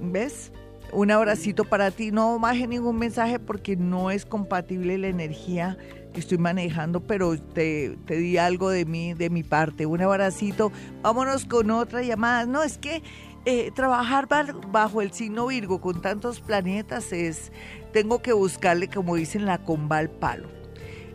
¿Ves? 0.00 0.52
Un 0.92 1.10
abracito 1.10 1.64
para 1.64 1.90
ti. 1.90 2.10
No 2.10 2.38
baje 2.38 2.66
ningún 2.66 2.98
mensaje 2.98 3.38
porque 3.38 3.76
no 3.76 4.10
es 4.10 4.26
compatible 4.26 4.98
la 4.98 5.06
energía 5.06 5.78
que 6.12 6.20
estoy 6.20 6.38
manejando, 6.38 7.00
pero 7.00 7.38
te, 7.38 7.96
te 8.06 8.16
di 8.16 8.38
algo 8.38 8.70
de 8.70 8.84
mí, 8.84 9.14
de 9.14 9.30
mi 9.30 9.42
parte. 9.42 9.86
Un 9.86 10.02
abracito. 10.02 10.70
Vámonos 11.02 11.44
con 11.46 11.70
otra 11.70 12.02
llamada. 12.02 12.46
No, 12.46 12.62
es 12.62 12.78
que 12.78 13.02
eh, 13.44 13.70
trabajar 13.74 14.28
bajo 14.68 15.02
el 15.02 15.12
signo 15.12 15.48
Virgo 15.48 15.80
con 15.80 16.00
tantos 16.00 16.40
planetas 16.40 17.12
es, 17.12 17.52
tengo 17.92 18.22
que 18.22 18.32
buscarle, 18.32 18.88
como 18.88 19.16
dicen, 19.16 19.46
la 19.46 19.58
comba 19.58 19.98
al 19.98 20.10
palo. 20.10 20.48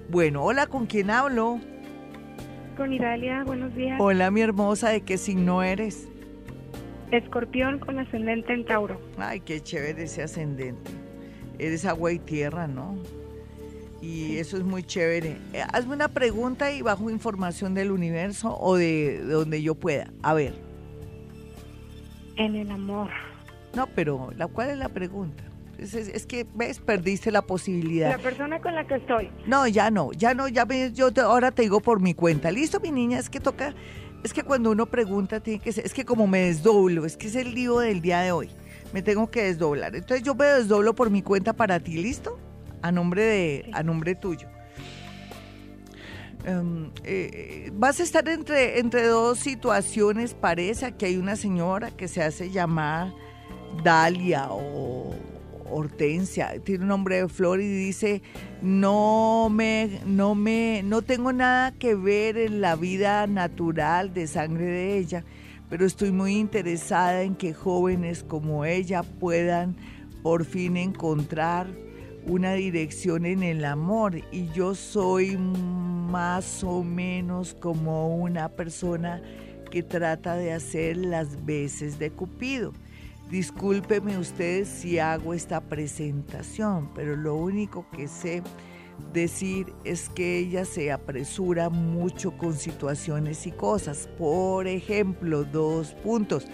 Bueno, 0.10 0.44
hola, 0.44 0.68
¿con 0.68 0.86
quién 0.86 1.10
hablo? 1.10 1.60
con 2.78 2.94
Idalia, 2.94 3.44
buenos 3.44 3.74
días. 3.76 4.00
Hola, 4.00 4.30
mi 4.30 4.42
hermosa, 4.42 4.90
¿de 4.90 5.02
qué 5.02 5.18
signo 5.18 5.64
eres? 5.64 6.08
Escorpión 7.12 7.80
con 7.80 7.98
ascendente 7.98 8.54
en 8.54 8.66
Tauro. 8.66 9.02
Ay, 9.18 9.40
qué 9.40 9.60
chévere 9.62 10.04
ese 10.04 10.22
ascendente. 10.22 10.92
Eres 11.58 11.86
agua 11.86 12.12
y 12.12 12.20
tierra, 12.20 12.68
¿no? 12.68 12.96
Y 14.02 14.38
eso 14.38 14.58
es 14.58 14.64
muy 14.64 14.84
chévere. 14.84 15.38
Eh, 15.54 15.64
hazme 15.74 15.94
una 15.94 16.08
pregunta 16.08 16.72
y 16.72 16.82
bajo 16.82 17.10
información 17.10 17.74
del 17.74 17.92
universo 17.92 18.58
o 18.60 18.76
de, 18.76 19.24
de 19.24 19.34
donde 19.34 19.62
yo 19.62 19.76
pueda. 19.76 20.12
A 20.22 20.34
ver. 20.34 20.54
En 22.36 22.56
el 22.56 22.70
amor. 22.70 23.10
No, 23.76 23.88
pero 23.88 24.32
¿la 24.38 24.48
cuál 24.48 24.70
es 24.70 24.78
la 24.78 24.90
pregunta? 24.90 25.44
Es, 25.78 26.26
que, 26.26 26.48
¿ves? 26.56 26.80
Perdiste 26.80 27.32
la 27.32 27.44
posibilidad. 27.44 28.10
La 28.10 28.18
persona 28.18 28.60
con 28.60 28.74
la 28.74 28.88
que 28.88 28.96
estoy. 28.96 29.30
No, 29.46 29.68
ya 29.68 29.92
no, 29.92 30.12
ya 30.12 30.34
no, 30.34 30.48
ya 30.48 30.66
ves, 30.66 30.94
yo 30.94 31.10
ahora 31.24 31.52
te 31.52 31.62
digo 31.62 31.82
por 31.82 32.00
mi 32.00 32.16
cuenta. 32.16 32.50
Listo, 32.50 32.80
mi 32.80 32.92
niña, 32.92 33.20
es 33.20 33.30
que 33.30 33.40
toca, 33.40 33.76
es 34.24 34.34
que 34.34 34.42
cuando 34.42 34.72
uno 34.72 34.88
pregunta 34.88 35.40
tiene 35.40 35.60
que 35.60 35.72
ser, 35.72 35.86
es 35.86 35.94
que 35.94 36.04
como 36.04 36.26
me 36.26 36.40
desdoblo, 36.40 37.06
es 37.06 37.16
que 37.16 37.28
es 37.28 37.36
el 37.36 37.54
lío 37.54 37.78
del 37.80 38.02
día 38.02 38.22
de 38.22 38.32
hoy. 38.32 38.50
Me 38.92 39.04
tengo 39.04 39.30
que 39.30 39.44
desdoblar. 39.44 39.96
Entonces 39.96 40.24
yo 40.24 40.34
me 40.34 40.46
desdoblo 40.46 40.96
por 40.96 41.12
mi 41.12 41.22
cuenta 41.22 41.54
para 41.54 41.80
ti, 41.80 41.98
¿listo? 41.98 42.37
A 42.82 42.92
nombre 42.92 43.24
de, 43.24 43.70
a 43.74 43.84
nombre 43.84 44.16
tuyo. 44.16 44.48
Em, 46.48 46.92
eh, 47.04 47.72
vas 47.74 48.00
a 48.00 48.04
estar 48.04 48.28
entre, 48.30 48.80
entre 48.80 49.06
dos 49.08 49.40
situaciones, 49.40 50.34
parece 50.34 50.94
que 50.94 51.08
hay 51.08 51.18
una 51.18 51.36
señora 51.36 51.92
que 51.92 52.08
se 52.08 52.24
hace 52.24 52.50
llamar 52.52 53.12
Dalia 53.84 54.48
o, 54.52 55.14
Hortensia, 55.70 56.54
tiene 56.64 56.84
un 56.84 56.88
nombre 56.88 57.18
de 57.18 57.28
flor 57.28 57.60
y 57.60 57.68
dice, 57.68 58.22
no 58.62 59.50
me, 59.52 60.00
no 60.06 60.34
me, 60.34 60.82
no 60.84 61.02
tengo 61.02 61.34
nada 61.34 61.74
que 61.74 61.94
ver 61.94 62.38
en 62.38 62.62
la 62.62 62.78
vida 62.78 63.28
natural 63.28 64.14
de 64.14 64.28
sangre 64.28 64.66
de 64.66 64.98
ella, 64.98 65.26
pero 65.70 65.86
estoy 65.86 66.14
muy 66.14 66.38
interesada 66.38 67.24
en 67.24 67.36
que 67.36 67.54
jóvenes 67.54 68.24
como 68.24 68.64
ella 68.64 69.04
puedan 69.04 69.76
por 70.24 70.46
fin 70.46 70.78
encontrar 70.78 71.68
una 72.28 72.54
dirección 72.54 73.26
en 73.26 73.42
el 73.42 73.64
amor 73.64 74.22
y 74.32 74.50
yo 74.50 74.76
soy 74.76 75.38
más 75.38 76.64
o 76.64 76.84
menos 76.84 77.54
como 77.54 78.16
una 78.16 78.50
persona 78.50 79.22
que 79.72 79.82
trata 79.82 80.36
de 80.36 80.52
hacer 80.52 80.98
las 80.98 81.46
veces 81.46 82.00
de 82.00 82.12
Cupido. 82.12 82.74
Discúlpeme 83.30 84.18
ustedes 84.18 84.68
si 84.68 85.00
hago 85.00 85.34
esta 85.34 85.62
presentación, 85.62 86.90
pero 86.94 87.16
lo 87.16 87.36
único 87.36 87.86
que 87.92 88.08
sé 88.08 88.44
decir 89.14 89.74
es 89.84 90.10
que 90.10 90.40
ella 90.40 90.66
se 90.66 90.92
apresura 90.92 91.70
mucho 91.70 92.38
con 92.38 92.56
situaciones 92.56 93.46
y 93.48 93.52
cosas. 93.52 94.10
Por 94.18 94.68
ejemplo, 94.68 95.44
dos 95.44 95.94
puntos. 96.04 96.46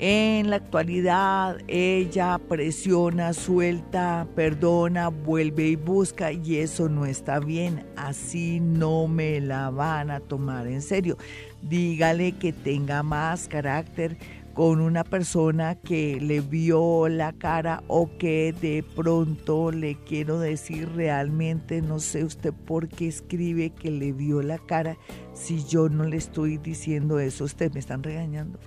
En 0.00 0.50
la 0.50 0.56
actualidad 0.56 1.58
ella 1.68 2.40
presiona, 2.48 3.32
suelta, 3.32 4.26
perdona, 4.34 5.08
vuelve 5.08 5.68
y 5.68 5.76
busca 5.76 6.32
y 6.32 6.56
eso 6.56 6.88
no 6.88 7.06
está 7.06 7.38
bien. 7.38 7.86
Así 7.96 8.58
no 8.58 9.06
me 9.06 9.40
la 9.40 9.70
van 9.70 10.10
a 10.10 10.18
tomar 10.18 10.66
en 10.66 10.82
serio. 10.82 11.16
Dígale 11.62 12.32
que 12.32 12.52
tenga 12.52 13.04
más 13.04 13.46
carácter 13.46 14.16
con 14.52 14.80
una 14.80 15.04
persona 15.04 15.76
que 15.76 16.20
le 16.20 16.40
vio 16.40 17.08
la 17.08 17.32
cara 17.32 17.82
o 17.86 18.08
que 18.18 18.52
de 18.52 18.84
pronto 18.96 19.70
le 19.72 19.96
quiero 20.04 20.38
decir 20.38 20.88
realmente 20.94 21.82
no 21.82 21.98
sé 21.98 22.22
usted 22.22 22.52
por 22.52 22.88
qué 22.88 23.08
escribe 23.08 23.70
que 23.70 23.90
le 23.90 24.12
vio 24.12 24.42
la 24.42 24.58
cara 24.58 24.96
si 25.32 25.64
yo 25.64 25.88
no 25.88 26.04
le 26.04 26.16
estoy 26.16 26.58
diciendo 26.58 27.18
eso. 27.20 27.44
Usted 27.44 27.72
me 27.72 27.80
están 27.80 28.02
regañando 28.02 28.58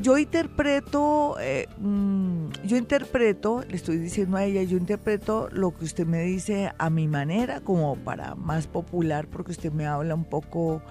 yo 0.00 0.18
interpreto, 0.18 1.36
eh, 1.40 1.66
mm, 1.78 2.48
yo 2.64 2.76
interpreto, 2.76 3.64
le 3.68 3.76
estoy 3.76 3.98
diciendo 3.98 4.36
a 4.36 4.44
ella, 4.44 4.62
yo 4.62 4.76
interpreto 4.76 5.48
lo 5.52 5.76
que 5.76 5.84
usted 5.84 6.06
me 6.06 6.22
dice 6.22 6.72
a 6.78 6.90
mi 6.90 7.08
manera, 7.08 7.60
como 7.60 7.96
para 7.96 8.34
más 8.34 8.66
popular, 8.66 9.26
porque 9.28 9.52
usted 9.52 9.72
me 9.72 9.86
habla 9.86 10.14
un 10.14 10.24
poco 10.24 10.82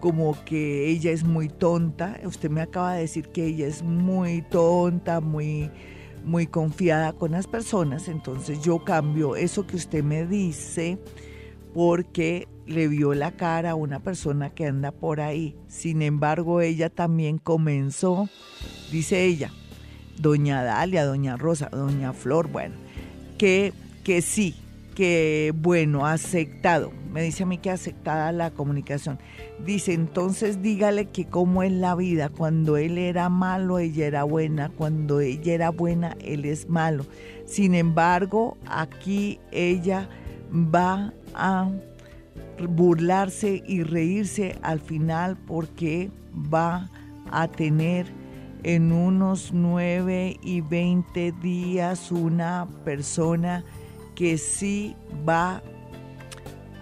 como 0.00 0.36
que 0.44 0.88
ella 0.88 1.10
es 1.10 1.24
muy 1.24 1.48
tonta. 1.48 2.18
Usted 2.24 2.50
me 2.50 2.62
acaba 2.62 2.94
de 2.94 3.00
decir 3.00 3.28
que 3.28 3.46
ella 3.46 3.66
es 3.66 3.82
muy 3.82 4.42
tonta, 4.42 5.20
muy, 5.20 5.70
muy 6.24 6.46
confiada 6.46 7.12
con 7.12 7.32
las 7.32 7.46
personas. 7.46 8.08
Entonces 8.08 8.60
yo 8.62 8.84
cambio 8.84 9.36
eso 9.36 9.66
que 9.66 9.76
usted 9.76 10.04
me 10.04 10.26
dice 10.26 10.98
porque 11.74 12.48
le 12.66 12.88
vio 12.88 13.14
la 13.14 13.32
cara 13.32 13.70
a 13.70 13.74
una 13.74 14.00
persona 14.00 14.50
que 14.50 14.66
anda 14.66 14.92
por 14.92 15.20
ahí. 15.20 15.56
Sin 15.68 16.02
embargo, 16.02 16.60
ella 16.60 16.90
también 16.90 17.38
comenzó, 17.38 18.28
dice 18.90 19.24
ella, 19.24 19.52
doña 20.18 20.62
Dalia, 20.62 21.04
doña 21.04 21.36
Rosa, 21.36 21.68
doña 21.70 22.12
Flor, 22.12 22.48
bueno, 22.48 22.74
que, 23.38 23.72
que 24.04 24.22
sí, 24.22 24.56
que 24.94 25.52
bueno, 25.54 26.06
aceptado. 26.06 26.90
Me 27.12 27.22
dice 27.22 27.44
a 27.44 27.46
mí 27.46 27.58
que 27.58 27.70
aceptada 27.70 28.32
la 28.32 28.50
comunicación. 28.50 29.18
Dice, 29.64 29.94
entonces 29.94 30.60
dígale 30.60 31.06
que 31.06 31.26
como 31.26 31.62
es 31.62 31.72
la 31.72 31.94
vida, 31.94 32.28
cuando 32.28 32.76
él 32.76 32.98
era 32.98 33.28
malo, 33.28 33.78
ella 33.78 34.06
era 34.06 34.24
buena, 34.24 34.70
cuando 34.70 35.20
ella 35.20 35.54
era 35.54 35.70
buena, 35.70 36.16
él 36.20 36.44
es 36.44 36.68
malo. 36.68 37.06
Sin 37.46 37.74
embargo, 37.74 38.56
aquí 38.66 39.38
ella 39.50 40.08
va 40.52 41.12
a 41.34 41.70
burlarse 42.68 43.62
y 43.66 43.82
reírse 43.82 44.58
al 44.62 44.80
final 44.80 45.36
porque 45.36 46.10
va 46.34 46.90
a 47.30 47.48
tener 47.48 48.06
en 48.62 48.92
unos 48.92 49.52
9 49.52 50.38
y 50.42 50.60
20 50.60 51.32
días 51.42 52.10
una 52.10 52.66
persona 52.84 53.64
que 54.14 54.38
sí 54.38 54.96
va 55.28 55.62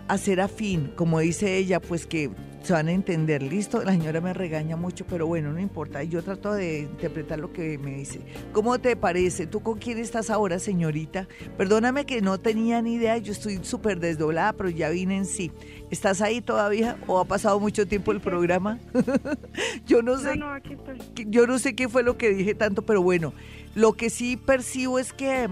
a 0.08 0.18
ser 0.18 0.40
afín, 0.40 0.92
como 0.96 1.18
dice 1.20 1.56
ella, 1.56 1.80
pues 1.80 2.06
que 2.06 2.30
se 2.64 2.72
van 2.72 2.88
a 2.88 2.92
entender. 2.92 3.42
Listo, 3.42 3.82
la 3.84 3.92
señora 3.92 4.20
me 4.20 4.32
regaña 4.32 4.76
mucho, 4.76 5.04
pero 5.06 5.26
bueno, 5.26 5.52
no 5.52 5.60
importa. 5.60 6.02
Yo 6.02 6.22
trato 6.22 6.52
de 6.54 6.80
interpretar 6.80 7.38
lo 7.38 7.52
que 7.52 7.76
me 7.78 7.94
dice. 7.94 8.20
¿Cómo 8.52 8.78
te 8.78 8.96
parece? 8.96 9.46
¿Tú 9.46 9.60
con 9.60 9.78
quién 9.78 9.98
estás 9.98 10.30
ahora, 10.30 10.58
señorita? 10.58 11.28
Perdóname 11.58 12.06
que 12.06 12.22
no 12.22 12.38
tenía 12.38 12.80
ni 12.80 12.94
idea, 12.94 13.18
yo 13.18 13.32
estoy 13.32 13.60
súper 13.62 14.00
desdoblada, 14.00 14.54
pero 14.54 14.70
ya 14.70 14.88
vine 14.88 15.18
en 15.18 15.26
sí. 15.26 15.52
¿Estás 15.90 16.22
ahí 16.22 16.40
todavía 16.40 16.96
o 17.06 17.20
ha 17.20 17.26
pasado 17.26 17.60
mucho 17.60 17.86
tiempo 17.86 18.12
el 18.12 18.20
programa? 18.20 18.78
yo 19.86 20.02
no 20.02 20.18
sé. 20.18 20.36
No, 20.36 20.46
no, 20.46 20.52
aquí 20.54 20.72
estoy. 20.72 20.98
Yo 21.26 21.46
no 21.46 21.58
sé 21.58 21.74
qué 21.74 21.88
fue 21.88 22.02
lo 22.02 22.16
que 22.16 22.30
dije 22.30 22.54
tanto, 22.54 22.82
pero 22.82 23.02
bueno, 23.02 23.34
lo 23.74 23.92
que 23.92 24.08
sí 24.08 24.38
percibo 24.38 24.98
es 24.98 25.12
que 25.12 25.48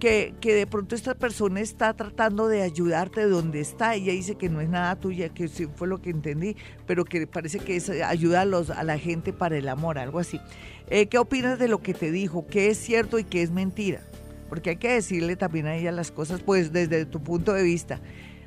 que, 0.00 0.34
de 0.42 0.66
pronto 0.66 0.96
esta 0.96 1.14
persona 1.14 1.60
está 1.60 1.94
tratando 1.94 2.48
de 2.48 2.62
ayudarte 2.62 3.20
de 3.20 3.28
donde 3.28 3.60
está. 3.60 3.94
Ella 3.94 4.12
dice 4.12 4.34
que 4.34 4.48
no 4.48 4.60
es 4.60 4.68
nada 4.68 4.96
tuya, 4.96 5.28
que 5.28 5.46
sí 5.46 5.68
fue 5.76 5.86
lo 5.86 6.00
que 6.00 6.10
entendí, 6.10 6.56
pero 6.86 7.04
que 7.04 7.26
parece 7.26 7.60
que 7.60 7.76
es 7.76 7.88
ayuda 7.90 8.40
a, 8.40 8.44
los, 8.46 8.70
a 8.70 8.82
la 8.82 8.98
gente 8.98 9.32
para 9.32 9.56
el 9.56 9.68
amor, 9.68 9.98
algo 9.98 10.18
así. 10.18 10.40
Eh, 10.88 11.06
¿Qué 11.06 11.18
opinas 11.18 11.58
de 11.58 11.68
lo 11.68 11.80
que 11.82 11.94
te 11.94 12.10
dijo? 12.10 12.46
¿Qué 12.46 12.68
es 12.68 12.78
cierto 12.78 13.18
y 13.18 13.24
qué 13.24 13.42
es 13.42 13.50
mentira? 13.50 14.00
Porque 14.48 14.70
hay 14.70 14.76
que 14.76 14.90
decirle 14.92 15.36
también 15.36 15.66
a 15.66 15.76
ella 15.76 15.92
las 15.92 16.10
cosas, 16.10 16.40
pues 16.40 16.72
desde 16.72 17.04
tu 17.04 17.22
punto 17.22 17.52
de 17.52 17.62
vista. 17.62 18.00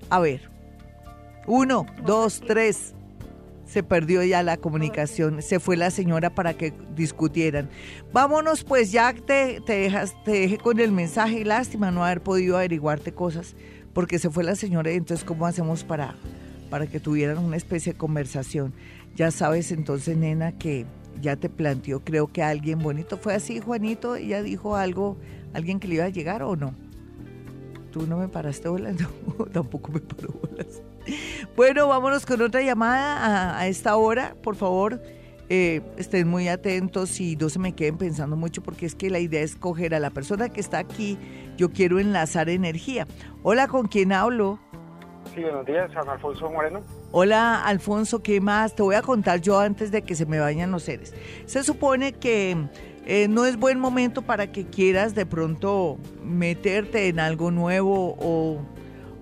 A 0.10 0.20
ver, 0.20 0.50
uno, 1.46 1.86
dos, 2.04 2.42
tres 2.46 2.94
se 3.66 3.84
perdió 3.84 4.24
ya 4.24 4.44
la 4.44 4.58
comunicación, 4.58 5.42
se 5.42 5.60
fue 5.60 5.78
la 5.78 5.90
señora 5.92 6.30
para 6.34 6.54
que 6.54 6.74
discutieran. 6.96 7.70
Vámonos, 8.12 8.64
pues 8.64 8.92
ya 8.92 9.14
te, 9.14 9.62
te, 9.62 9.74
dejas, 9.74 10.16
te 10.24 10.32
dejé 10.32 10.58
con 10.58 10.80
el 10.80 10.92
mensaje 10.92 11.46
lástima 11.46 11.92
no 11.92 12.06
haber 12.06 12.22
podido 12.22 12.58
averiguarte 12.58 13.14
cosas, 13.14 13.56
porque 13.94 14.20
se 14.20 14.30
fue 14.30 14.44
la 14.44 14.56
señora 14.56 14.92
y 14.92 14.96
entonces 14.96 15.26
¿cómo 15.26 15.46
hacemos 15.46 15.84
para, 15.84 16.16
para 16.70 16.88
que 16.88 17.00
tuvieran 17.00 17.38
una 17.38 17.58
especie 17.58 17.94
de 17.94 17.98
conversación? 17.98 18.74
Ya 19.16 19.32
sabes 19.32 19.72
entonces, 19.72 20.18
nena, 20.18 20.58
que 20.58 20.86
ya 21.22 21.36
te 21.36 21.50
planteó, 21.50 22.04
creo 22.04 22.32
que 22.32 22.42
alguien 22.44 22.80
bonito. 22.80 23.18
¿Fue 23.18 23.34
así, 23.34 23.60
Juanito? 23.60 24.16
¿Ella 24.16 24.42
dijo 24.42 24.76
algo, 24.76 25.18
alguien 25.54 25.80
que 25.80 25.88
le 25.88 25.96
iba 25.96 26.06
a 26.06 26.10
llegar 26.10 26.44
o 26.44 26.56
no? 26.56 26.74
Tú 27.92 28.08
no 28.08 28.18
me 28.18 28.28
paraste 28.28 28.68
volando, 28.68 29.06
tampoco 29.54 29.92
me 29.92 30.00
paró 30.00 30.34
bolas. 30.34 30.82
Bueno, 31.56 31.88
vámonos 31.88 32.26
con 32.26 32.42
otra 32.42 32.62
llamada 32.62 33.60
a, 33.60 33.68
esta 33.68 33.96
hora, 33.96 34.36
por 34.42 34.56
favor. 34.56 35.02
Eh, 35.50 35.82
estén 35.98 36.28
muy 36.28 36.48
atentos 36.48 37.20
y 37.20 37.36
no 37.36 37.50
se 37.50 37.60
me 37.60 37.74
queden 37.74 37.98
pensando 37.98 38.36
mucho 38.36 38.64
porque 38.64 38.86
es 38.86 38.96
que 38.96 39.10
la 39.10 39.20
idea 39.20 39.42
es 39.42 39.56
coger 39.56 39.94
a 39.94 40.00
la 40.00 40.10
persona 40.10 40.50
que 40.50 40.62
está 40.62 40.80
aquí. 40.80 41.18
Yo 41.58 41.72
quiero 41.72 42.00
enlazar 42.00 42.50
energía. 42.50 43.06
Hola, 43.44 43.68
¿con 43.68 43.88
quién 43.88 44.14
hablo? 44.14 44.60
Sí, 45.36 45.42
buenos 45.42 45.66
días, 45.66 45.92
San 45.94 46.08
Alfonso 46.08 46.50
Moreno. 46.50 46.82
Hola, 47.12 47.64
Alfonso, 47.66 48.22
¿qué 48.22 48.40
más? 48.40 48.76
Te 48.76 48.84
voy 48.84 48.96
a 48.96 49.02
contar 49.02 49.42
yo 49.42 49.60
antes 49.60 49.92
de 49.92 50.02
que 50.04 50.16
se 50.16 50.26
me 50.26 50.40
vayan 50.40 50.72
los 50.72 50.84
seres. 50.84 51.14
Se 51.46 51.64
supone 51.64 52.14
que 52.14 52.58
eh, 53.06 53.28
no 53.28 53.46
es 53.46 53.58
buen 53.58 53.80
momento 53.80 54.22
para 54.22 54.52
que 54.52 54.66
quieras 54.66 55.14
de 55.16 55.26
pronto 55.26 55.98
meterte 56.24 57.08
en 57.10 57.20
algo 57.20 57.52
nuevo 57.52 58.16
o 58.20 58.62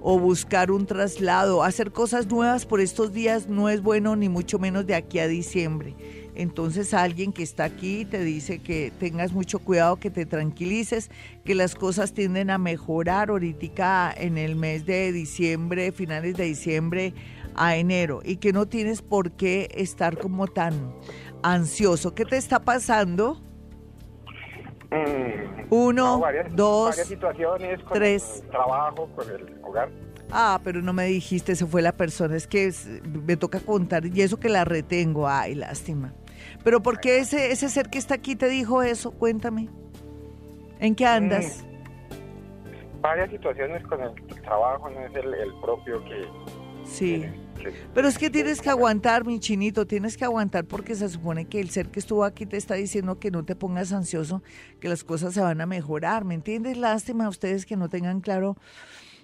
o 0.01 0.19
buscar 0.19 0.71
un 0.71 0.85
traslado, 0.85 1.63
hacer 1.63 1.91
cosas 1.91 2.27
nuevas 2.27 2.65
por 2.65 2.81
estos 2.81 3.13
días 3.13 3.47
no 3.47 3.69
es 3.69 3.81
bueno 3.81 4.15
ni 4.15 4.29
mucho 4.29 4.59
menos 4.59 4.87
de 4.87 4.95
aquí 4.95 5.19
a 5.19 5.27
diciembre. 5.27 5.95
Entonces 6.33 6.93
alguien 6.93 7.33
que 7.33 7.43
está 7.43 7.65
aquí 7.65 8.05
te 8.05 8.23
dice 8.23 8.59
que 8.59 8.91
tengas 8.99 9.31
mucho 9.33 9.59
cuidado, 9.59 9.97
que 9.97 10.09
te 10.09 10.25
tranquilices, 10.25 11.11
que 11.45 11.55
las 11.55 11.75
cosas 11.75 12.13
tienden 12.13 12.49
a 12.49 12.57
mejorar 12.57 13.29
ahorita 13.29 14.13
en 14.15 14.37
el 14.37 14.55
mes 14.55 14.85
de 14.85 15.11
diciembre, 15.11 15.91
finales 15.91 16.35
de 16.37 16.45
diciembre 16.45 17.13
a 17.53 17.75
enero 17.75 18.21
y 18.23 18.37
que 18.37 18.53
no 18.53 18.65
tienes 18.65 19.01
por 19.01 19.31
qué 19.31 19.69
estar 19.75 20.17
como 20.17 20.47
tan 20.47 20.93
ansioso. 21.43 22.15
¿Qué 22.15 22.25
te 22.25 22.37
está 22.37 22.59
pasando? 22.59 23.41
Uno, 25.69 26.21
dos, 26.51 26.95
situaciones 26.95 27.79
tres. 27.93 28.41
el 28.43 28.49
trabajo, 28.49 29.09
con 29.15 29.29
el 29.29 29.57
hogar. 29.63 29.89
Ah, 30.31 30.59
pero 30.63 30.81
no 30.81 30.93
me 30.93 31.05
dijiste, 31.05 31.55
se 31.55 31.65
fue 31.65 31.81
la 31.81 31.93
persona, 31.93 32.35
es 32.35 32.47
que 32.47 32.71
me 33.25 33.37
toca 33.37 33.59
contar 33.59 34.05
y 34.05 34.21
eso 34.21 34.39
que 34.39 34.49
la 34.49 34.65
retengo, 34.65 35.27
ay, 35.27 35.55
lástima. 35.55 36.13
Pero 36.63 36.81
¿por 36.81 36.99
qué 36.99 37.19
ese, 37.19 37.51
ese 37.51 37.69
ser 37.69 37.89
que 37.89 37.97
está 37.97 38.15
aquí 38.15 38.35
te 38.35 38.49
dijo 38.49 38.81
eso? 38.81 39.11
Cuéntame. 39.11 39.69
¿En 40.79 40.95
qué 40.95 41.05
andas? 41.05 41.63
Mm, 41.63 43.01
varias 43.01 43.29
situaciones 43.29 43.83
con 43.87 44.01
el, 44.01 44.13
trabajo, 44.41 44.89
no 44.89 44.99
es 45.01 45.15
el, 45.15 45.53
propio 45.61 46.03
que, 46.05 46.25
sí. 46.85 47.25
Pero 47.93 48.07
es 48.07 48.17
que 48.17 48.29
tienes 48.29 48.61
que 48.61 48.69
aguantar, 48.69 49.25
mi 49.25 49.39
chinito, 49.39 49.85
tienes 49.85 50.17
que 50.17 50.25
aguantar 50.25 50.65
porque 50.65 50.95
se 50.95 51.09
supone 51.09 51.45
que 51.45 51.59
el 51.59 51.69
ser 51.69 51.89
que 51.89 51.99
estuvo 51.99 52.23
aquí 52.23 52.45
te 52.45 52.57
está 52.57 52.75
diciendo 52.75 53.19
que 53.19 53.31
no 53.31 53.43
te 53.43 53.55
pongas 53.55 53.91
ansioso, 53.93 54.41
que 54.79 54.89
las 54.89 55.03
cosas 55.03 55.33
se 55.33 55.41
van 55.41 55.61
a 55.61 55.65
mejorar, 55.65 56.25
¿me 56.25 56.35
entiendes? 56.35 56.77
Lástima 56.77 57.25
a 57.25 57.29
ustedes 57.29 57.65
que 57.65 57.75
no 57.75 57.89
tengan 57.89 58.21
claro 58.21 58.55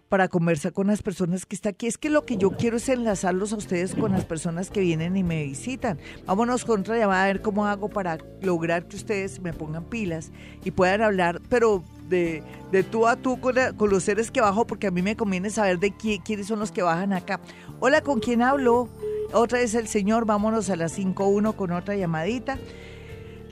para 0.09 0.29
conversar 0.29 0.71
con 0.71 0.87
las 0.87 1.01
personas 1.03 1.45
que 1.45 1.53
está 1.53 1.67
aquí. 1.67 1.85
Es 1.85 1.97
que 1.97 2.09
lo 2.09 2.25
que 2.25 2.37
yo 2.37 2.51
quiero 2.51 2.77
es 2.77 2.87
enlazarlos 2.87 3.51
a 3.51 3.57
ustedes 3.57 3.93
con 3.93 4.13
las 4.13 4.23
personas 4.23 4.69
que 4.69 4.79
vienen 4.79 5.17
y 5.17 5.23
me 5.23 5.43
visitan. 5.43 5.99
Vámonos 6.25 6.63
con 6.63 6.79
otra 6.79 6.97
llamada 6.97 7.23
a 7.25 7.27
ver 7.27 7.41
cómo 7.41 7.67
hago 7.67 7.89
para 7.89 8.17
lograr 8.41 8.87
que 8.87 8.95
ustedes 8.95 9.41
me 9.41 9.51
pongan 9.51 9.83
pilas 9.83 10.31
y 10.63 10.71
puedan 10.71 11.01
hablar, 11.01 11.41
pero 11.49 11.83
de, 12.07 12.41
de 12.71 12.83
tú 12.83 13.05
a 13.05 13.17
tú 13.17 13.41
con, 13.41 13.55
con 13.75 13.89
los 13.89 14.01
seres 14.03 14.31
que 14.31 14.39
bajo, 14.39 14.65
porque 14.65 14.87
a 14.87 14.91
mí 14.91 15.01
me 15.01 15.17
conviene 15.17 15.49
saber 15.49 15.77
de 15.77 15.91
qui- 15.91 16.21
quiénes 16.23 16.47
son 16.47 16.59
los 16.59 16.71
que 16.71 16.83
bajan 16.83 17.11
acá. 17.11 17.41
Hola, 17.79 18.01
¿con 18.01 18.19
quién 18.19 18.41
hablo? 18.41 18.89
Otra 19.33 19.59
vez 19.59 19.75
el 19.75 19.87
señor, 19.87 20.25
vámonos 20.25 20.69
a 20.71 20.75
las 20.75 20.97
5.1 20.97 21.55
con 21.55 21.71
otra 21.71 21.95
llamadita. 21.95 22.57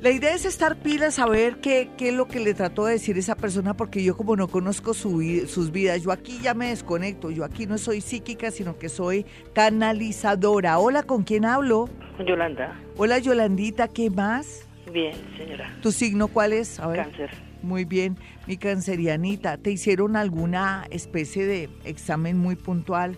La 0.02 0.10
idea 0.10 0.34
es 0.34 0.46
estar 0.46 0.78
pilas, 0.78 1.16
saber 1.16 1.58
qué, 1.62 1.90
qué 1.96 2.10
es 2.10 2.16
lo 2.16 2.28
que 2.28 2.40
le 2.40 2.54
trató 2.56 2.86
de 2.86 2.94
decir 2.94 3.18
esa 3.20 3.36
persona, 3.36 3.76
porque 3.76 4.04
yo 4.04 4.18
como 4.18 4.36
no 4.36 4.48
conozco 4.48 4.96
su 4.96 5.22
sus 5.48 5.72
vidas, 5.72 6.02
yo 6.02 6.12
aquí 6.12 6.40
ya 6.42 6.54
me 6.56 6.70
desconecto, 6.70 7.30
yo 7.30 7.44
aquí 7.46 7.68
no 7.68 7.78
soy 7.78 8.02
psíquica, 8.02 8.50
sino 8.50 8.78
que 8.80 8.90
soy 8.90 9.26
canalizadora. 9.54 10.80
Hola, 10.80 11.04
¿con 11.04 11.24
quién 11.24 11.46
hablo? 11.46 11.90
Yolanda, 12.26 12.80
Hola, 12.98 13.20
Yolandita, 13.20 13.88
¿qué 13.90 14.10
más? 14.10 14.68
bien, 14.92 15.16
señora. 15.38 15.72
¿Tu 15.82 15.92
signo 15.92 16.30
cuál 16.30 16.54
es? 16.54 16.80
A 16.80 16.88
ver. 16.88 17.04
Cáncer. 17.04 17.30
Muy 17.62 17.86
bien, 17.86 18.18
mi 18.48 18.58
cancerianita, 18.58 19.58
¿te 19.58 19.72
hicieron 19.72 20.16
alguna 20.16 20.86
especie 20.92 21.46
de 21.46 21.70
examen 21.84 22.38
muy 22.38 22.56
puntual 22.56 23.18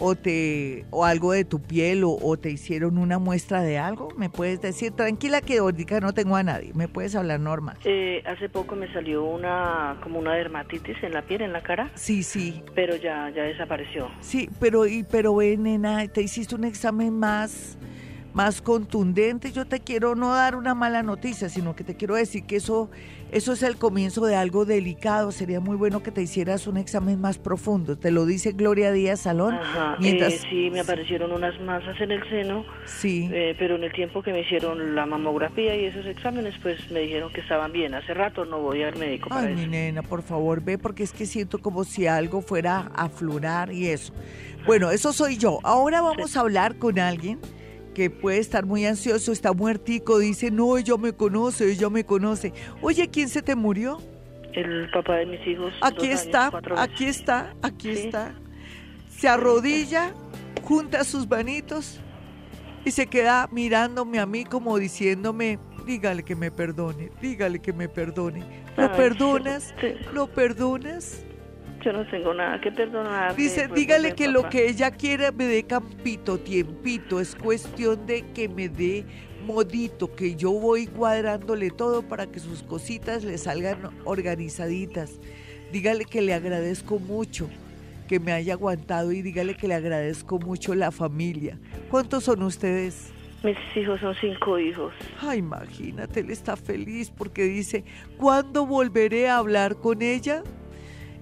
o 0.00 0.14
te 0.14 0.84
o 0.90 1.04
algo 1.04 1.32
de 1.32 1.44
tu 1.44 1.60
piel 1.60 2.04
o, 2.04 2.10
o 2.20 2.36
te 2.36 2.50
hicieron 2.50 2.98
una 2.98 3.18
muestra 3.18 3.62
de 3.62 3.78
algo? 3.78 4.08
¿Me 4.16 4.30
puedes 4.30 4.60
decir? 4.60 4.92
Tranquila 4.92 5.40
que 5.40 5.58
ahorita 5.58 6.00
no 6.00 6.12
tengo 6.12 6.36
a 6.36 6.42
nadie, 6.42 6.72
me 6.74 6.88
puedes 6.88 7.14
hablar 7.14 7.40
normal. 7.40 7.76
Eh, 7.84 8.22
hace 8.26 8.48
poco 8.48 8.74
me 8.76 8.92
salió 8.92 9.24
una 9.24 9.98
como 10.02 10.18
una 10.18 10.34
dermatitis 10.34 10.96
en 11.02 11.12
la 11.12 11.22
piel, 11.22 11.42
en 11.42 11.52
la 11.52 11.62
cara, 11.62 11.90
Sí, 11.94 12.22
sí, 12.22 12.62
pero 12.74 12.96
ya 12.96 13.30
ya 13.30 13.42
desapareció. 13.42 14.08
sí, 14.20 14.48
pero 14.60 14.86
y 14.86 15.02
pero 15.04 15.34
ven, 15.34 15.62
nena, 15.64 16.06
te 16.08 16.22
hiciste 16.22 16.54
un 16.54 16.64
examen 16.64 17.18
más 17.18 17.76
más 18.38 18.62
contundente. 18.62 19.50
Yo 19.50 19.66
te 19.66 19.80
quiero 19.80 20.14
no 20.14 20.32
dar 20.32 20.54
una 20.54 20.72
mala 20.72 21.02
noticia, 21.02 21.48
sino 21.48 21.74
que 21.74 21.82
te 21.82 21.96
quiero 21.96 22.14
decir 22.14 22.44
que 22.44 22.54
eso 22.54 22.88
eso 23.32 23.52
es 23.52 23.64
el 23.64 23.76
comienzo 23.76 24.24
de 24.26 24.36
algo 24.36 24.64
delicado. 24.64 25.32
Sería 25.32 25.58
muy 25.58 25.74
bueno 25.76 26.04
que 26.04 26.12
te 26.12 26.22
hicieras 26.22 26.68
un 26.68 26.76
examen 26.76 27.20
más 27.20 27.36
profundo. 27.36 27.98
Te 27.98 28.12
lo 28.12 28.26
dice 28.26 28.52
Gloria 28.52 28.92
Díaz 28.92 29.22
Salón. 29.22 29.54
Ajá. 29.54 29.96
Mientras 29.98 30.34
eh, 30.34 30.40
sí, 30.48 30.70
me 30.70 30.78
aparecieron 30.80 31.32
unas 31.32 31.60
masas 31.62 32.00
en 32.00 32.12
el 32.12 32.22
seno, 32.30 32.64
Sí. 32.86 33.28
eh, 33.32 33.56
pero 33.58 33.74
en 33.74 33.82
el 33.82 33.92
tiempo 33.92 34.22
que 34.22 34.32
me 34.32 34.42
hicieron 34.42 34.94
la 34.94 35.04
mamografía 35.04 35.74
y 35.76 35.86
esos 35.86 36.06
exámenes, 36.06 36.54
pues 36.62 36.78
me 36.92 37.00
dijeron 37.00 37.32
que 37.32 37.40
estaban 37.40 37.72
bien. 37.72 37.92
Hace 37.92 38.14
rato 38.14 38.44
no 38.44 38.60
voy 38.60 38.84
al 38.84 38.96
médico 38.96 39.30
para 39.30 39.48
Ay, 39.48 39.56
mi 39.56 39.66
nena, 39.66 40.02
por 40.02 40.22
favor, 40.22 40.62
ve, 40.62 40.78
porque 40.78 41.02
es 41.02 41.10
que 41.12 41.26
siento 41.26 41.58
como 41.58 41.82
si 41.82 42.06
algo 42.06 42.40
fuera 42.40 42.92
a 42.94 43.06
aflorar 43.06 43.72
y 43.72 43.88
eso. 43.88 44.12
Bueno, 44.64 44.92
eso 44.92 45.12
soy 45.12 45.38
yo. 45.38 45.58
Ahora 45.64 46.02
vamos 46.02 46.36
a 46.36 46.40
hablar 46.40 46.76
con 46.76 47.00
alguien 47.00 47.40
que 47.98 48.10
puede 48.10 48.38
estar 48.38 48.64
muy 48.64 48.86
ansioso, 48.86 49.32
está 49.32 49.52
muertico, 49.52 50.20
dice, 50.20 50.52
no, 50.52 50.78
ella 50.78 50.96
me 50.96 51.12
conoce, 51.12 51.68
ella 51.72 51.90
me 51.90 52.04
conoce. 52.04 52.52
Oye, 52.80 53.08
¿quién 53.10 53.28
se 53.28 53.42
te 53.42 53.56
murió? 53.56 54.00
El 54.52 54.88
papá 54.92 55.16
de 55.16 55.26
mis 55.26 55.44
hijos. 55.44 55.72
Aquí 55.80 56.06
años, 56.06 56.22
está, 56.22 56.52
aquí 56.76 57.06
está, 57.06 57.54
aquí 57.60 57.96
Sí. 57.96 58.02
está. 58.06 58.36
Se 59.10 59.26
arrodilla, 59.28 60.12
junta 60.62 61.02
sus 61.02 61.28
manitos 61.28 61.98
y 62.84 62.92
se 62.92 63.08
queda 63.08 63.48
mirándome 63.50 64.20
a 64.20 64.26
mí 64.26 64.44
como 64.44 64.78
diciéndome, 64.78 65.58
dígale 65.84 66.22
que 66.22 66.36
me 66.36 66.52
perdone, 66.52 67.10
dígale 67.20 67.58
que 67.58 67.72
me 67.72 67.88
perdone. 67.88 68.44
¿Lo 68.76 68.84
Ay, 68.84 68.90
perdonas? 68.96 69.74
sí. 69.80 69.88
¿Lo 70.12 70.28
perdonas? 70.28 71.24
Yo 71.84 71.92
no 71.92 72.06
tengo 72.06 72.34
nada 72.34 72.60
que 72.60 72.72
perdonar. 72.72 73.36
Dice, 73.36 73.68
dígale 73.68 74.14
que 74.14 74.28
lo 74.28 74.48
que 74.48 74.68
ella 74.68 74.90
quiere 74.90 75.30
me 75.32 75.44
dé 75.44 75.62
campito, 75.64 76.38
tiempito. 76.38 77.20
Es 77.20 77.36
cuestión 77.36 78.06
de 78.06 78.22
que 78.32 78.48
me 78.48 78.68
dé 78.68 79.04
modito, 79.46 80.14
que 80.14 80.34
yo 80.34 80.50
voy 80.52 80.86
cuadrándole 80.86 81.70
todo 81.70 82.02
para 82.02 82.26
que 82.26 82.40
sus 82.40 82.62
cositas 82.62 83.24
le 83.24 83.38
salgan 83.38 83.90
organizaditas. 84.04 85.20
Dígale 85.72 86.04
que 86.04 86.20
le 86.20 86.34
agradezco 86.34 86.98
mucho 86.98 87.48
que 88.08 88.18
me 88.18 88.32
haya 88.32 88.54
aguantado 88.54 89.12
y 89.12 89.22
dígale 89.22 89.54
que 89.54 89.68
le 89.68 89.74
agradezco 89.74 90.38
mucho 90.38 90.74
la 90.74 90.90
familia. 90.90 91.58
¿Cuántos 91.90 92.24
son 92.24 92.42
ustedes? 92.42 93.12
Mis 93.44 93.56
hijos 93.76 94.00
son 94.00 94.16
cinco 94.20 94.58
hijos. 94.58 94.92
Ay, 95.20 95.38
imagínate, 95.38 96.20
él 96.20 96.30
está 96.30 96.56
feliz 96.56 97.12
porque 97.16 97.44
dice, 97.44 97.84
¿cuándo 98.16 98.66
volveré 98.66 99.28
a 99.28 99.36
hablar 99.36 99.76
con 99.76 100.02
ella? 100.02 100.42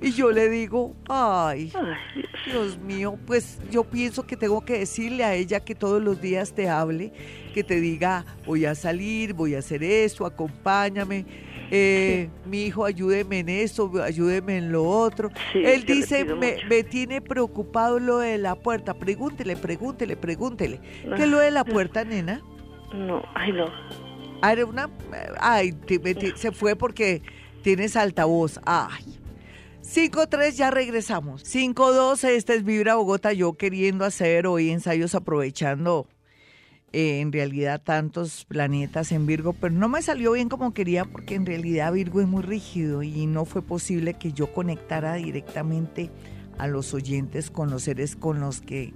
Y 0.00 0.12
yo 0.12 0.30
le 0.30 0.48
digo, 0.50 0.94
ay, 1.08 1.72
Ay, 1.74 2.22
Dios 2.44 2.78
mío, 2.78 3.18
pues 3.26 3.58
yo 3.70 3.82
pienso 3.84 4.26
que 4.26 4.36
tengo 4.36 4.64
que 4.64 4.78
decirle 4.80 5.24
a 5.24 5.34
ella 5.34 5.60
que 5.60 5.74
todos 5.74 6.02
los 6.02 6.20
días 6.20 6.52
te 6.52 6.68
hable, 6.68 7.12
que 7.54 7.64
te 7.64 7.80
diga, 7.80 8.24
voy 8.44 8.66
a 8.66 8.74
salir, 8.74 9.32
voy 9.32 9.54
a 9.54 9.60
hacer 9.60 9.82
esto, 9.82 10.26
acompáñame, 10.26 11.24
eh, 11.70 12.28
mi 12.44 12.64
hijo, 12.64 12.84
ayúdeme 12.84 13.38
en 13.40 13.48
esto, 13.48 13.90
ayúdeme 14.02 14.58
en 14.58 14.70
lo 14.70 14.84
otro. 14.84 15.30
Sí, 15.52 15.60
Él 15.64 15.84
dice, 15.84 16.24
me, 16.26 16.58
me 16.68 16.84
tiene 16.84 17.20
preocupado 17.22 17.98
lo 17.98 18.18
de 18.18 18.38
la 18.38 18.54
puerta. 18.54 18.94
Pregúntele, 18.94 19.56
pregúntele, 19.56 20.16
pregúntele. 20.16 20.78
¿Qué 21.02 21.14
es 21.14 21.20
Ah, 21.20 21.26
lo 21.26 21.38
de 21.38 21.50
la 21.50 21.64
puerta, 21.64 22.04
nena? 22.04 22.42
No, 22.94 23.22
ay 23.34 23.50
no. 23.52 23.66
Ah, 24.42 24.52
era 24.52 24.66
una... 24.66 24.90
Ay, 25.40 25.72
te- 25.72 25.98
me- 25.98 26.14
te- 26.14 26.36
se 26.36 26.52
fue 26.52 26.76
porque 26.76 27.22
tienes 27.62 27.96
altavoz. 27.96 28.60
Ay. 28.64 29.18
5-3, 29.86 30.50
ya 30.50 30.70
regresamos. 30.72 31.44
5-2, 31.44 32.24
este 32.28 32.56
es 32.56 32.64
Vibra 32.64 32.96
Bogotá. 32.96 33.32
Yo 33.32 33.52
queriendo 33.52 34.04
hacer 34.04 34.48
hoy 34.48 34.70
ensayos 34.70 35.14
aprovechando 35.14 36.08
eh, 36.92 37.20
en 37.20 37.32
realidad 37.32 37.80
tantos 37.82 38.44
planetas 38.46 39.12
en 39.12 39.26
Virgo, 39.26 39.52
pero 39.52 39.72
no 39.72 39.88
me 39.88 40.02
salió 40.02 40.32
bien 40.32 40.48
como 40.48 40.74
quería 40.74 41.04
porque 41.04 41.36
en 41.36 41.46
realidad 41.46 41.92
Virgo 41.92 42.20
es 42.20 42.26
muy 42.26 42.42
rígido 42.42 43.04
y 43.04 43.26
no 43.26 43.44
fue 43.44 43.62
posible 43.62 44.14
que 44.14 44.32
yo 44.32 44.52
conectara 44.52 45.14
directamente 45.14 46.10
a 46.58 46.66
los 46.66 46.92
oyentes 46.92 47.50
con 47.50 47.70
los 47.70 47.84
seres 47.84 48.16
con 48.16 48.40
los 48.40 48.60
que 48.60 48.92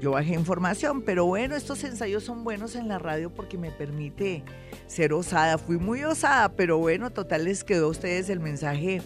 yo 0.00 0.12
bajé 0.12 0.34
información. 0.34 1.02
Pero 1.02 1.26
bueno, 1.26 1.56
estos 1.56 1.82
ensayos 1.82 2.22
son 2.22 2.44
buenos 2.44 2.76
en 2.76 2.86
la 2.86 3.00
radio 3.00 3.34
porque 3.34 3.58
me 3.58 3.72
permite 3.72 4.44
ser 4.86 5.12
osada. 5.14 5.58
Fui 5.58 5.78
muy 5.78 6.04
osada, 6.04 6.50
pero 6.50 6.78
bueno, 6.78 7.10
total 7.10 7.44
les 7.44 7.64
quedó 7.64 7.86
a 7.86 7.90
ustedes 7.90 8.30
el 8.30 8.38
mensaje 8.38 9.02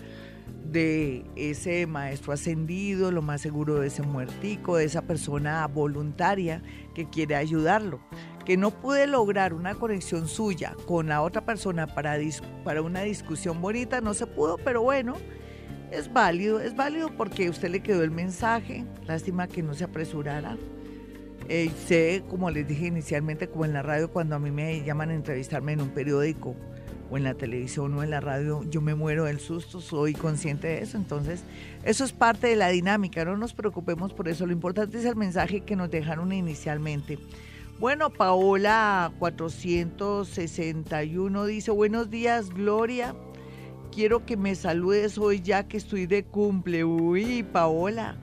de 0.72 1.24
ese 1.36 1.86
maestro 1.86 2.32
ascendido, 2.32 3.12
lo 3.12 3.22
más 3.22 3.40
seguro 3.40 3.78
de 3.78 3.88
ese 3.88 4.02
muertico, 4.02 4.76
de 4.76 4.84
esa 4.84 5.02
persona 5.02 5.66
voluntaria 5.66 6.62
que 6.94 7.08
quiere 7.08 7.36
ayudarlo. 7.36 8.00
Que 8.46 8.56
no 8.56 8.70
pude 8.70 9.06
lograr 9.06 9.54
una 9.54 9.74
conexión 9.74 10.26
suya 10.26 10.74
con 10.86 11.08
la 11.08 11.22
otra 11.22 11.44
persona 11.44 11.86
para, 11.86 12.16
para 12.64 12.82
una 12.82 13.02
discusión 13.02 13.60
bonita, 13.60 14.00
no 14.00 14.14
se 14.14 14.26
pudo, 14.26 14.58
pero 14.58 14.82
bueno, 14.82 15.14
es 15.92 16.12
válido, 16.12 16.58
es 16.58 16.74
válido 16.74 17.14
porque 17.16 17.50
usted 17.50 17.70
le 17.70 17.82
quedó 17.82 18.02
el 18.02 18.10
mensaje, 18.10 18.84
lástima 19.06 19.46
que 19.46 19.62
no 19.62 19.74
se 19.74 19.84
apresurara. 19.84 20.56
Eh, 21.48 21.70
sé, 21.86 22.22
como 22.28 22.50
les 22.50 22.66
dije 22.66 22.86
inicialmente, 22.86 23.48
como 23.48 23.64
en 23.64 23.74
la 23.74 23.82
radio, 23.82 24.10
cuando 24.10 24.36
a 24.36 24.38
mí 24.38 24.50
me 24.50 24.82
llaman 24.84 25.10
a 25.10 25.14
entrevistarme 25.14 25.72
en 25.72 25.82
un 25.82 25.90
periódico 25.90 26.56
o 27.12 27.16
en 27.18 27.24
la 27.24 27.34
televisión 27.34 27.92
o 27.94 28.02
en 28.02 28.08
la 28.10 28.20
radio, 28.20 28.64
yo 28.70 28.80
me 28.80 28.94
muero 28.94 29.24
del 29.24 29.38
susto, 29.38 29.80
soy 29.82 30.14
consciente 30.14 30.68
de 30.68 30.80
eso. 30.82 30.96
Entonces, 30.96 31.42
eso 31.84 32.04
es 32.04 32.12
parte 32.12 32.46
de 32.46 32.56
la 32.56 32.68
dinámica, 32.70 33.22
no 33.26 33.36
nos 33.36 33.52
preocupemos 33.52 34.14
por 34.14 34.28
eso. 34.28 34.46
Lo 34.46 34.52
importante 34.52 34.98
es 34.98 35.04
el 35.04 35.16
mensaje 35.16 35.60
que 35.60 35.76
nos 35.76 35.90
dejaron 35.90 36.32
inicialmente. 36.32 37.18
Bueno, 37.78 38.08
Paola 38.10 39.12
461 39.18 41.44
dice, 41.46 41.70
buenos 41.70 42.08
días, 42.08 42.48
Gloria. 42.48 43.14
Quiero 43.94 44.24
que 44.24 44.38
me 44.38 44.54
saludes 44.54 45.18
hoy 45.18 45.42
ya 45.42 45.68
que 45.68 45.76
estoy 45.76 46.06
de 46.06 46.24
cumple. 46.24 46.82
Uy, 46.84 47.42
Paola. 47.42 48.16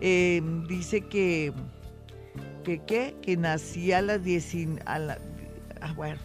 Eh, 0.00 0.42
dice 0.68 1.02
que, 1.02 1.52
que, 2.64 2.80
¿qué? 2.80 3.14
que 3.22 3.36
nací 3.36 3.92
a 3.92 4.02
las 4.02 4.24
10, 4.24 4.54
y- 4.56 4.68
a 4.84 4.98
la, 4.98 5.18
ah, 5.80 5.92
bueno, 5.92 6.18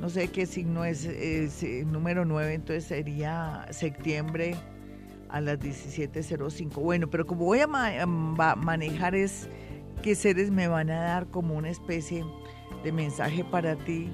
no 0.00 0.08
sé 0.08 0.28
qué 0.28 0.46
signo 0.46 0.84
es, 0.84 1.04
es, 1.04 1.62
eh, 1.62 1.84
número 1.86 2.24
9, 2.24 2.54
entonces 2.54 2.84
sería 2.84 3.66
septiembre 3.70 4.54
a 5.28 5.40
las 5.40 5.58
17.05. 5.60 6.80
Bueno, 6.80 7.08
pero 7.10 7.26
como 7.26 7.44
voy 7.44 7.60
a 7.60 7.66
ma- 7.66 7.92
va- 8.38 8.56
manejar 8.56 9.14
es 9.14 9.48
qué 10.02 10.14
seres 10.14 10.50
me 10.50 10.66
van 10.68 10.90
a 10.90 11.00
dar 11.02 11.26
como 11.26 11.54
una 11.54 11.68
especie 11.70 12.24
de 12.82 12.92
mensaje 12.92 13.44
para 13.44 13.76
ti. 13.76 14.08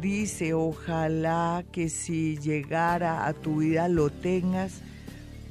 Dice, 0.00 0.52
ojalá 0.54 1.64
que 1.72 1.88
si 1.88 2.36
llegara 2.38 3.26
a 3.26 3.32
tu 3.32 3.56
vida 3.60 3.88
lo 3.88 4.10
tengas, 4.10 4.82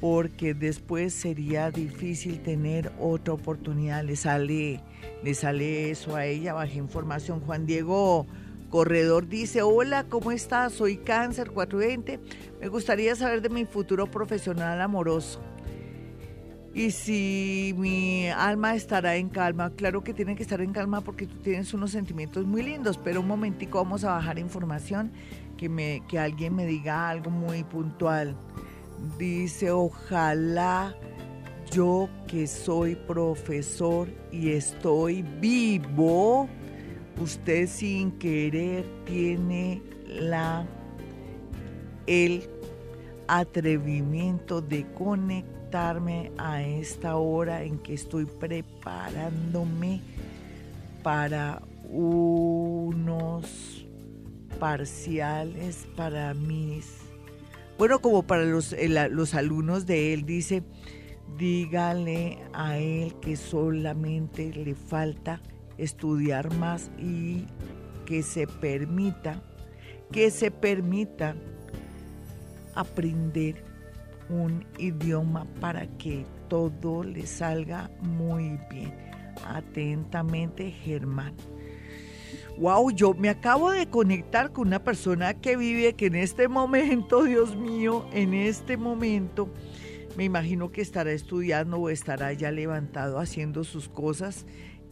porque 0.00 0.52
después 0.54 1.12
sería 1.14 1.70
difícil 1.70 2.40
tener 2.40 2.92
otra 3.00 3.34
oportunidad. 3.34 4.04
Le 4.04 4.16
sale 4.16 4.80
le 5.24 5.34
sale 5.34 5.90
eso 5.90 6.16
a 6.16 6.26
ella, 6.26 6.52
bajé 6.52 6.78
información. 6.78 7.40
Juan 7.40 7.64
Diego 7.66 8.26
Corredor 8.72 9.28
dice, 9.28 9.60
hola, 9.60 10.04
¿cómo 10.04 10.32
estás? 10.32 10.72
Soy 10.72 10.96
cáncer 10.96 11.50
420. 11.50 12.18
Me 12.58 12.68
gustaría 12.68 13.14
saber 13.14 13.42
de 13.42 13.50
mi 13.50 13.66
futuro 13.66 14.10
profesional 14.10 14.80
amoroso. 14.80 15.42
Y 16.72 16.90
si 16.92 17.74
mi 17.76 18.28
alma 18.30 18.74
estará 18.74 19.16
en 19.16 19.28
calma, 19.28 19.72
claro 19.72 20.02
que 20.02 20.14
tiene 20.14 20.36
que 20.36 20.42
estar 20.42 20.62
en 20.62 20.72
calma 20.72 21.02
porque 21.02 21.26
tú 21.26 21.36
tienes 21.42 21.74
unos 21.74 21.90
sentimientos 21.90 22.46
muy 22.46 22.62
lindos, 22.62 22.96
pero 22.96 23.20
un 23.20 23.28
momentico 23.28 23.76
vamos 23.76 24.04
a 24.04 24.12
bajar 24.12 24.38
información 24.38 25.12
que, 25.58 25.68
me, 25.68 26.02
que 26.08 26.18
alguien 26.18 26.56
me 26.56 26.64
diga 26.64 27.10
algo 27.10 27.30
muy 27.30 27.64
puntual. 27.64 28.34
Dice, 29.18 29.70
ojalá 29.70 30.96
yo 31.70 32.08
que 32.26 32.46
soy 32.46 32.94
profesor 32.94 34.08
y 34.30 34.52
estoy 34.52 35.20
vivo, 35.42 36.48
usted 37.20 37.68
sin 37.68 38.12
querer 38.12 38.84
tiene 39.04 39.82
la 40.06 40.66
el 42.06 42.48
atrevimiento 43.28 44.60
de 44.60 44.86
conectarme 44.92 46.32
a 46.38 46.62
esta 46.62 47.16
hora 47.16 47.62
en 47.62 47.78
que 47.78 47.94
estoy 47.94 48.26
preparándome 48.26 50.00
para 51.02 51.62
unos 51.88 53.86
parciales 54.58 55.86
para 55.96 56.34
mis 56.34 56.98
bueno 57.78 58.00
como 58.00 58.22
para 58.22 58.44
los, 58.44 58.74
los 59.10 59.34
alumnos 59.34 59.86
de 59.86 60.12
él 60.12 60.24
dice 60.26 60.62
dígale 61.38 62.38
a 62.52 62.78
él 62.78 63.14
que 63.20 63.36
solamente 63.36 64.52
le 64.52 64.74
falta 64.74 65.40
estudiar 65.82 66.54
más 66.54 66.90
y 66.98 67.46
que 68.06 68.22
se 68.22 68.46
permita, 68.46 69.42
que 70.10 70.30
se 70.30 70.50
permita 70.50 71.34
aprender 72.74 73.64
un 74.28 74.64
idioma 74.78 75.46
para 75.60 75.86
que 75.98 76.24
todo 76.48 77.02
le 77.02 77.26
salga 77.26 77.90
muy 78.00 78.58
bien. 78.70 78.94
Atentamente, 79.46 80.70
Germán. 80.70 81.34
Wow, 82.58 82.90
yo 82.90 83.14
me 83.14 83.30
acabo 83.30 83.70
de 83.70 83.86
conectar 83.86 84.52
con 84.52 84.68
una 84.68 84.84
persona 84.84 85.34
que 85.34 85.56
vive 85.56 85.94
que 85.94 86.06
en 86.06 86.16
este 86.16 86.48
momento, 86.48 87.24
Dios 87.24 87.56
mío, 87.56 88.06
en 88.12 88.34
este 88.34 88.76
momento 88.76 89.48
me 90.16 90.24
imagino 90.24 90.70
que 90.70 90.82
estará 90.82 91.10
estudiando 91.12 91.78
o 91.78 91.88
estará 91.88 92.32
ya 92.34 92.50
levantado 92.50 93.18
haciendo 93.18 93.64
sus 93.64 93.88
cosas 93.88 94.44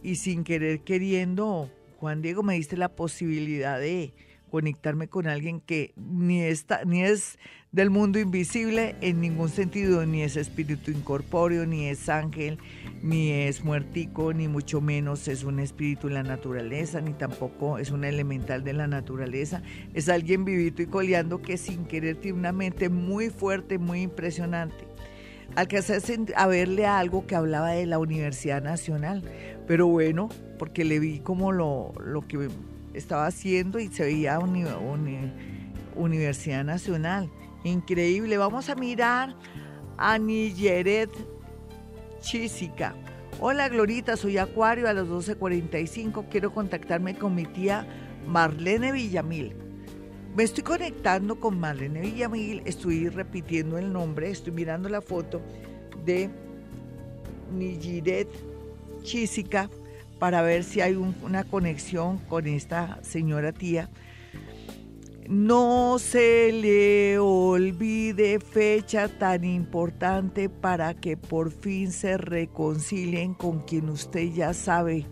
y 0.03 0.15
sin 0.15 0.43
querer 0.43 0.81
queriendo, 0.81 1.69
Juan 1.99 2.21
Diego, 2.21 2.43
me 2.43 2.55
diste 2.55 2.77
la 2.77 2.89
posibilidad 2.89 3.79
de 3.79 4.13
conectarme 4.49 5.07
con 5.07 5.27
alguien 5.27 5.61
que 5.61 5.93
ni, 5.95 6.41
está, 6.41 6.83
ni 6.83 7.03
es 7.03 7.39
del 7.71 7.89
mundo 7.89 8.19
invisible 8.19 8.97
en 8.99 9.21
ningún 9.21 9.47
sentido, 9.47 10.05
ni 10.05 10.23
es 10.23 10.35
espíritu 10.35 10.91
incorpóreo, 10.91 11.65
ni 11.65 11.87
es 11.87 12.09
ángel, 12.09 12.59
ni 13.01 13.31
es 13.31 13.63
muertico, 13.63 14.33
ni 14.33 14.49
mucho 14.49 14.81
menos 14.81 15.29
es 15.29 15.45
un 15.45 15.61
espíritu 15.61 16.07
en 16.07 16.15
la 16.15 16.23
naturaleza, 16.23 16.99
ni 16.99 17.13
tampoco 17.13 17.77
es 17.77 17.91
un 17.91 18.03
elemental 18.03 18.65
de 18.65 18.73
la 18.73 18.87
naturaleza. 18.87 19.63
Es 19.93 20.09
alguien 20.09 20.43
vivito 20.43 20.81
y 20.81 20.87
coleando 20.87 21.41
que 21.41 21.57
sin 21.57 21.85
querer 21.85 22.17
tiene 22.17 22.39
una 22.39 22.51
mente 22.51 22.89
muy 22.89 23.29
fuerte, 23.29 23.77
muy 23.77 24.01
impresionante 24.01 24.91
alcancé 25.55 26.01
a 26.35 26.47
verle 26.47 26.85
algo 26.85 27.25
que 27.27 27.35
hablaba 27.35 27.71
de 27.71 27.85
la 27.85 27.99
Universidad 27.99 28.61
Nacional, 28.61 29.23
pero 29.67 29.87
bueno, 29.87 30.29
porque 30.57 30.83
le 30.83 30.99
vi 30.99 31.19
como 31.19 31.51
lo, 31.51 31.93
lo 32.03 32.21
que 32.27 32.49
estaba 32.93 33.25
haciendo 33.25 33.79
y 33.79 33.87
se 33.87 34.03
veía 34.03 34.39
Universidad 35.95 36.63
Nacional. 36.63 37.29
Increíble. 37.63 38.37
Vamos 38.37 38.69
a 38.69 38.75
mirar 38.75 39.35
a 39.97 40.17
Niyeret 40.17 41.11
Chisica. 42.21 42.95
Hola 43.39 43.69
Glorita, 43.69 44.17
soy 44.17 44.37
Acuario 44.37 44.87
a 44.87 44.93
las 44.93 45.07
12.45. 45.07 46.25
Quiero 46.29 46.53
contactarme 46.53 47.17
con 47.17 47.33
mi 47.35 47.45
tía 47.45 47.87
Marlene 48.27 48.91
Villamil. 48.91 49.55
Me 50.35 50.43
estoy 50.43 50.63
conectando 50.63 51.39
con 51.39 51.59
Marlene 51.59 52.01
Villamil, 52.01 52.61
estoy 52.65 53.09
repitiendo 53.09 53.77
el 53.77 53.91
nombre, 53.91 54.29
estoy 54.29 54.53
mirando 54.53 54.87
la 54.89 55.01
foto 55.01 55.41
de 56.05 56.29
Nijiret 57.51 58.29
Chisica 59.01 59.69
para 60.19 60.41
ver 60.41 60.63
si 60.63 60.81
hay 60.81 60.95
una 60.95 61.43
conexión 61.43 62.17
con 62.19 62.47
esta 62.47 62.99
señora 63.03 63.51
tía. 63.51 63.89
No 65.27 65.97
se 65.97 66.51
le 66.51 67.17
olvide 67.17 68.39
fecha 68.39 69.07
tan 69.07 69.43
importante 69.45 70.49
para 70.49 70.93
que 70.93 71.15
por 71.15 71.51
fin 71.51 71.91
se 71.91 72.17
reconcilien 72.17 73.33
con 73.33 73.61
quien 73.61 73.89
usted 73.89 74.31
ya 74.33 74.53
sabe. 74.53 75.05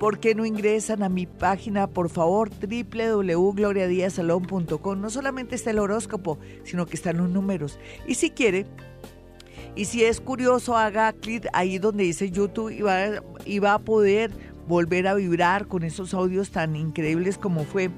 ¿Por 0.00 0.18
qué 0.18 0.34
no 0.34 0.44
ingresan 0.46 1.02
a 1.02 1.10
mi 1.10 1.26
página, 1.26 1.86
por 1.86 2.08
favor, 2.08 2.48
www.gloriadiasalón.com? 2.48 4.98
No 4.98 5.10
solamente 5.10 5.54
está 5.54 5.72
el 5.72 5.78
horóscopo, 5.78 6.38
sino 6.64 6.86
que 6.86 6.96
están 6.96 7.18
los 7.18 7.28
números. 7.28 7.78
Y 8.08 8.14
si 8.14 8.30
quiere, 8.30 8.64
y 9.76 9.84
si 9.84 10.02
es 10.02 10.22
curioso, 10.22 10.74
haga 10.74 11.12
clic 11.12 11.46
ahí 11.52 11.78
donde 11.78 12.04
dice 12.04 12.30
YouTube 12.30 12.70
y 12.70 12.80
va, 12.80 13.22
y 13.44 13.58
va 13.58 13.74
a 13.74 13.78
poder 13.78 14.30
volver 14.66 15.06
a 15.06 15.12
vibrar 15.12 15.66
con 15.66 15.82
esos 15.82 16.14
audios 16.14 16.50
tan 16.50 16.76
increíbles 16.76 17.36
como 17.36 17.64
fue 17.64 17.90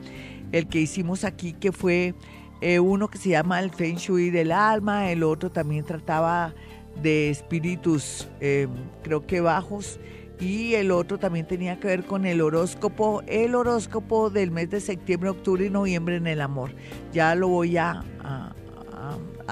el 0.51 0.67
que 0.67 0.81
hicimos 0.81 1.23
aquí, 1.23 1.53
que 1.53 1.71
fue 1.71 2.17
eh, 2.63 2.81
uno 2.81 3.07
que 3.07 3.19
se 3.19 3.29
llama 3.29 3.61
el 3.61 3.71
Feng 3.71 3.95
Shui 3.95 4.31
del 4.31 4.51
alma, 4.51 5.13
el 5.13 5.23
otro 5.23 5.53
también 5.53 5.85
trataba 5.85 6.53
de 7.01 7.31
espíritus, 7.31 8.27
eh, 8.41 8.67
creo 9.05 9.25
que 9.25 9.41
bajos, 9.41 10.01
y 10.43 10.75
el 10.75 10.91
otro 10.91 11.19
también 11.19 11.47
tenía 11.47 11.79
que 11.79 11.87
ver 11.87 12.05
con 12.05 12.27
el 12.27 12.41
horóscopo, 12.41 13.23
el 13.29 13.55
horóscopo 13.55 14.29
del 14.29 14.51
mes 14.51 14.71
de 14.71 14.81
septiembre, 14.81 15.31
octubre 15.31 15.67
y 15.67 15.71
noviembre 15.71 16.17
en 16.17 16.27
el 16.27 16.41
amor. 16.41 16.73
Ya 17.13 17.35
lo 17.37 17.47
voy 17.47 17.77
a, 17.77 18.05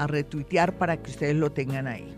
retuitear 0.07 0.77
para 0.77 0.97
que 0.97 1.11
ustedes 1.11 1.35
lo 1.35 1.51
tengan 1.51 1.87
ahí. 1.87 2.17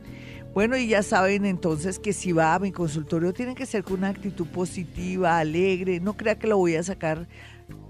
Bueno, 0.53 0.77
y 0.77 0.87
ya 0.87 1.03
saben 1.03 1.45
entonces 1.45 1.99
que 1.99 2.13
si 2.13 2.31
va 2.31 2.55
a 2.55 2.59
mi 2.59 2.71
consultorio 2.71 3.33
tiene 3.33 3.55
que 3.55 3.65
ser 3.65 3.83
con 3.83 3.97
una 3.97 4.09
actitud 4.09 4.47
positiva, 4.47 5.37
alegre, 5.37 5.99
no 5.99 6.15
crea 6.15 6.39
que 6.39 6.47
lo 6.47 6.57
voy 6.57 6.75
a 6.75 6.83
sacar 6.83 7.27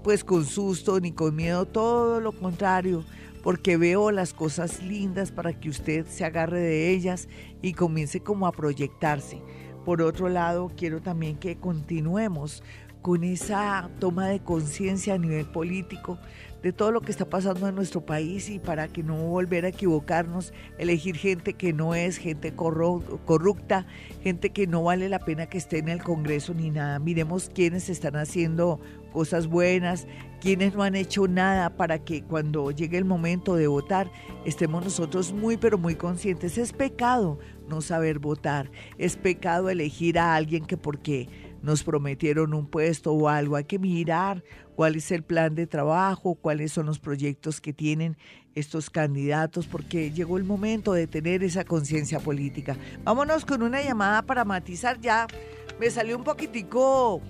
pues 0.02 0.24
con 0.24 0.44
susto 0.44 0.98
ni 1.00 1.12
con 1.12 1.36
miedo, 1.36 1.66
todo 1.66 2.20
lo 2.20 2.32
contrario, 2.32 3.04
porque 3.42 3.76
veo 3.76 4.10
las 4.10 4.34
cosas 4.34 4.82
lindas 4.82 5.30
para 5.30 5.52
que 5.52 5.68
usted 5.68 6.06
se 6.06 6.24
agarre 6.24 6.60
de 6.60 6.90
ellas 6.90 7.28
y 7.62 7.72
comience 7.72 8.20
como 8.20 8.46
a 8.46 8.52
proyectarse. 8.52 9.40
Por 9.84 10.00
otro 10.00 10.28
lado, 10.28 10.72
quiero 10.76 11.00
también 11.02 11.36
que 11.36 11.56
continuemos 11.56 12.62
con 13.02 13.22
esa 13.22 13.90
toma 14.00 14.28
de 14.28 14.40
conciencia 14.40 15.14
a 15.14 15.18
nivel 15.18 15.44
político 15.44 16.18
de 16.64 16.72
todo 16.72 16.90
lo 16.92 17.02
que 17.02 17.10
está 17.10 17.26
pasando 17.28 17.68
en 17.68 17.74
nuestro 17.74 18.06
país 18.06 18.48
y 18.48 18.58
para 18.58 18.88
que 18.88 19.02
no 19.02 19.16
volver 19.16 19.66
a 19.66 19.68
equivocarnos, 19.68 20.54
elegir 20.78 21.14
gente 21.14 21.52
que 21.52 21.74
no 21.74 21.94
es 21.94 22.16
gente 22.16 22.54
corrupta, 22.54 23.86
gente 24.22 24.48
que 24.48 24.66
no 24.66 24.82
vale 24.82 25.10
la 25.10 25.18
pena 25.18 25.44
que 25.44 25.58
esté 25.58 25.76
en 25.76 25.90
el 25.90 26.02
Congreso 26.02 26.54
ni 26.54 26.70
nada. 26.70 26.98
Miremos 27.00 27.50
quiénes 27.54 27.90
están 27.90 28.16
haciendo 28.16 28.80
cosas 29.12 29.46
buenas, 29.46 30.06
quienes 30.40 30.74
no 30.74 30.82
han 30.82 30.94
hecho 30.94 31.28
nada 31.28 31.76
para 31.76 31.98
que 31.98 32.22
cuando 32.22 32.70
llegue 32.70 32.96
el 32.96 33.04
momento 33.04 33.56
de 33.56 33.66
votar 33.66 34.10
estemos 34.46 34.84
nosotros 34.84 35.34
muy 35.34 35.58
pero 35.58 35.76
muy 35.76 35.96
conscientes. 35.96 36.56
Es 36.56 36.72
pecado 36.72 37.38
no 37.68 37.82
saber 37.82 38.20
votar, 38.20 38.70
es 38.96 39.18
pecado 39.18 39.68
elegir 39.68 40.18
a 40.18 40.34
alguien 40.34 40.64
que 40.64 40.78
porque 40.78 41.28
nos 41.64 41.82
prometieron 41.82 42.52
un 42.52 42.66
puesto 42.66 43.12
o 43.12 43.28
algo. 43.28 43.56
Hay 43.56 43.64
que 43.64 43.78
mirar 43.78 44.44
cuál 44.76 44.96
es 44.96 45.10
el 45.10 45.22
plan 45.22 45.54
de 45.54 45.66
trabajo, 45.66 46.34
cuáles 46.34 46.72
son 46.72 46.86
los 46.86 46.98
proyectos 46.98 47.60
que 47.60 47.72
tienen 47.72 48.18
estos 48.54 48.90
candidatos, 48.90 49.66
porque 49.66 50.12
llegó 50.12 50.36
el 50.36 50.44
momento 50.44 50.92
de 50.92 51.06
tener 51.06 51.42
esa 51.42 51.64
conciencia 51.64 52.20
política. 52.20 52.76
Vámonos 53.02 53.46
con 53.46 53.62
una 53.62 53.82
llamada 53.82 54.22
para 54.22 54.44
matizar 54.44 55.00
ya. 55.00 55.26
Me 55.80 55.90
salió 55.90 56.18
un 56.18 56.24
poquitico 56.24 57.22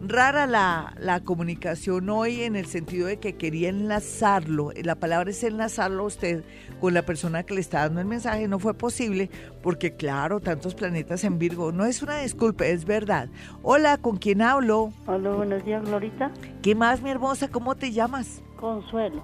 rara 0.00 0.46
la, 0.46 0.94
la, 0.98 1.20
comunicación 1.20 2.08
hoy 2.10 2.42
en 2.42 2.56
el 2.56 2.66
sentido 2.66 3.06
de 3.06 3.18
que 3.18 3.36
quería 3.36 3.68
enlazarlo, 3.68 4.70
la 4.82 4.94
palabra 4.96 5.30
es 5.30 5.42
enlazarlo 5.42 6.04
a 6.04 6.06
usted 6.06 6.44
con 6.80 6.94
la 6.94 7.02
persona 7.02 7.42
que 7.42 7.54
le 7.54 7.60
está 7.60 7.80
dando 7.80 8.00
el 8.00 8.06
mensaje, 8.06 8.48
no 8.48 8.58
fue 8.58 8.74
posible 8.74 9.30
porque 9.62 9.96
claro, 9.96 10.40
tantos 10.40 10.74
planetas 10.74 11.24
en 11.24 11.38
Virgo, 11.38 11.72
no 11.72 11.86
es 11.86 12.02
una 12.02 12.18
disculpa, 12.18 12.66
es 12.66 12.84
verdad. 12.84 13.28
Hola, 13.62 13.98
¿con 13.98 14.16
quién 14.16 14.42
hablo? 14.42 14.92
Hola, 15.06 15.30
buenos 15.30 15.64
días, 15.64 15.84
Glorita. 15.84 16.30
¿Qué 16.62 16.74
más, 16.74 17.02
mi 17.02 17.10
hermosa? 17.10 17.48
¿Cómo 17.48 17.74
te 17.74 17.92
llamas? 17.92 18.42
Consuelo. 18.56 19.22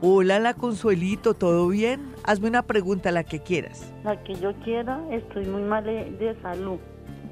Hola, 0.00 0.38
la 0.38 0.54
Consuelito, 0.54 1.34
¿todo 1.34 1.68
bien? 1.68 2.14
Hazme 2.24 2.48
una 2.48 2.62
pregunta, 2.62 3.10
la 3.10 3.24
que 3.24 3.40
quieras. 3.40 3.92
La 4.04 4.22
que 4.22 4.34
yo 4.36 4.54
quiera, 4.64 5.00
estoy 5.10 5.44
muy 5.46 5.62
mal 5.62 5.82
de, 5.84 6.10
de 6.12 6.40
salud. 6.40 6.78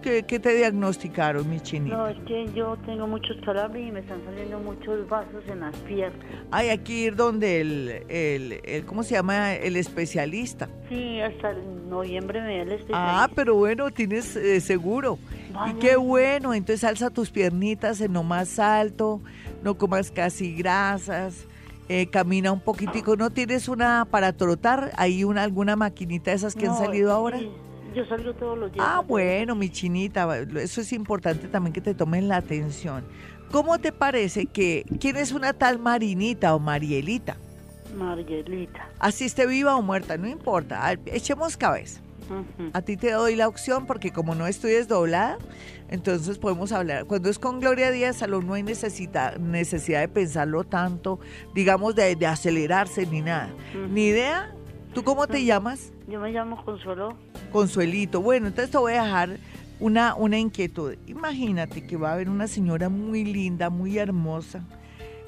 ¿Qué, 0.07 0.23
¿Qué, 0.23 0.39
te 0.39 0.55
diagnosticaron, 0.55 1.51
mi 1.51 1.59
chinita? 1.59 1.97
No, 1.97 2.07
es 2.07 2.17
que 2.29 2.49
yo 2.55 2.77
tengo 2.87 3.09
muchos 3.09 3.37
calambres 3.45 3.89
y 3.89 3.91
me 3.91 3.99
están 3.99 4.25
saliendo 4.25 4.61
muchos 4.61 5.09
vasos 5.09 5.43
en 5.49 5.59
las 5.59 5.75
piernas. 5.79 6.25
Hay 6.53 6.79
que 6.79 6.93
ir 6.93 7.17
donde 7.17 7.61
el, 7.61 8.05
el, 8.09 8.61
el, 8.65 8.87
¿cómo 8.87 9.03
se 9.03 9.17
llama? 9.17 9.55
El 9.55 9.75
especialista. 9.75 10.69
Sí, 10.89 11.21
hasta 11.21 11.51
el 11.51 11.89
noviembre 11.91 12.41
me 12.41 12.59
da 12.59 12.63
el 12.63 12.73
especialista. 12.73 13.25
Ah, 13.25 13.29
pero 13.35 13.57
bueno, 13.57 13.91
tienes 13.91 14.37
eh, 14.37 14.61
seguro. 14.61 15.19
Vaya. 15.53 15.73
Y 15.73 15.79
qué 15.81 15.97
bueno, 15.97 16.55
entonces 16.55 16.85
alza 16.85 17.11
tus 17.11 17.31
piernitas 17.31 18.01
en 18.01 18.13
lo 18.13 18.23
más 18.23 18.61
alto, 18.61 19.21
no 19.65 19.77
comas 19.77 20.13
casi 20.13 20.55
grasas. 20.55 21.49
Eh, 21.89 22.07
camina 22.11 22.53
un 22.53 22.61
poquitico, 22.61 23.17
¿no 23.17 23.31
tienes 23.31 23.69
una 23.69 24.05
para 24.09 24.33
trotar? 24.33 24.93
¿Hay 24.97 25.25
una, 25.25 25.43
alguna 25.43 25.75
maquinita 25.75 26.31
de 26.31 26.37
esas 26.37 26.55
que 26.55 26.67
no, 26.67 26.73
han 26.73 26.79
salido 26.79 27.13
ahora? 27.13 27.41
Sí. 27.41 27.51
Yo 27.97 28.05
salgo 28.05 28.35
todos 28.35 28.59
los 28.59 28.71
días. 28.71 28.85
Ah, 28.87 29.01
bueno, 29.01 29.55
mi 29.55 29.71
chinita, 29.71 30.29
eso 30.61 30.83
es 30.83 30.93
importante 30.93 31.49
también 31.49 31.73
que 31.73 31.81
te 31.81 31.95
tomen 31.95 32.29
la 32.29 32.37
atención. 32.37 33.03
¿Cómo 33.51 33.79
te 33.79 33.91
parece 33.91 34.45
que 34.45 34.85
quién 35.01 35.17
es 35.17 35.33
una 35.33 35.55
tal 35.55 35.79
Marinita 35.79 36.55
o 36.55 36.59
Marielita? 36.59 37.39
Marielita. 37.97 38.91
Así 38.99 39.25
esté 39.25 39.47
viva 39.47 39.77
o 39.77 39.81
muerta, 39.81 40.19
no 40.19 40.29
importa, 40.29 40.93
echemos 41.07 41.57
cabeza. 41.57 42.03
Uh 42.29 42.35
-huh. 42.35 42.71
A 42.75 42.83
ti 42.83 42.99
te 42.99 43.13
doy 43.13 43.35
la 43.35 43.49
opción 43.49 43.87
porque 43.87 44.13
como 44.13 44.35
no 44.35 44.47
estoy 44.47 44.73
desdoblada, 44.73 45.39
entonces 45.89 46.37
podemos 46.37 46.73
hablar. 46.73 47.07
Cuando 47.07 47.31
es 47.31 47.39
con 47.39 47.61
Gloria 47.61 47.91
Díaz 47.91 48.17
Salón 48.17 48.47
no 48.47 48.53
hay 48.55 48.63
necesidad, 48.63 49.39
necesidad 49.39 50.01
de 50.01 50.09
pensarlo 50.09 50.65
tanto, 50.65 51.19
digamos 51.55 51.95
de, 51.95 52.15
de 52.15 52.27
acelerarse 52.27 53.07
ni 53.07 53.23
nada. 53.23 53.49
Uh 53.75 53.79
-huh. 53.79 53.89
Ni 53.89 54.09
idea. 54.09 54.53
¿Tú 54.93 55.03
cómo 55.03 55.27
te 55.27 55.39
uh 55.39 55.41
-huh. 55.41 55.47
llamas? 55.47 55.93
Yo 56.09 56.21
me 56.21 56.31
llamo 56.31 56.65
Consuelo. 56.65 57.17
Consuelito. 57.51 58.21
Bueno, 58.21 58.47
entonces 58.47 58.71
te 58.71 58.79
voy 58.79 58.93
a 58.93 59.03
dejar 59.03 59.39
una, 59.81 60.15
una 60.15 60.39
inquietud. 60.39 60.95
Imagínate 61.07 61.85
que 61.85 61.97
va 61.97 62.11
a 62.11 62.13
haber 62.15 62.31
una 62.31 62.47
señora 62.47 62.89
muy 62.89 63.25
linda, 63.25 63.71
muy 63.71 63.99
hermosa, 63.99 64.63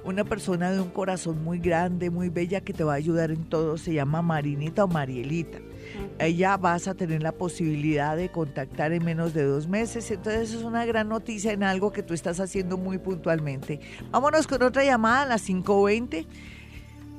una 0.05 0.23
persona 0.23 0.71
de 0.71 0.81
un 0.81 0.91
corazón 0.91 1.43
muy 1.43 1.59
grande, 1.59 2.11
muy 2.11 2.29
bella 2.29 2.61
que 2.61 2.73
te 2.73 2.85
va 2.85 2.93
a 2.93 2.97
ayudar 2.97 3.33
en 3.33 3.45
todo. 3.45 3.77
Se 3.77 3.93
llama 3.93 4.23
Marinita 4.23 4.85
o 4.85 4.89
Marielita. 4.89 5.59
Uh 5.59 5.61
-huh. 5.61 6.25
Ella 6.25 6.57
vas 6.57 6.87
a 6.87 6.95
tener 6.95 7.23
la 7.23 7.33
posibilidad 7.33 8.17
de 8.17 8.31
contactar 8.31 8.93
en 8.93 9.05
menos 9.05 9.35
de 9.35 9.43
dos 9.43 9.67
meses. 9.67 10.09
Entonces 10.13 10.55
es 10.55 10.63
una 10.63 10.87
gran 10.87 11.09
noticia 11.09 11.53
en 11.53 11.65
algo 11.65 11.91
que 11.91 12.05
tú 12.05 12.15
estás 12.15 12.39
haciendo 12.39 12.77
muy 12.77 12.99
puntualmente. 12.99 13.81
Vámonos 14.13 14.47
con 14.47 14.63
otra 14.63 14.85
llamada 14.85 15.23
a 15.23 15.27
las 15.27 15.43
520 15.43 16.25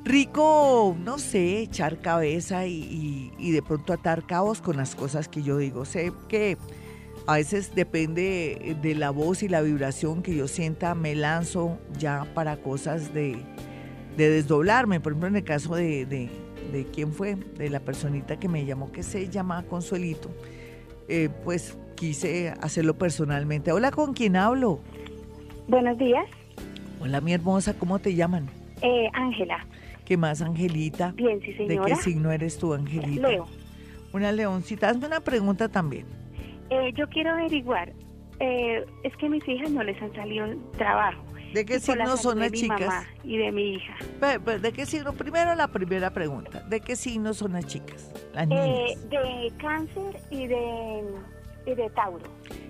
rico, 0.09 0.97
no 0.99 1.19
sé, 1.19 1.59
echar 1.59 1.99
cabeza 1.99 2.65
y, 2.65 2.73
y, 2.73 3.31
y, 3.37 3.51
de 3.51 3.61
pronto 3.61 3.93
atar 3.93 4.25
cabos 4.25 4.59
con 4.59 4.75
las 4.75 4.95
cosas 4.95 5.29
que 5.29 5.43
yo 5.43 5.57
digo. 5.57 5.85
Sé 5.85 6.11
que 6.27 6.57
a 7.27 7.35
veces 7.35 7.75
depende 7.75 8.75
de 8.81 8.95
la 8.95 9.11
voz 9.11 9.43
y 9.43 9.47
la 9.47 9.61
vibración 9.61 10.23
que 10.23 10.35
yo 10.35 10.47
sienta, 10.47 10.95
me 10.95 11.13
lanzo 11.15 11.77
ya 11.97 12.25
para 12.33 12.57
cosas 12.57 13.13
de, 13.13 13.37
de 14.17 14.29
desdoblarme. 14.29 14.99
Por 14.99 15.11
ejemplo, 15.11 15.27
en 15.27 15.35
el 15.35 15.43
caso 15.43 15.75
de, 15.75 16.07
de, 16.07 16.29
de, 16.73 16.85
quién 16.85 17.13
fue, 17.13 17.35
de 17.35 17.69
la 17.69 17.79
personita 17.79 18.39
que 18.39 18.49
me 18.49 18.65
llamó, 18.65 18.91
que 18.91 19.03
se 19.03 19.29
llama 19.29 19.63
Consuelito, 19.63 20.29
eh, 21.07 21.29
pues 21.43 21.77
quise 21.95 22.53
hacerlo 22.61 22.97
personalmente. 22.97 23.71
Hola, 23.71 23.91
¿con 23.91 24.13
quién 24.13 24.35
hablo? 24.35 24.79
Buenos 25.67 25.99
días. 25.99 26.25
Hola, 26.99 27.21
mi 27.21 27.33
hermosa, 27.33 27.75
¿cómo 27.77 27.99
te 27.99 28.15
llaman? 28.15 28.49
Ángela. 29.13 29.57
Eh, 29.57 29.78
¿Qué 30.09 30.17
más, 30.17 30.41
Angelita? 30.41 31.11
Bien, 31.11 31.39
sí, 31.39 31.53
señora. 31.53 31.85
¿De 31.85 31.91
qué 31.91 31.95
signo 31.97 32.31
eres 32.31 32.57
tú, 32.57 32.73
Angelita? 32.73 33.27
Leo. 33.27 33.45
Una 34.11 34.31
leoncita. 34.31 34.89
Hazme 34.89 35.05
una 35.05 35.19
pregunta 35.19 35.69
también. 35.69 36.07
Eh, 36.71 36.91
yo 36.97 37.07
quiero 37.09 37.29
averiguar, 37.29 37.93
eh, 38.39 38.83
es 39.03 39.15
que 39.17 39.27
a 39.27 39.29
mis 39.29 39.47
hijas 39.47 39.69
no 39.69 39.83
les 39.83 40.01
han 40.01 40.11
salido 40.15 40.47
trabajo. 40.79 41.23
¿De 41.53 41.63
qué 41.63 41.79
signo 41.79 42.17
son 42.17 42.39
las 42.39 42.51
de 42.51 42.57
chicas? 42.57 42.79
Mi 42.79 42.85
mamá 42.87 43.05
y 43.23 43.37
de 43.37 43.51
mi 43.51 43.73
hija. 43.75 43.95
¿De 44.59 44.71
qué 44.71 44.87
signo? 44.87 45.13
Primero 45.13 45.53
la 45.53 45.67
primera 45.67 46.09
pregunta. 46.11 46.61
¿De 46.61 46.79
qué 46.79 46.95
signo 46.95 47.35
son 47.35 47.53
las 47.53 47.67
chicas? 47.67 48.11
Las 48.33 48.47
niñas. 48.47 48.67
Eh, 48.67 48.97
de 49.11 49.53
cáncer 49.61 50.19
y 50.31 50.47
de, 50.47 51.03
y 51.67 51.75
de 51.75 51.87
Tauro. 51.91 52.25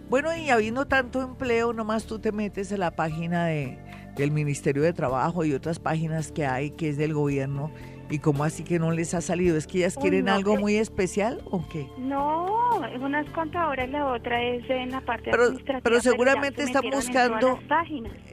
Bueno, 0.10 0.36
y 0.36 0.50
habiendo 0.50 0.88
tanto 0.88 1.22
empleo, 1.22 1.72
nomás 1.72 2.06
tú 2.06 2.20
te 2.20 2.34
metes 2.34 2.74
en 2.74 2.82
la 2.82 2.92
página 2.92 3.46
de, 3.46 3.80
del 4.20 4.32
Ministerio 4.32 4.82
de 4.84 4.94
Trabajo 4.94 5.46
y 5.46 5.54
otras 5.54 5.80
páginas 5.80 6.32
que 6.32 6.46
hay 6.46 6.72
que 6.72 6.90
es 6.90 6.98
del 6.98 7.14
gobierno. 7.14 7.72
¿Y 8.12 8.18
cómo 8.20 8.44
así 8.44 8.64
que 8.64 8.80
no 8.80 8.90
les 8.92 9.14
ha 9.14 9.22
salido? 9.22 9.56
¿Es 9.56 9.68
que 9.68 9.80
ellas 9.80 9.96
quieren 9.96 10.26
no, 10.26 10.34
algo 10.34 10.58
muy 10.58 10.76
especial 10.78 11.42
o 11.46 11.68
qué? 11.70 11.88
No, 12.00 12.48
una 13.00 13.22
es 13.22 13.30
contadora 13.30 13.86
y 13.86 13.92
la 13.92 14.08
otra 14.08 14.42
es 14.44 14.68
en 14.68 14.90
la 14.92 15.02
parte 15.02 15.30
Pero- 15.30 15.44
administrativa. 15.44 15.82
pero 15.84 16.02
seguramente 16.02 16.62
se 16.64 16.68
están 16.72 16.90
buscando-. 16.92 17.60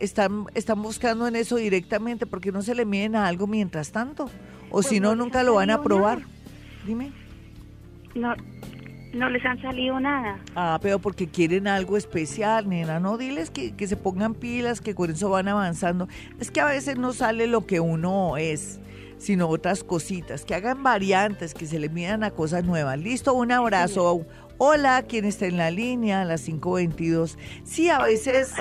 Están, 0.01 0.47
están 0.55 0.80
buscando 0.82 1.28
en 1.28 1.37
eso 1.37 1.57
directamente 1.57 2.24
porque 2.26 2.53
no 2.53 2.62
se 2.62 2.74
le 2.74 2.87
miden 2.87 3.16
a 3.16 3.26
algo 3.26 3.47
mientras 3.47 3.93
tanto. 3.93 4.24
O 4.70 4.76
Pues 4.76 4.87
si 4.87 4.99
no, 4.99 5.14
nunca 5.14 5.43
lo 5.43 5.55
van 5.55 5.68
a 5.68 5.74
salido 5.74 5.84
probar. 5.84 6.18
nada. 6.20 6.30
Dime. 6.87 7.12
No, 8.14 8.34
no 9.16 9.30
les 9.30 9.44
han 9.44 9.60
salido 9.60 9.98
nada. 9.98 10.38
Ah, 10.54 10.78
pero 10.80 10.98
porque 10.98 11.28
quieren 11.28 11.66
algo 11.66 11.96
especial, 11.96 12.68
nena. 12.68 13.00
No, 13.00 13.18
diles 13.18 13.50
que, 13.50 13.74
que 13.74 13.88
se 13.88 13.96
pongan 13.96 14.34
pilas, 14.34 14.80
que 14.80 14.94
con 14.94 15.10
eso 15.10 15.30
van 15.30 15.48
avanzando. 15.48 16.08
Es 16.38 16.50
que 16.50 16.60
a 16.60 16.66
veces 16.66 16.98
no 16.98 17.12
sale 17.12 17.46
lo 17.46 17.66
que 17.66 17.80
uno 17.80 18.36
es, 18.36 18.80
sino 19.18 19.48
otras 19.48 19.82
cositas. 19.82 20.44
Que 20.44 20.54
hagan 20.54 20.82
variantes, 20.82 21.54
que 21.54 21.66
se 21.66 21.78
le 21.78 21.88
midan 21.88 22.24
a 22.24 22.30
cosas 22.30 22.64
nuevas. 22.64 22.98
Listo, 22.98 23.34
un 23.34 23.52
abrazo. 23.52 24.26
Hola, 24.58 25.04
¿quién 25.08 25.24
está 25.24 25.46
en 25.46 25.56
la 25.56 25.70
línea? 25.70 26.22
A 26.22 26.24
las 26.24 26.42
522. 26.42 27.38
Sí, 27.64 27.90
a 27.90 27.98
veces 27.98 28.54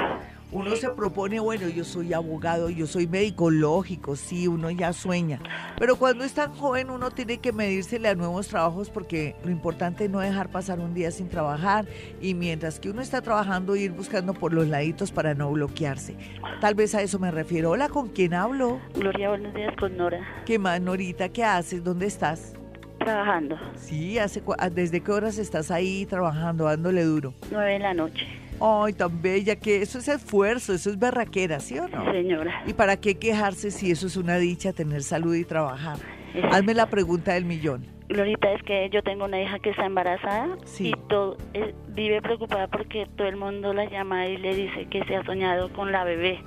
uno 0.52 0.76
se 0.76 0.90
propone, 0.92 1.40
bueno, 1.40 1.68
yo 1.68 1.84
soy 1.84 2.14
abogado, 2.14 2.70
yo 2.70 2.88
soy 2.88 3.08
médico 3.08 3.50
lógico, 3.52 4.16
sí, 4.16 4.48
uno 4.48 4.70
ya 4.72 4.94
sueña. 4.94 5.40
Pero 5.78 5.98
cuando 5.98 6.24
es 6.24 6.34
tan 6.34 6.54
joven 6.54 6.90
uno 6.90 7.12
tiene 7.12 7.40
que 7.40 7.52
medírsele 7.52 8.08
a 8.08 8.16
nuevos 8.16 8.48
trabajos 8.48 8.90
porque 8.90 9.36
lo 9.44 9.52
importante 9.52 10.06
es 10.06 10.10
no 10.12 10.20
dejar 10.20 10.50
pasar 10.50 10.80
un 10.80 10.94
día 10.94 11.12
sin 11.12 11.28
trabajar 11.30 11.86
y 12.22 12.34
mientras 12.36 12.80
que 12.80 12.90
uno 12.90 13.02
está 13.02 13.22
trabajando 13.22 13.76
ir 13.76 13.92
buscando 13.92 14.34
por 14.34 14.54
los 14.54 14.68
laditos 14.68 15.12
para 15.12 15.34
no 15.34 15.52
bloquearse. 15.52 16.16
Tal 16.62 16.76
vez 16.76 16.96
a 16.96 17.02
eso 17.02 17.20
me 17.20 17.32
refiero. 17.32 17.72
Hola, 17.72 17.90
¿con 17.90 18.08
quién 18.10 18.34
hablo? 18.34 18.80
Gloria, 18.94 19.30
buenos 19.30 19.54
días 19.54 19.76
con 19.78 19.98
Nora. 19.98 20.26
¿Qué 20.46 20.58
más, 20.60 20.80
Norita? 20.80 21.28
¿Qué 21.30 21.44
haces? 21.44 21.84
¿Dónde 21.84 22.06
estás? 22.06 22.54
Trabajando, 23.00 23.58
Sí, 23.76 24.18
hace, 24.18 24.42
¿desde 24.72 25.02
qué 25.02 25.12
horas 25.12 25.38
estás 25.38 25.70
ahí 25.70 26.06
trabajando, 26.08 26.64
dándole 26.66 27.04
duro? 27.04 27.34
nueve 27.52 27.74
de 27.74 27.80
la 27.80 27.94
noche. 27.94 28.26
Ay, 28.62 28.94
tan 28.94 29.22
bella 29.22 29.56
que 29.58 29.82
eso 29.82 30.00
es 30.00 30.08
esfuerzo, 30.08 30.74
eso 30.74 30.90
es 30.90 30.98
berraquera, 30.98 31.60
¿sí 31.60 31.78
o 31.78 31.88
no? 31.88 32.12
Señora. 32.12 32.64
¿Y 32.66 32.74
para 32.74 32.98
qué 32.98 33.16
quejarse 33.16 33.70
si 33.72 33.92
eso 33.92 34.08
es 34.08 34.16
una 34.18 34.38
dicha, 34.38 34.72
tener 34.74 35.04
salud 35.04 35.36
y 35.36 35.44
trabajar? 35.44 35.98
Es- 36.34 36.44
Hazme 36.54 36.74
la 36.74 36.86
pregunta 36.88 37.34
del 37.34 37.46
millón. 37.46 37.86
Glorita, 38.08 38.52
es 38.52 38.62
que 38.64 38.90
yo 38.92 39.02
tengo 39.02 39.26
una 39.26 39.42
hija 39.42 39.58
que 39.60 39.72
está 39.72 39.86
embarazada 39.86 40.58
Sí. 40.66 40.90
y 40.90 40.94
todo, 41.10 41.38
eh, 41.54 41.74
vive 41.90 42.22
preocupada 42.22 42.68
porque 42.68 43.08
todo 43.18 43.28
el 43.28 43.36
mundo 43.36 43.74
la 43.74 43.86
llama 43.90 44.28
y 44.28 44.38
le 44.38 44.56
dice 44.56 44.86
que 44.92 45.04
se 45.06 45.16
ha 45.16 45.24
soñado 45.26 45.74
con 45.74 45.92
la 45.92 46.04
bebé, 46.04 46.40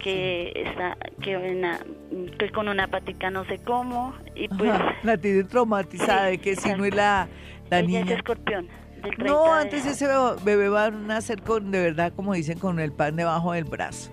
que 0.00 0.52
está 0.56 0.96
que, 1.22 1.36
una- 1.36 1.78
que 2.38 2.50
con 2.50 2.68
una 2.68 2.88
patica 2.88 3.30
no 3.30 3.44
sé 3.44 3.58
cómo 3.58 4.14
y 4.34 4.48
pues 4.48 4.70
Ajá, 4.70 4.94
la 5.04 5.16
tiene 5.16 5.44
traumatizada 5.44 6.24
Sí, 6.26 6.30
de 6.32 6.38
que 6.38 6.56
si 6.56 6.68
no 6.74 6.84
es 6.84 6.94
la, 6.94 7.28
la 7.70 7.78
ella 7.80 8.00
es 8.00 8.04
niña. 8.06 8.16
escorpión. 8.16 8.66
Del 9.02 9.14
30 9.16 9.24
No, 9.24 9.44
de- 9.54 9.60
antes 9.62 9.86
ese 9.86 10.06
bebé 10.44 10.68
va 10.68 10.86
a 10.86 10.90
nacer 10.90 11.42
con, 11.42 11.70
de 11.70 11.80
verdad, 11.80 12.12
como 12.14 12.34
dicen, 12.34 12.58
con 12.58 12.78
el 12.80 12.92
pan 12.92 13.16
debajo 13.16 13.52
del 13.52 13.64
brazo. 13.64 14.10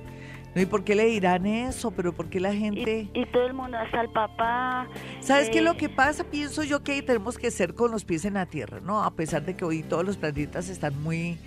¿Y 0.55 0.65
por 0.65 0.83
qué 0.83 0.95
le 0.95 1.05
dirán 1.05 1.45
eso? 1.45 1.91
¿Pero 1.91 2.13
por 2.13 2.29
qué 2.29 2.39
la 2.39 2.51
gente...? 2.53 3.07
y, 3.13 3.19
y 3.21 3.25
todo 3.27 3.45
el 3.45 3.53
mundo, 3.53 3.77
hasta 3.77 4.01
el 4.01 4.09
papá. 4.09 4.87
¿Sabes 5.19 5.49
qué 5.49 5.57
es 5.57 5.61
eh, 5.61 5.65
lo 5.65 5.77
que 5.77 5.87
pasa? 5.87 6.23
Pienso 6.23 6.63
yo 6.63 6.83
que 6.83 6.99
tenemos 7.03 7.37
que 7.37 7.51
ser 7.51 7.75
con 7.75 7.91
los 7.91 8.05
pies 8.05 8.25
en 8.25 8.33
la 8.35 8.47
tierra, 8.47 8.79
¿no? 8.79 9.03
A 9.03 9.11
pesar 9.11 9.45
de 9.45 9.55
que 9.55 9.63
hoy 9.65 9.83
todos 9.83 10.03
los 10.03 10.17
planetas 10.17 10.69
están 10.69 10.99
muy, 11.03 11.37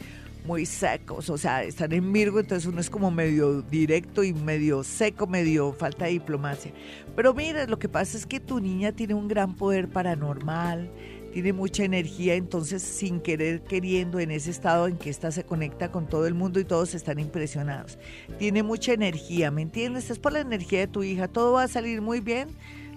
muy 0.47 0.65
secos, 0.65 1.29
o 1.29 1.37
sea, 1.39 1.65
están 1.65 1.93
en 1.93 2.13
Virgo, 2.13 2.39
entonces 2.39 2.67
uno 2.67 2.81
es 2.81 2.89
como 2.89 3.11
medio 3.11 3.63
directo 3.63 4.23
y 4.23 4.33
medio 4.33 4.85
seco, 4.85 5.27
medio 5.27 5.73
falta 5.73 6.05
de 6.05 6.13
diplomacia. 6.13 6.71
Pero 7.17 7.35
mira, 7.35 7.67
lo 7.67 7.81
que 7.81 7.89
pasa 7.89 8.17
es 8.17 8.27
que 8.27 8.39
tu 8.39 8.61
niña 8.61 8.93
tiene 8.93 9.15
un 9.15 9.27
gran 9.27 9.55
poder 9.57 9.89
paranormal, 9.89 10.89
tiene 11.33 11.53
mucha 11.53 11.85
energía, 11.85 12.35
entonces 12.35 12.83
sin 12.83 13.21
querer 13.21 13.63
queriendo 13.63 14.19
en 14.19 14.31
ese 14.31 14.51
estado 14.51 14.87
en 14.87 14.97
que 14.97 15.11
ésta 15.11 15.31
se 15.31 15.45
conecta 15.45 15.91
con 15.93 16.09
todo 16.09 16.27
el 16.27 16.35
mundo 16.35 16.61
y 16.61 16.65
todos 16.65 16.95
están 16.95 17.19
impresionados. 17.19 17.99
Tiene 18.39 18.63
mucha 18.63 18.93
energía, 18.93 19.51
¿me 19.51 19.63
entiendes? 19.63 20.11
Es 20.11 20.19
por 20.19 20.33
la 20.33 20.41
energía 20.41 20.81
de 20.81 20.87
tu 20.89 21.03
hija, 21.03 21.29
todo 21.29 21.53
va 21.53 21.65
a 21.65 21.69
salir 21.69 22.03
muy 22.03 22.21
bien. 22.21 22.49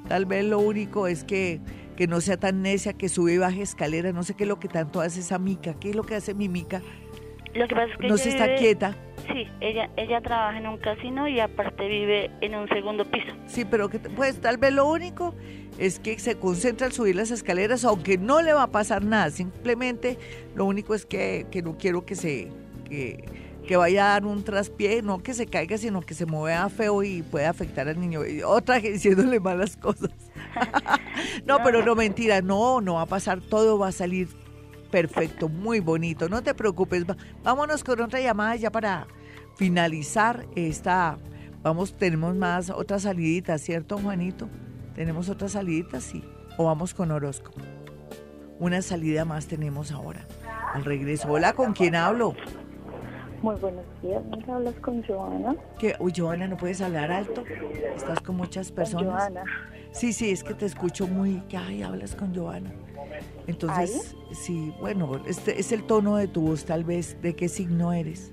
Tal 0.07 0.25
vez 0.25 0.45
lo 0.45 0.59
único 0.59 1.07
es 1.07 1.23
que, 1.23 1.61
que 1.95 2.07
no 2.07 2.19
sea 2.21 2.37
tan 2.37 2.61
necia, 2.61 2.93
que 2.93 3.07
sube 3.07 3.33
y 3.33 3.37
baje 3.37 3.61
escalera, 3.61 4.11
no 4.11 4.23
sé 4.23 4.33
qué 4.33 4.43
es 4.43 4.49
lo 4.49 4.59
que 4.59 4.67
tanto 4.67 4.99
hace 5.01 5.21
esa 5.21 5.39
mica, 5.39 5.75
qué 5.79 5.91
es 5.91 5.95
lo 5.95 6.03
que 6.03 6.15
hace 6.15 6.33
mi 6.33 6.49
mica. 6.49 6.81
Lo 7.53 7.67
que 7.67 7.75
pasa 7.75 7.91
es 7.91 7.97
que 7.97 8.07
No 8.07 8.17
se 8.17 8.29
está 8.29 8.45
vive- 8.47 8.57
quieta. 8.57 8.95
Sí, 9.31 9.47
ella, 9.61 9.89
ella 9.95 10.19
trabaja 10.21 10.57
en 10.57 10.67
un 10.67 10.77
casino 10.77 11.27
y 11.29 11.39
aparte 11.39 11.87
vive 11.87 12.29
en 12.41 12.55
un 12.55 12.67
segundo 12.67 13.05
piso. 13.05 13.31
Sí, 13.47 13.63
pero 13.63 13.87
que 13.89 13.99
pues 13.99 14.41
tal 14.41 14.57
vez 14.57 14.73
lo 14.73 14.85
único 14.89 15.33
es 15.77 15.99
que 15.99 16.19
se 16.19 16.35
concentra 16.35 16.87
al 16.87 16.93
subir 16.93 17.15
las 17.15 17.31
escaleras, 17.31 17.85
aunque 17.85 18.17
no 18.17 18.41
le 18.41 18.51
va 18.53 18.63
a 18.63 18.67
pasar 18.71 19.03
nada. 19.05 19.29
Simplemente 19.29 20.17
lo 20.55 20.65
único 20.65 20.93
es 20.93 21.05
que, 21.05 21.45
que 21.51 21.61
no 21.61 21.77
quiero 21.77 22.05
que 22.05 22.15
se 22.15 22.49
que, 22.89 23.23
que 23.65 23.77
vaya 23.77 24.07
a 24.07 24.09
dar 24.19 24.25
un 24.25 24.43
traspié, 24.43 25.01
no 25.01 25.23
que 25.23 25.33
se 25.33 25.45
caiga, 25.45 25.77
sino 25.77 26.01
que 26.01 26.15
se 26.15 26.25
mueva 26.25 26.67
feo 26.69 27.01
y 27.01 27.21
pueda 27.21 27.49
afectar 27.49 27.87
al 27.87 27.99
niño. 28.01 28.25
Y 28.25 28.41
otra 28.43 28.79
diciéndole 28.79 29.39
malas 29.39 29.77
cosas. 29.77 30.09
no, 31.45 31.59
pero 31.63 31.83
no 31.85 31.95
mentira, 31.95 32.41
no, 32.41 32.81
no 32.81 32.95
va 32.95 33.03
a 33.03 33.05
pasar, 33.05 33.39
todo 33.39 33.77
va 33.79 33.87
a 33.87 33.91
salir 33.93 34.27
perfecto, 34.93 35.49
muy 35.49 35.79
bonito. 35.79 36.29
No 36.29 36.43
te 36.43 36.53
preocupes. 36.53 37.03
Vámonos 37.41 37.83
con 37.83 37.99
otra 37.99 38.21
llamada 38.21 38.55
ya 38.55 38.71
para 38.71 39.07
finalizar 39.55 40.45
esta. 40.55 41.17
Vamos, 41.63 41.97
tenemos 41.97 42.35
más 42.35 42.69
otras 42.69 43.01
saliditas, 43.01 43.59
¿cierto, 43.61 43.97
Juanito? 43.97 44.47
¿Tenemos 44.93 45.29
otras 45.29 45.53
saliditas? 45.53 46.03
Sí. 46.03 46.23
O 46.59 46.65
vamos 46.65 46.93
con 46.93 47.09
horóscopo. 47.09 47.59
Una 48.59 48.83
salida 48.83 49.25
más 49.25 49.47
tenemos 49.47 49.91
ahora. 49.91 50.27
Al 50.75 50.85
regreso. 50.85 51.27
Hola, 51.27 51.53
¿con 51.53 51.73
quién 51.73 51.95
hablo? 51.95 52.35
Muy 53.43 53.55
buenos 53.55 53.83
días, 54.01 54.23
¿me 54.25 54.53
hablas 54.53 54.75
con 54.75 55.03
Joana? 55.03 55.57
¿Qué? 55.77 55.97
Uy, 55.99 56.13
Joana, 56.15 56.47
¿no 56.47 56.55
puedes 56.55 56.79
hablar 56.79 57.11
alto? 57.11 57.43
Estás 57.93 58.21
con 58.21 58.37
muchas 58.37 58.71
personas. 58.71 59.21
Joana. 59.21 59.43
Sí, 59.91 60.13
sí, 60.13 60.31
es 60.31 60.45
que 60.45 60.53
te 60.53 60.65
escucho 60.65 61.07
muy... 61.07 61.41
que, 61.49 61.57
Ay, 61.57 61.83
hablas 61.83 62.15
con 62.15 62.33
Joana. 62.33 62.71
Entonces, 63.45 64.15
sí, 64.31 64.73
bueno, 64.79 65.21
este 65.27 65.59
es 65.59 65.73
el 65.73 65.83
tono 65.83 66.15
de 66.15 66.29
tu 66.29 66.39
voz, 66.39 66.63
tal 66.63 66.85
vez. 66.85 67.21
¿De 67.21 67.35
qué 67.35 67.49
signo 67.49 67.91
eres? 67.91 68.31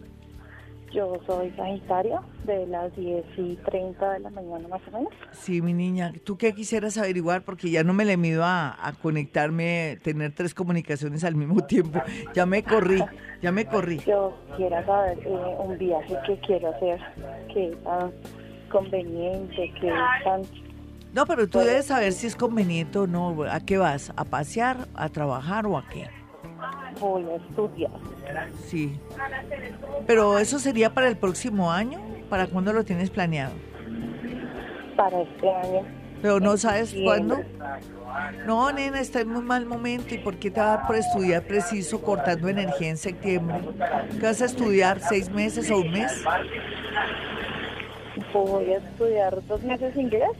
Yo 0.92 1.20
soy 1.24 1.50
Sagitario 1.52 2.20
de 2.44 2.66
las 2.66 2.94
10 2.96 3.24
y 3.36 3.56
30 3.56 4.12
de 4.12 4.18
la 4.20 4.30
mañana 4.30 4.66
más 4.68 4.80
o 4.88 4.90
menos. 4.90 5.12
Sí, 5.32 5.62
mi 5.62 5.72
niña, 5.72 6.12
¿tú 6.24 6.36
qué 6.36 6.52
quisieras 6.52 6.98
averiguar? 6.98 7.42
Porque 7.42 7.70
ya 7.70 7.84
no 7.84 7.92
me 7.92 8.04
le 8.04 8.16
mido 8.16 8.42
a, 8.44 8.76
a 8.84 8.92
conectarme, 8.94 9.98
tener 10.02 10.34
tres 10.34 10.52
comunicaciones 10.52 11.22
al 11.24 11.36
mismo 11.36 11.64
tiempo. 11.64 12.00
Ya 12.34 12.46
me 12.46 12.62
corrí, 12.62 13.02
ya 13.42 13.50
me 13.50 13.66
corrí. 13.66 13.98
Yo 14.06 14.36
quiero 14.56 14.84
saber 14.84 15.18
eh, 15.24 15.56
un 15.58 15.76
viaje 15.78 16.16
que 16.26 16.38
quiero 16.40 16.70
hacer, 16.70 17.00
que 17.52 17.68
es 17.68 17.82
tan 17.82 18.12
conveniente, 18.70 19.72
que 19.80 19.88
es 19.88 20.24
tan... 20.24 20.42
No, 21.12 21.26
pero 21.26 21.48
tú 21.48 21.58
debes 21.58 21.86
saber 21.86 22.12
si 22.12 22.28
es 22.28 22.36
conveniente 22.36 22.98
o 22.98 23.06
no. 23.06 23.42
¿A 23.44 23.60
qué 23.60 23.78
vas? 23.78 24.12
¿A 24.16 24.24
pasear, 24.24 24.86
a 24.94 25.08
trabajar 25.08 25.66
o 25.66 25.76
a 25.76 25.88
qué? 25.88 26.08
Voy 27.00 27.24
a 27.24 27.36
estudiar. 27.36 27.92
Sí. 28.66 28.98
Pero 30.06 30.38
eso 30.38 30.58
sería 30.58 30.92
para 30.92 31.08
el 31.08 31.16
próximo 31.16 31.72
año. 31.72 32.00
¿Para 32.28 32.46
cuándo 32.46 32.72
lo 32.72 32.84
tienes 32.84 33.10
planeado? 33.10 33.52
Para 34.96 35.22
este 35.22 35.50
año. 35.50 35.82
Pero 36.22 36.38
no 36.38 36.56
sabes 36.56 36.94
cuándo. 37.02 37.40
No, 38.46 38.70
nena, 38.72 39.00
está 39.00 39.20
en 39.20 39.28
muy 39.28 39.42
mal 39.42 39.66
momento. 39.66 40.14
¿Y 40.14 40.18
por 40.18 40.36
qué 40.36 40.50
te 40.50 40.60
va 40.60 40.74
a 40.74 40.76
dar 40.76 40.86
por 40.86 40.96
estudiar 40.96 41.42
preciso 41.42 42.00
cortando 42.02 42.48
energía 42.48 42.90
en 42.90 42.96
septiembre? 42.96 43.60
¿Qué 44.18 44.26
vas 44.26 44.42
a 44.42 44.46
estudiar? 44.46 45.00
¿Seis 45.00 45.30
meses 45.30 45.70
o 45.70 45.78
un 45.78 45.90
mes? 45.90 46.24
Voy 48.32 48.72
a 48.72 48.78
estudiar 48.78 49.38
dos 49.46 49.62
meses 49.62 49.96
inglés. 49.96 50.30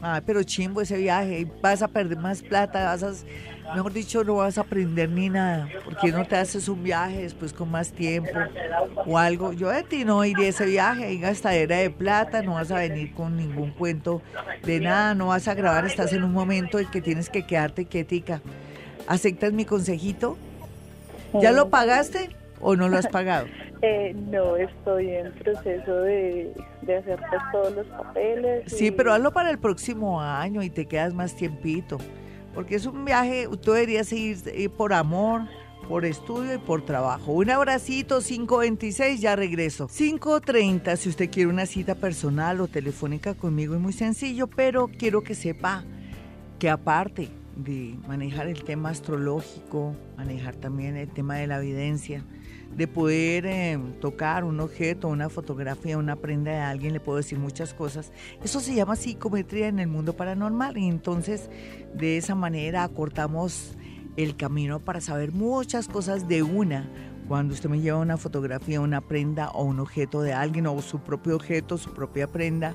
Ay, 0.00 0.22
pero 0.24 0.42
chimbo 0.42 0.80
ese 0.80 0.96
viaje. 0.96 1.46
Vas 1.60 1.82
a 1.82 1.88
perder 1.88 2.18
más 2.18 2.42
plata, 2.42 2.84
vas 2.84 3.02
a, 3.02 3.12
mejor 3.74 3.92
dicho, 3.92 4.24
no 4.24 4.36
vas 4.36 4.58
a 4.58 4.62
aprender 4.62 5.08
ni 5.10 5.28
nada. 5.28 5.68
¿Por 5.84 5.96
qué 5.96 6.12
no 6.12 6.24
te 6.24 6.36
haces 6.36 6.68
un 6.68 6.82
viaje 6.82 7.22
después 7.22 7.52
con 7.52 7.70
más 7.70 7.92
tiempo 7.92 8.30
o 9.06 9.18
algo? 9.18 9.52
Yo 9.52 9.70
de 9.70 9.82
ti 9.82 10.04
no 10.04 10.24
iría 10.24 10.46
a 10.46 10.48
ese 10.48 10.66
viaje, 10.66 11.04
hay 11.04 11.18
gastadera 11.18 11.76
de 11.76 11.90
plata, 11.90 12.42
no 12.42 12.54
vas 12.54 12.70
a 12.70 12.76
venir 12.76 13.12
con 13.14 13.36
ningún 13.36 13.70
cuento 13.70 14.22
de 14.64 14.80
nada, 14.80 15.14
no 15.14 15.28
vas 15.28 15.48
a 15.48 15.54
grabar, 15.54 15.86
estás 15.86 16.12
en 16.12 16.24
un 16.24 16.32
momento 16.32 16.78
en 16.78 16.86
que 16.90 17.00
tienes 17.00 17.28
que 17.30 17.46
quedarte 17.46 17.84
quietica. 17.84 18.40
¿Aceptas 19.06 19.52
mi 19.52 19.64
consejito? 19.64 20.36
¿Ya 21.40 21.52
lo 21.52 21.68
pagaste 21.68 22.30
o 22.60 22.76
no 22.76 22.88
lo 22.88 22.98
has 22.98 23.06
pagado? 23.06 23.46
Eh, 23.80 24.12
no, 24.12 24.56
estoy 24.56 25.10
en 25.10 25.30
proceso 25.34 26.00
de, 26.00 26.52
de 26.82 26.96
hacer 26.96 27.16
pues, 27.30 27.42
todos 27.52 27.72
los 27.76 27.86
papeles. 27.86 28.64
Sí, 28.66 28.90
pero 28.90 29.12
hazlo 29.12 29.32
para 29.32 29.50
el 29.50 29.58
próximo 29.58 30.20
año 30.20 30.64
y 30.64 30.70
te 30.70 30.86
quedas 30.86 31.14
más 31.14 31.36
tiempito. 31.36 31.98
Porque 32.58 32.74
es 32.74 32.86
un 32.86 33.04
viaje, 33.04 33.46
tú 33.62 33.70
deberías 33.70 34.12
ir 34.12 34.42
eh, 34.46 34.68
por 34.68 34.92
amor, 34.92 35.42
por 35.88 36.04
estudio 36.04 36.54
y 36.54 36.58
por 36.58 36.84
trabajo. 36.84 37.30
Un 37.30 37.50
abracito, 37.50 38.20
526, 38.20 39.20
ya 39.20 39.36
regreso. 39.36 39.86
530, 39.86 40.96
si 40.96 41.08
usted 41.08 41.30
quiere 41.30 41.50
una 41.50 41.66
cita 41.66 41.94
personal 41.94 42.60
o 42.60 42.66
telefónica 42.66 43.34
conmigo, 43.34 43.76
es 43.76 43.80
muy 43.80 43.92
sencillo, 43.92 44.48
pero 44.48 44.88
quiero 44.88 45.22
que 45.22 45.36
sepa 45.36 45.84
que 46.58 46.68
aparte 46.68 47.28
de 47.54 47.94
manejar 48.08 48.48
el 48.48 48.64
tema 48.64 48.88
astrológico, 48.88 49.94
manejar 50.16 50.56
también 50.56 50.96
el 50.96 51.08
tema 51.10 51.36
de 51.36 51.46
la 51.46 51.58
evidencia, 51.58 52.24
de 52.76 52.86
poder 52.86 53.46
eh, 53.46 53.78
tocar 54.00 54.44
un 54.44 54.60
objeto, 54.60 55.08
una 55.08 55.28
fotografía, 55.28 55.98
una 55.98 56.16
prenda 56.16 56.52
de 56.52 56.58
alguien, 56.58 56.92
le 56.92 57.00
puedo 57.00 57.18
decir 57.18 57.38
muchas 57.38 57.74
cosas. 57.74 58.12
Eso 58.42 58.60
se 58.60 58.74
llama 58.74 58.96
psicometría 58.96 59.68
en 59.68 59.78
el 59.78 59.88
mundo 59.88 60.14
paranormal 60.16 60.78
y 60.78 60.86
entonces 60.86 61.50
de 61.94 62.16
esa 62.16 62.34
manera 62.34 62.84
acortamos 62.84 63.76
el 64.16 64.36
camino 64.36 64.80
para 64.80 65.00
saber 65.00 65.32
muchas 65.32 65.88
cosas 65.88 66.28
de 66.28 66.42
una. 66.42 66.90
Cuando 67.28 67.54
usted 67.54 67.68
me 67.68 67.80
lleva 67.80 67.98
una 67.98 68.16
fotografía, 68.16 68.80
una 68.80 69.00
prenda 69.00 69.50
o 69.50 69.64
un 69.64 69.80
objeto 69.80 70.22
de 70.22 70.32
alguien 70.32 70.66
o 70.66 70.80
su 70.80 71.00
propio 71.00 71.36
objeto, 71.36 71.78
su 71.78 71.92
propia 71.92 72.26
prenda 72.26 72.74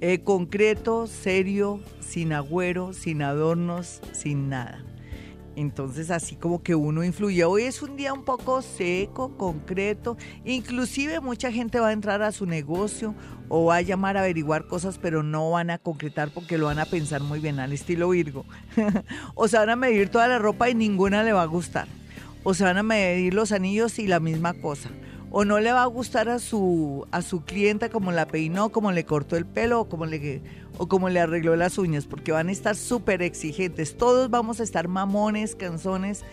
Eh, 0.00 0.22
concreto, 0.24 1.06
serio, 1.06 1.80
sin 2.00 2.32
agüero, 2.32 2.94
sin 2.94 3.20
adornos, 3.22 4.00
sin 4.12 4.48
nada. 4.48 4.82
Entonces 5.54 6.10
así 6.10 6.36
como 6.36 6.62
que 6.62 6.74
uno 6.74 7.04
influye. 7.04 7.44
Hoy 7.44 7.64
es 7.64 7.82
un 7.82 7.96
día 7.96 8.12
un 8.12 8.24
poco 8.24 8.62
seco, 8.62 9.36
concreto. 9.36 10.16
Inclusive 10.44 11.20
mucha 11.20 11.52
gente 11.52 11.78
va 11.78 11.88
a 11.88 11.92
entrar 11.92 12.22
a 12.22 12.32
su 12.32 12.46
negocio 12.46 13.14
o 13.48 13.66
va 13.66 13.76
a 13.76 13.82
llamar 13.82 14.16
a 14.16 14.20
averiguar 14.20 14.66
cosas, 14.66 14.98
pero 14.98 15.22
no 15.22 15.50
van 15.50 15.70
a 15.70 15.78
concretar 15.78 16.30
porque 16.30 16.56
lo 16.56 16.66
van 16.66 16.78
a 16.78 16.86
pensar 16.86 17.20
muy 17.22 17.38
bien 17.38 17.60
al 17.60 17.72
estilo 17.72 18.08
Virgo. 18.10 18.46
o 19.34 19.46
se 19.46 19.58
van 19.58 19.70
a 19.70 19.76
medir 19.76 20.08
toda 20.08 20.26
la 20.26 20.38
ropa 20.38 20.70
y 20.70 20.74
ninguna 20.74 21.22
le 21.22 21.32
va 21.32 21.42
a 21.42 21.46
gustar. 21.46 21.86
O 22.44 22.54
se 22.54 22.64
van 22.64 22.78
a 22.78 22.82
medir 22.82 23.34
los 23.34 23.52
anillos 23.52 23.98
y 23.98 24.06
la 24.06 24.20
misma 24.20 24.54
cosa. 24.54 24.90
O 25.30 25.44
no 25.44 25.60
le 25.60 25.72
va 25.72 25.82
a 25.82 25.86
gustar 25.86 26.28
a 26.28 26.38
su, 26.38 27.06
a 27.10 27.22
su 27.22 27.44
clienta 27.44 27.88
como 27.88 28.12
la 28.12 28.26
peinó, 28.26 28.70
como 28.70 28.92
le 28.92 29.04
cortó 29.04 29.36
el 29.36 29.46
pelo 29.46 29.80
o 29.80 29.88
como 29.88 30.06
le, 30.06 30.42
o 30.78 30.88
como 30.88 31.08
le 31.08 31.20
arregló 31.20 31.56
las 31.56 31.78
uñas, 31.78 32.06
porque 32.06 32.32
van 32.32 32.48
a 32.48 32.52
estar 32.52 32.76
súper 32.76 33.22
exigentes. 33.22 33.96
Todos 33.96 34.30
vamos 34.30 34.60
a 34.60 34.62
estar 34.62 34.88
mamones, 34.88 35.54
canzones 35.54 36.24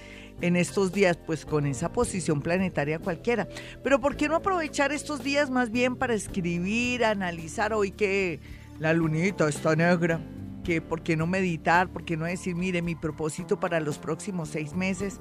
en 0.42 0.56
estos 0.56 0.94
días, 0.94 1.18
pues 1.18 1.46
con 1.46 1.66
esa 1.66 1.92
posición 1.92 2.42
planetaria 2.42 3.00
cualquiera. 3.00 3.48
Pero 3.84 4.00
¿por 4.00 4.16
qué 4.16 4.28
no 4.28 4.36
aprovechar 4.36 4.92
estos 4.92 5.24
días 5.24 5.50
más 5.50 5.72
bien 5.72 5.96
para 5.96 6.14
escribir, 6.14 7.04
analizar 7.04 7.74
hoy 7.74 7.92
que 7.92 8.40
la 8.80 8.94
lunita 8.94 9.48
está 9.50 9.76
negra? 9.76 10.22
Que 10.64 10.82
¿Por 10.82 11.02
qué 11.02 11.16
no 11.16 11.28
meditar? 11.28 11.90
¿Por 11.90 12.06
qué 12.06 12.16
no 12.16 12.26
decir, 12.26 12.56
mire, 12.56 12.82
mi 12.82 12.96
propósito 12.96 13.60
para 13.60 13.80
los 13.80 13.98
próximos 13.98 14.50
seis 14.50 14.76
meses? 14.76 15.20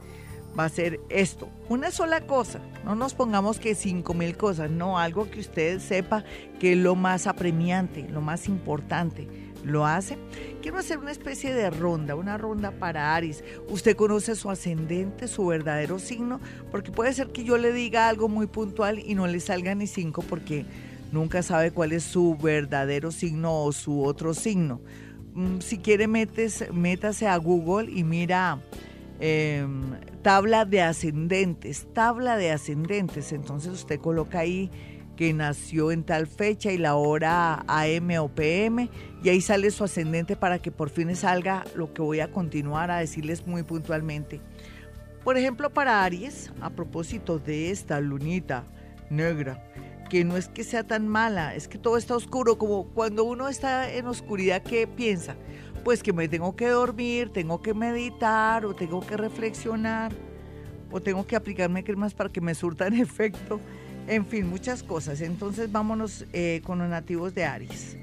Va 0.58 0.64
a 0.64 0.68
ser 0.68 1.00
esto, 1.08 1.48
una 1.68 1.90
sola 1.90 2.22
cosa, 2.22 2.60
no 2.84 2.94
nos 2.94 3.14
pongamos 3.14 3.60
que 3.60 3.74
cinco 3.74 4.14
mil 4.14 4.36
cosas, 4.36 4.70
no, 4.70 4.98
algo 4.98 5.30
que 5.30 5.40
usted 5.40 5.78
sepa 5.78 6.24
que 6.58 6.72
es 6.72 6.78
lo 6.78 6.96
más 6.96 7.26
apremiante, 7.26 8.08
lo 8.08 8.20
más 8.20 8.48
importante 8.48 9.28
lo 9.64 9.86
hace. 9.86 10.16
Quiero 10.62 10.78
hacer 10.78 10.98
una 10.98 11.10
especie 11.10 11.52
de 11.52 11.70
ronda, 11.70 12.14
una 12.14 12.38
ronda 12.38 12.70
para 12.72 13.14
Aries. 13.14 13.44
Usted 13.68 13.96
conoce 13.96 14.34
su 14.34 14.50
ascendente, 14.50 15.28
su 15.28 15.46
verdadero 15.46 15.98
signo, 15.98 16.40
porque 16.70 16.90
puede 16.90 17.12
ser 17.12 17.28
que 17.28 17.44
yo 17.44 17.58
le 17.58 17.72
diga 17.72 18.08
algo 18.08 18.28
muy 18.28 18.46
puntual 18.46 18.98
y 18.98 19.14
no 19.14 19.26
le 19.26 19.40
salga 19.40 19.74
ni 19.74 19.86
cinco 19.86 20.22
porque 20.22 20.64
nunca 21.12 21.42
sabe 21.42 21.70
cuál 21.70 21.92
es 21.92 22.04
su 22.04 22.36
verdadero 22.36 23.10
signo 23.10 23.62
o 23.62 23.72
su 23.72 24.04
otro 24.04 24.34
signo. 24.34 24.80
Mm, 25.34 25.58
si 25.60 25.78
quiere, 25.78 26.08
metes, 26.08 26.64
métase 26.72 27.28
a 27.28 27.36
Google 27.36 27.90
y 27.90 28.04
mira 28.04 28.60
em, 29.20 29.82
tabla 30.22 30.64
de 30.64 30.82
ascendentes, 30.82 31.86
tabla 31.92 32.36
de 32.36 32.50
ascendentes. 32.50 33.32
Entonces 33.32 33.72
usted 33.72 34.00
coloca 34.00 34.40
ahí 34.40 34.70
que 35.18 35.32
nació 35.32 35.90
en 35.90 36.04
tal 36.04 36.28
fecha 36.28 36.70
y 36.70 36.78
la 36.78 36.94
hora 36.94 37.64
AM 37.66 38.20
o 38.20 38.28
PM, 38.28 38.88
y 39.20 39.28
ahí 39.28 39.40
sale 39.40 39.72
su 39.72 39.82
ascendente 39.82 40.36
para 40.36 40.60
que 40.60 40.70
por 40.70 40.90
fin 40.90 41.16
salga 41.16 41.64
lo 41.74 41.92
que 41.92 42.02
voy 42.02 42.20
a 42.20 42.30
continuar 42.30 42.92
a 42.92 42.98
decirles 42.98 43.44
muy 43.44 43.64
puntualmente. 43.64 44.40
Por 45.24 45.36
ejemplo, 45.36 45.70
para 45.70 46.04
Aries, 46.04 46.52
a 46.60 46.70
propósito 46.70 47.40
de 47.40 47.72
esta 47.72 48.00
lunita 48.00 48.64
negra, 49.10 49.60
que 50.08 50.24
no 50.24 50.36
es 50.36 50.48
que 50.48 50.62
sea 50.62 50.84
tan 50.84 51.08
mala, 51.08 51.56
es 51.56 51.66
que 51.66 51.78
todo 51.78 51.96
está 51.96 52.14
oscuro, 52.14 52.56
como 52.56 52.86
cuando 52.90 53.24
uno 53.24 53.48
está 53.48 53.92
en 53.92 54.06
oscuridad, 54.06 54.62
¿qué 54.62 54.86
piensa? 54.86 55.34
Pues 55.88 56.02
que 56.02 56.12
me 56.12 56.28
tengo 56.28 56.54
que 56.54 56.68
dormir, 56.68 57.30
tengo 57.30 57.62
que 57.62 57.72
meditar 57.72 58.66
o 58.66 58.74
tengo 58.74 59.00
que 59.00 59.16
reflexionar 59.16 60.12
o 60.92 61.00
tengo 61.00 61.26
que 61.26 61.34
aplicarme 61.34 61.82
cremas 61.82 62.12
para 62.12 62.28
que 62.28 62.42
me 62.42 62.54
surtan 62.54 62.92
efecto. 63.00 63.58
En 64.06 64.26
fin, 64.26 64.46
muchas 64.50 64.82
cosas. 64.82 65.22
Entonces 65.22 65.72
vámonos 65.72 66.26
eh, 66.34 66.60
con 66.62 66.80
los 66.80 66.90
nativos 66.90 67.34
de 67.34 67.46
Aries, 67.46 67.96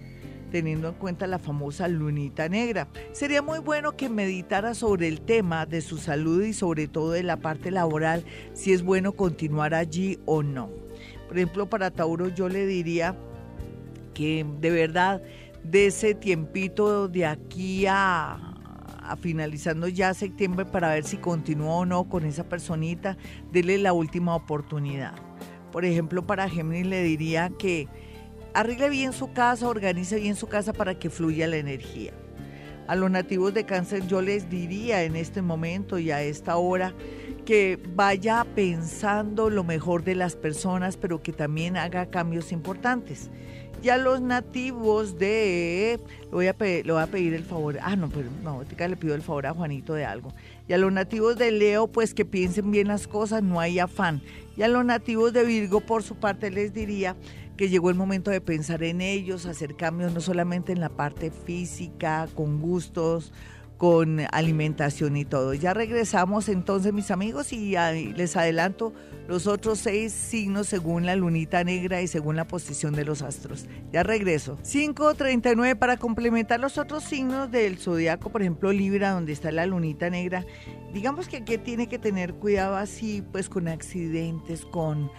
teniendo 0.52 0.88
en 0.88 0.96
cuenta 0.96 1.28
la 1.28 1.38
famosa 1.38 1.88
lunita 1.88 2.50
negra. 2.50 2.88
Sería 3.12 3.44
muy 3.44 3.60
bueno 3.60 3.96
que 3.96 4.10
meditara 4.10 4.74
sobre 4.74 5.08
el 5.08 5.22
tema 5.22 5.68
de 5.68 5.82
su 5.82 6.00
salud 6.00 6.42
y 6.44 6.54
sobre 6.54 6.88
todo 6.88 7.12
de 7.12 7.22
la 7.22 7.38
parte 7.38 7.70
laboral, 7.70 8.26
si 8.56 8.74
es 8.74 8.82
bueno 8.82 9.12
continuar 9.12 9.76
allí 9.76 10.18
o 10.26 10.42
no. 10.42 10.72
Por 11.28 11.38
ejemplo, 11.38 11.70
para 11.70 11.92
Tauro 11.92 12.30
yo 12.30 12.50
le 12.50 12.66
diría 12.66 13.16
que 14.16 14.44
de 14.60 14.72
verdad 14.72 15.22
de 15.70 15.88
ese 15.88 16.14
tiempito 16.14 17.08
de 17.08 17.26
aquí 17.26 17.86
a, 17.88 18.38
finalizando 19.20 19.88
ya 19.88 20.14
septiembre 20.14 20.66
para 20.66 20.90
ver 20.90 21.04
si 21.04 21.18
continúa 21.18 21.76
o 21.76 21.86
no 21.86 22.08
con 22.08 22.26
esa 22.26 22.44
personita, 22.48 23.18
dele 23.52 23.78
la 23.78 23.94
última 23.94 24.36
oportunidad. 24.36 25.16
Por 25.72 25.86
ejemplo, 25.86 26.26
para 26.26 26.50
Géminis 26.50 26.88
le 26.88 27.04
diría 27.04 27.52
que 27.58 27.88
arregle 28.54 28.90
bien 28.90 29.12
su 29.12 29.34
casa, 29.34 29.68
organice 29.68 30.20
bien 30.20 30.36
su 30.36 30.48
casa 30.48 30.72
para 30.72 30.98
que 30.98 31.10
fluya 31.10 31.48
la 31.48 31.58
energía. 31.58 32.14
A 32.88 32.96
los 32.96 33.10
nativos 33.10 33.54
de 33.54 33.66
cáncer 33.66 34.06
yo 34.08 34.22
les 34.22 34.50
diría 34.50 35.04
en 35.04 35.16
este 35.16 35.42
momento 35.42 35.98
y 35.98 36.12
a 36.12 36.22
esta 36.22 36.56
hora 36.58 36.94
que 37.44 37.80
vaya 37.96 38.46
pensando 38.56 39.50
lo 39.50 39.64
mejor 39.64 40.04
de 40.04 40.16
las 40.16 40.36
personas, 40.36 40.96
pero 40.96 41.22
que 41.22 41.32
también 41.32 41.78
haga 41.78 42.08
cambios 42.08 42.52
importantes. 42.52 43.30
Y 43.82 43.90
a 43.90 43.98
los 43.98 44.22
nativos 44.22 45.20
de, 45.20 46.00
voy 46.32 46.48
a, 46.48 46.54
pedir, 46.54 46.86
le 46.86 46.94
voy 46.94 47.02
a 47.04 47.08
pedir 47.08 47.34
el 47.34 47.44
favor, 47.44 47.78
ah, 47.82 47.96
no, 47.96 48.10
pero 48.10 48.30
no, 48.44 48.64
le 48.64 48.98
pido 48.98 49.16
el 49.16 49.22
favor 49.22 49.46
a 49.46 49.54
Juanito 49.54 49.94
de 49.94 50.06
algo. 50.06 50.34
Y 50.68 50.74
a 50.74 50.78
los 50.78 50.92
nativos 50.92 51.38
de 51.38 51.52
Leo, 51.52 51.88
pues 51.88 52.14
que 52.14 52.26
piensen 52.26 52.72
bien 52.72 52.88
las 52.88 53.08
cosas, 53.08 53.44
no 53.44 53.60
hay 53.60 53.80
afán. 53.80 54.22
Y 54.58 54.64
a 54.64 54.68
los 54.68 54.84
nativos 54.86 55.34
de 55.34 55.44
Virgo, 55.44 55.82
por 55.82 56.02
su 56.02 56.16
parte, 56.16 56.50
les 56.50 56.74
diría 56.74 57.16
que 57.58 57.70
llegó 57.70 57.90
el 57.90 57.96
momento 57.96 58.32
de 58.32 58.42
pensar 58.42 58.84
en 58.84 59.02
ellos, 59.02 59.46
hacer 59.46 59.76
cambios 59.76 60.14
no 60.14 60.20
solamente 60.20 60.72
en 60.72 60.80
la 60.80 60.90
parte 60.90 61.32
física, 61.32 62.28
con 62.36 62.60
gustos, 62.60 63.32
con 63.78 64.22
alimentación 64.32 65.18
y 65.18 65.26
todo. 65.26 65.54
Ya 65.54 65.74
regresamos 65.74 66.50
entonces, 66.50 66.94
mis 66.94 67.12
amigos, 67.12 67.52
y 67.54 67.76
les 68.14 68.36
adelanto 68.38 68.94
los 69.28 69.48
otros 69.48 69.80
seis 69.80 70.14
signos 70.14 70.68
según 70.68 71.06
la 71.06 71.16
lunita 71.16 71.64
negra 71.64 72.02
y 72.02 72.08
según 72.08 72.36
la 72.36 72.48
posición 72.48 72.94
de 72.94 73.06
los 73.06 73.22
astros. 73.22 73.66
Ya 73.92 74.04
regreso. 74.04 74.58
5.39 74.64 75.76
para 75.78 75.98
complementar 75.98 76.60
los 76.60 76.78
otros 76.78 77.04
signos 77.04 77.52
del 77.52 77.78
zodiaco, 77.78 78.30
por 78.32 78.42
ejemplo, 78.42 78.72
Libra, 78.72 79.12
donde 79.12 79.34
está 79.34 79.52
la 79.52 79.66
lunita 79.66 80.10
negra. 80.10 80.46
Digamos 80.94 81.28
que 81.28 81.38
aquí 81.38 81.58
tiene 81.58 81.88
que 81.88 82.00
tener 82.00 82.36
cuidado 82.36 82.76
así, 82.76 83.24
pues 83.32 83.50
con 83.50 83.68
accidentes, 83.68 84.66
con 84.66 85.10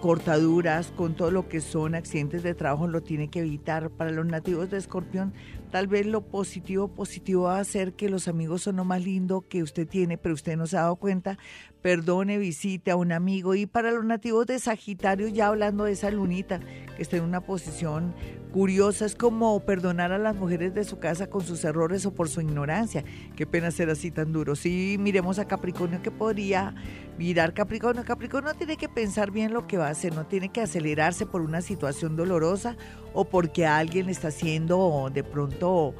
cortaduras, 0.00 0.92
con 0.96 1.14
todo 1.14 1.30
lo 1.30 1.48
que 1.48 1.60
son 1.60 1.94
accidentes 1.94 2.42
de 2.42 2.54
trabajo, 2.54 2.86
lo 2.86 3.02
tiene 3.02 3.28
que 3.28 3.40
evitar. 3.40 3.90
Para 3.90 4.10
los 4.10 4.26
nativos 4.26 4.70
de 4.70 4.78
Escorpión, 4.78 5.32
tal 5.70 5.86
vez 5.86 6.06
lo 6.06 6.22
positivo, 6.22 6.88
positivo 6.88 7.44
va 7.44 7.58
a 7.58 7.64
ser 7.64 7.94
que 7.94 8.08
los 8.08 8.28
amigos 8.28 8.62
son 8.62 8.76
lo 8.76 8.84
más 8.84 9.02
lindo 9.02 9.42
que 9.48 9.62
usted 9.62 9.88
tiene, 9.88 10.18
pero 10.18 10.34
usted 10.34 10.56
no 10.56 10.66
se 10.66 10.76
ha 10.76 10.82
dado 10.82 10.96
cuenta. 10.96 11.38
Perdone, 11.80 12.38
visite 12.38 12.90
a 12.90 12.96
un 12.96 13.12
amigo. 13.12 13.54
Y 13.54 13.66
para 13.66 13.92
los 13.92 14.04
nativos 14.04 14.46
de 14.46 14.58
Sagitario, 14.58 15.28
ya 15.28 15.46
hablando 15.46 15.84
de 15.84 15.92
esa 15.92 16.10
lunita, 16.10 16.60
está 17.02 17.16
en 17.16 17.24
una 17.24 17.40
posición 17.40 18.14
curiosa, 18.52 19.06
es 19.06 19.14
como 19.14 19.58
perdonar 19.60 20.12
a 20.12 20.18
las 20.18 20.36
mujeres 20.36 20.74
de 20.74 20.84
su 20.84 20.98
casa 20.98 21.28
con 21.28 21.42
sus 21.42 21.64
errores 21.64 22.04
o 22.06 22.12
por 22.12 22.28
su 22.28 22.40
ignorancia. 22.40 23.04
Qué 23.36 23.46
pena 23.46 23.70
ser 23.70 23.90
así 23.90 24.10
tan 24.10 24.32
duro. 24.32 24.54
Si 24.56 24.96
miremos 24.98 25.38
a 25.38 25.46
Capricornio, 25.46 26.02
que 26.02 26.10
podría 26.10 26.74
mirar 27.18 27.54
Capricornio. 27.54 28.04
Capricornio 28.04 28.54
tiene 28.54 28.76
que 28.76 28.88
pensar 28.88 29.30
bien 29.30 29.52
lo 29.52 29.66
que 29.66 29.78
va 29.78 29.88
a 29.88 29.90
hacer, 29.90 30.14
no 30.14 30.26
tiene 30.26 30.50
que 30.50 30.60
acelerarse 30.60 31.26
por 31.26 31.40
una 31.40 31.62
situación 31.62 32.16
dolorosa 32.16 32.76
o 33.14 33.24
porque 33.24 33.66
alguien 33.66 34.08
está 34.08 34.28
haciendo 34.28 35.10
de 35.12 35.24
pronto 35.24 35.94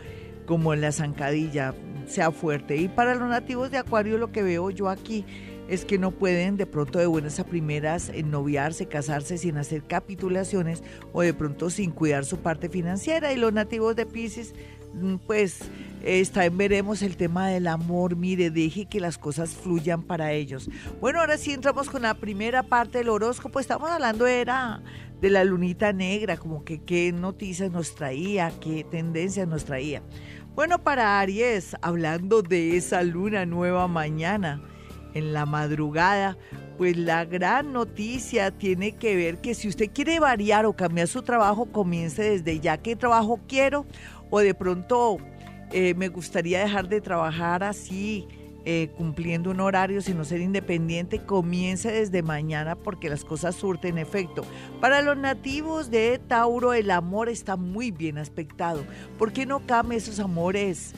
como 0.46 0.74
en 0.74 0.80
la 0.80 0.90
zancadilla, 0.92 1.74
sea 2.06 2.32
fuerte. 2.32 2.76
Y 2.76 2.88
para 2.88 3.14
los 3.14 3.28
nativos 3.28 3.70
de 3.70 3.78
Acuario 3.78 4.18
lo 4.18 4.32
que 4.32 4.42
veo 4.42 4.70
yo 4.70 4.88
aquí 4.88 5.24
es 5.70 5.84
que 5.84 5.98
no 5.98 6.10
pueden 6.10 6.56
de 6.56 6.66
pronto 6.66 6.98
de 6.98 7.06
buenas 7.06 7.38
a 7.38 7.44
primeras 7.44 8.10
noviarse, 8.24 8.86
casarse 8.86 9.38
sin 9.38 9.56
hacer 9.56 9.84
capitulaciones 9.84 10.82
o 11.12 11.22
de 11.22 11.32
pronto 11.32 11.70
sin 11.70 11.92
cuidar 11.92 12.24
su 12.24 12.38
parte 12.38 12.68
financiera. 12.68 13.32
Y 13.32 13.36
los 13.36 13.52
nativos 13.52 13.94
de 13.94 14.04
Pisces, 14.04 14.52
mm, 14.94 15.18
pues 15.28 15.60
está 16.02 16.44
en 16.44 16.58
veremos 16.58 17.02
el 17.02 17.16
tema 17.16 17.48
del 17.48 17.68
amor. 17.68 18.16
Mire, 18.16 18.50
deje 18.50 18.86
que 18.86 18.98
las 18.98 19.16
cosas 19.16 19.50
fluyan 19.50 20.02
para 20.02 20.32
ellos. 20.32 20.68
Bueno, 21.00 21.20
ahora 21.20 21.38
sí 21.38 21.52
entramos 21.52 21.88
con 21.88 22.02
la 22.02 22.14
primera 22.14 22.64
parte 22.64 22.98
del 22.98 23.08
horóscopo. 23.08 23.60
Estamos 23.60 23.90
hablando 23.90 24.26
era 24.26 24.82
de 25.20 25.30
la 25.30 25.44
lunita 25.44 25.92
negra, 25.92 26.36
como 26.36 26.64
que 26.64 26.82
qué 26.82 27.12
noticias 27.12 27.70
nos 27.70 27.94
traía, 27.94 28.52
qué 28.60 28.82
tendencias 28.82 29.46
nos 29.46 29.66
traía. 29.66 30.02
Bueno, 30.56 30.82
para 30.82 31.20
Aries, 31.20 31.76
hablando 31.80 32.42
de 32.42 32.76
esa 32.76 33.04
luna 33.04 33.46
nueva 33.46 33.86
mañana, 33.86 34.60
en 35.14 35.32
la 35.32 35.46
madrugada, 35.46 36.36
pues 36.78 36.96
la 36.96 37.24
gran 37.24 37.72
noticia 37.72 38.50
tiene 38.50 38.92
que 38.92 39.16
ver 39.16 39.38
que 39.38 39.54
si 39.54 39.68
usted 39.68 39.90
quiere 39.92 40.18
variar 40.20 40.66
o 40.66 40.74
cambiar 40.74 41.08
su 41.08 41.22
trabajo, 41.22 41.66
comience 41.66 42.22
desde 42.22 42.60
ya 42.60 42.78
qué 42.78 42.96
trabajo 42.96 43.40
quiero 43.46 43.86
o 44.30 44.40
de 44.40 44.54
pronto 44.54 45.18
eh, 45.72 45.94
me 45.94 46.08
gustaría 46.08 46.60
dejar 46.60 46.88
de 46.88 47.00
trabajar 47.00 47.62
así. 47.64 48.26
Eh, 48.66 48.90
cumpliendo 48.94 49.50
un 49.50 49.60
horario, 49.60 50.02
sino 50.02 50.22
ser 50.22 50.42
independiente, 50.42 51.24
comience 51.24 51.90
desde 51.90 52.22
mañana 52.22 52.76
porque 52.76 53.08
las 53.08 53.24
cosas 53.24 53.56
surten 53.56 53.96
efecto. 53.96 54.44
Para 54.82 55.00
los 55.00 55.16
nativos 55.16 55.90
de 55.90 56.20
Tauro, 56.28 56.74
el 56.74 56.90
amor 56.90 57.30
está 57.30 57.56
muy 57.56 57.90
bien 57.90 58.18
aspectado. 58.18 58.84
¿Por 59.18 59.32
qué 59.32 59.46
no 59.46 59.60
cambie 59.66 59.96
esos 59.96 60.20
amores? 60.20 60.92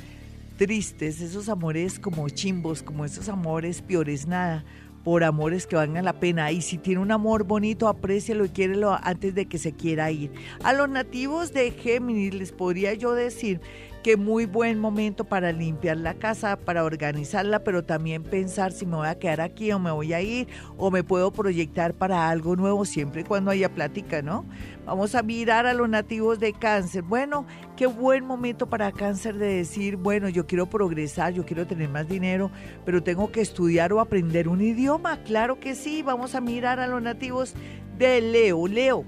Tristes, 0.57 1.21
esos 1.21 1.49
amores 1.49 1.99
como 1.99 2.29
chimbos, 2.29 2.83
como 2.83 3.05
esos 3.05 3.29
amores 3.29 3.83
piores 3.83 4.27
nada, 4.27 4.65
por 5.05 5.25
amores 5.25 5.67
que 5.67 5.77
valgan 5.77 6.05
la 6.05 6.21
pena. 6.21 6.53
Y 6.53 6.63
si 6.63 6.79
tiene 6.79 7.01
un 7.01 7.11
amor 7.11 7.45
bonito, 7.45 7.89
aprécialo 7.89 8.45
y 8.45 8.51
quiérelo 8.51 8.99
antes 9.03 9.35
de 9.35 9.47
que 9.47 9.59
se 9.59 9.73
quiera 9.73 10.11
ir. 10.11 10.31
A 10.63 10.73
los 10.73 10.89
nativos 10.89 11.53
de 11.53 11.71
Géminis 11.71 12.35
les 12.35 12.53
podría 12.53 12.95
yo 12.95 13.13
decir 13.13 13.61
que 14.03 14.17
muy 14.17 14.47
buen 14.47 14.79
momento 14.79 15.25
para 15.25 15.53
limpiar 15.53 15.97
la 15.97 16.15
casa, 16.15 16.57
para 16.57 16.85
organizarla, 16.85 17.63
pero 17.63 17.85
también 17.85 18.23
pensar 18.23 18.73
si 18.73 18.85
me 18.85 18.97
voy 18.97 19.09
a 19.09 19.19
quedar 19.19 19.41
aquí 19.41 19.71
o 19.73 19.79
me 19.79 19.91
voy 19.91 20.13
a 20.13 20.21
ir 20.21 20.49
o 20.77 20.91
me 20.91 21.05
puedo 21.05 21.33
proyectar 21.33 21.95
para 21.95 22.29
algo 22.29 22.57
nuevo 22.57 22.85
siempre 22.85 23.21
y 23.21 23.25
cuando 23.25 23.51
haya 23.51 23.73
plática, 23.73 24.21
¿no? 24.21 24.45
Vamos 24.85 25.15
a 25.15 25.23
mirar 25.23 25.67
a 25.67 25.75
los 25.75 25.89
nativos 25.89 26.41
de 26.41 26.53
cáncer. 26.53 27.03
Bueno, 27.03 27.47
qué 27.77 27.87
buen 27.87 28.25
momento 28.25 28.69
para 28.69 28.91
cáncer 28.91 29.37
de 29.37 29.47
decir, 29.47 29.97
bueno, 29.97 30.29
yo 30.29 30.47
quiero 30.47 30.69
progresar, 30.69 31.33
yo 31.33 31.47
quiero 31.47 31.67
tener 31.67 31.89
más 31.89 32.09
dinero, 32.09 32.51
pero 32.85 33.03
tengo 33.03 33.31
que 33.31 33.41
estudiar 33.41 33.93
o 33.93 34.01
aprender 34.01 34.49
un 34.49 34.61
idioma. 34.61 35.23
Claro 35.23 35.61
que 35.61 35.77
sí, 35.77 36.03
vamos 36.03 36.35
a 36.35 36.41
mirar 36.41 36.81
a 36.81 36.89
los 36.89 37.01
nativos 37.01 37.55
de 37.97 38.21
Leo. 38.21 38.67
Leo. 38.67 39.05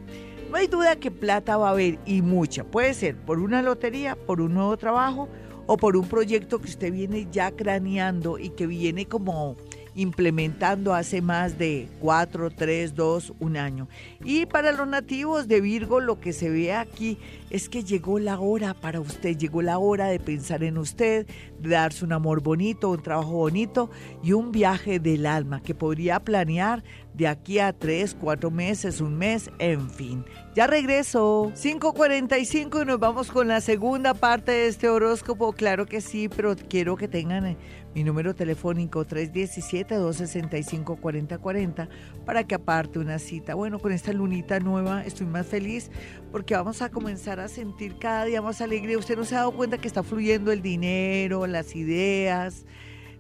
No 0.55 0.61
hay 0.61 0.69
duda 0.69 0.95
que 0.95 1.11
plata 1.11 1.57
va 1.57 1.67
a 1.67 1.73
haber 1.73 1.99
y 2.07 2.23
mucha. 2.23 2.63
Puede 2.63 2.95
ser 2.95 3.17
por 3.17 3.41
una 3.41 3.61
lotería, 3.61 4.15
por 4.15 4.41
un 4.41 4.55
nuevo 4.55 4.77
trabajo 4.77 5.29
o 5.67 5.77
por 5.77 5.97
un 5.97 6.07
proyecto 6.07 6.61
que 6.61 6.69
usted 6.69 6.93
viene 6.93 7.27
ya 7.33 7.51
craneando 7.51 8.39
y 8.39 8.51
que 8.51 8.69
viene 8.69 9.07
como 9.07 9.57
implementando 9.97 10.95
hace 10.95 11.23
más 11.23 11.59
de 11.59 11.89
4, 12.01 12.51
3, 12.51 12.95
2, 12.95 13.33
un 13.41 13.57
año. 13.57 13.89
Y 14.25 14.47
para 14.47 14.71
los 14.71 14.87
nativos 14.87 15.49
de 15.49 15.61
Virgo 15.61 15.99
lo 15.99 16.21
que 16.21 16.33
se 16.33 16.51
ve 16.51 16.73
aquí 16.73 17.19
es 17.51 17.69
que 17.69 17.83
llegó 17.83 18.21
la 18.21 18.39
hora 18.39 18.75
para 18.75 19.01
usted, 19.01 19.37
llegó 19.37 19.61
la 19.61 19.79
hora 19.79 20.07
de 20.07 20.21
pensar 20.21 20.63
en 20.63 20.79
usted, 20.79 21.27
de 21.59 21.69
darse 21.69 22.05
un 22.05 22.13
amor 22.13 22.43
bonito, 22.43 22.91
un 22.91 23.03
trabajo 23.03 23.33
bonito 23.33 23.91
y 24.23 24.33
un 24.33 24.53
viaje 24.53 25.01
del 25.01 25.27
alma 25.27 25.61
que 25.61 25.75
podría 25.75 26.21
planear 26.21 26.85
de 27.15 27.27
aquí 27.29 27.61
a 27.61 27.73
tres, 27.73 28.15
cuatro 28.21 28.51
meses, 28.51 29.01
un 29.01 29.17
mes, 29.17 29.49
en 29.59 29.89
fin. 29.89 30.27
Ya 30.55 30.67
regreso. 30.67 31.53
5.45 31.55 32.83
y 32.83 32.87
nos 32.87 32.99
vamos 32.99 33.31
con 33.31 33.47
la 33.49 33.61
segunda 33.61 34.15
parte 34.15 34.53
de 34.53 34.67
este 34.67 34.89
horóscopo. 34.89 35.53
Claro 35.53 35.85
que 35.87 36.01
sí, 36.01 36.29
pero 36.29 36.57
quiero 36.57 36.97
que 36.97 37.07
tengan 37.07 37.47
eh, 37.47 37.57
mi 37.95 38.03
número 38.03 38.35
telefónico 38.35 39.07
317-265-4040 39.07 41.89
para 42.25 42.43
que 42.45 42.57
aparte 42.57 42.99
una 42.99 43.21
cita. 43.21 43.55
Bueno, 43.55 43.79
con 43.79 43.93
esta 43.93 44.13
lunita 44.13 44.59
nueva 44.59 45.05
estoy 45.05 45.27
más 45.27 45.47
feliz 45.47 45.93
porque 46.33 46.55
vamos 46.55 46.83
a 46.83 46.91
comenzar 46.91 47.39
a 47.39 47.47
sentir 47.47 47.97
cada 47.99 48.25
día 48.25 48.43
más 48.43 48.61
alegría. 48.61 48.99
Usted 48.99 49.17
no 49.17 49.25
se 49.25 49.37
ha 49.37 49.39
dado 49.39 49.53
cuenta 49.53 49.79
que 49.79 49.87
está 49.87 50.03
fluyendo 50.03 50.51
el 50.51 50.63
dinero, 50.63 51.47
las 51.47 51.77
ideas 51.77 52.65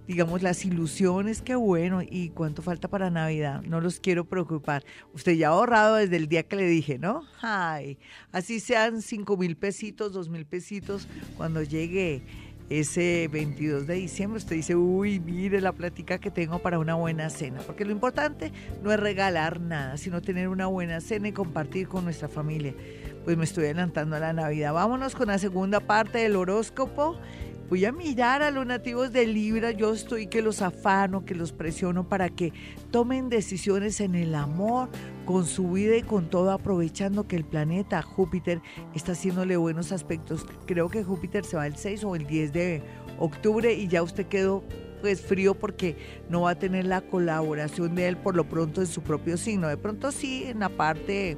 digamos, 0.07 0.43
las 0.43 0.65
ilusiones, 0.65 1.43
qué 1.43 1.55
bueno, 1.55 2.03
y 2.03 2.31
cuánto 2.31 2.63
falta 2.63 2.89
para 2.89 3.11
Navidad, 3.11 3.63
no 3.63 3.81
los 3.81 4.01
quiero 4.01 4.25
preocupar. 4.25 4.85
Usted 5.13 5.33
ya 5.33 5.49
ha 5.49 5.53
ahorrado 5.53 5.97
desde 5.97 6.17
el 6.17 6.29
día 6.29 6.43
que 6.43 6.57
le 6.57 6.67
dije, 6.67 6.99
¿no? 6.99 7.23
Ay, 7.41 7.99
así 8.33 8.61
sean 8.61 9.03
cinco 9.03 9.37
mil 9.37 9.57
pesitos, 9.57 10.13
dos 10.13 10.29
mil 10.29 10.45
pesitos, 10.47 11.09
cuando 11.37 11.63
llegue 11.63 12.23
ese 12.71 13.29
22 13.31 13.87
de 13.87 13.95
diciembre, 13.95 14.39
usted 14.39 14.57
dice, 14.57 14.75
uy, 14.75 15.21
mire 15.21 15.61
la 15.61 15.73
plática 15.73 16.19
que 16.19 16.31
tengo 16.31 16.61
para 16.61 16.79
una 16.79 16.95
buena 16.95 17.29
cena, 17.29 17.61
porque 17.61 17.85
lo 17.85 17.93
importante 17.93 18.53
no 18.83 18.91
es 18.93 18.99
regalar 18.99 19.61
nada, 19.61 19.97
sino 19.99 20.23
tener 20.23 20.49
una 20.49 20.67
buena 20.67 21.01
cena 21.01 21.29
y 21.29 21.33
compartir 21.33 21.89
con 21.89 22.05
nuestra 22.05 22.29
familia. 22.29 22.75
Pues 23.25 23.37
me 23.37 23.45
estoy 23.45 23.65
adelantando 23.65 24.17
a 24.17 24.21
la 24.21 24.33
Navidad. 24.33 24.73
Vámonos 24.75 25.15
con 25.15 25.29
la 25.29 25.39
segunda 25.39 25.81
parte 25.81 26.19
del 26.19 26.37
horóscopo 26.37 27.19
voy 27.69 27.85
a 27.85 27.93
mirar 27.93 28.43
a 28.43 28.51
los 28.51 28.67
nativos 28.67 29.13
de 29.13 29.27
Libra, 29.27 29.71
yo 29.71 29.93
estoy 29.93 30.27
que 30.27 30.43
los 30.43 30.63
afano, 30.63 31.25
que 31.25 31.35
los 31.35 31.53
presiono 31.53 32.09
para 32.09 32.29
que 32.29 32.53
tomen 32.91 33.29
decisiones 33.29 34.01
en 34.01 34.15
el 34.15 34.35
amor, 34.35 34.89
con 35.25 35.47
su 35.47 35.71
vida 35.73 35.97
y 35.97 36.03
con 36.03 36.29
todo, 36.29 36.51
aprovechando 36.51 37.27
que 37.27 37.37
el 37.37 37.45
planeta 37.45 38.03
Júpiter 38.03 38.61
está 38.95 39.13
haciéndole 39.13 39.57
buenos 39.57 39.93
aspectos. 39.93 40.47
Creo 40.67 40.89
que 40.89 41.03
Júpiter 41.03 41.45
se 41.45 41.57
va 41.57 41.67
el 41.67 41.77
6 41.77 42.05
o 42.05 42.15
el 42.15 42.27
10 42.27 42.53
de 42.53 42.83
octubre 43.19 43.73
y 43.73 43.89
ya 43.89 44.03
usted 44.03 44.27
quedó 44.27 44.63
pues 45.01 45.21
frío 45.21 45.55
porque 45.55 45.97
no 46.31 46.43
va 46.43 46.51
a 46.51 46.55
tener 46.59 46.87
la 46.87 47.03
colaboración 47.03 47.95
de 47.95 48.09
él 48.09 48.17
por 48.17 48.37
lo 48.37 48.49
pronto 48.49 48.81
en 48.81 48.87
su 48.87 49.03
propio 49.03 49.37
signo. 49.37 49.69
De 49.69 49.77
pronto 49.77 50.13
sí, 50.13 50.45
en 50.45 50.61
la 50.61 50.69
parte 50.69 51.37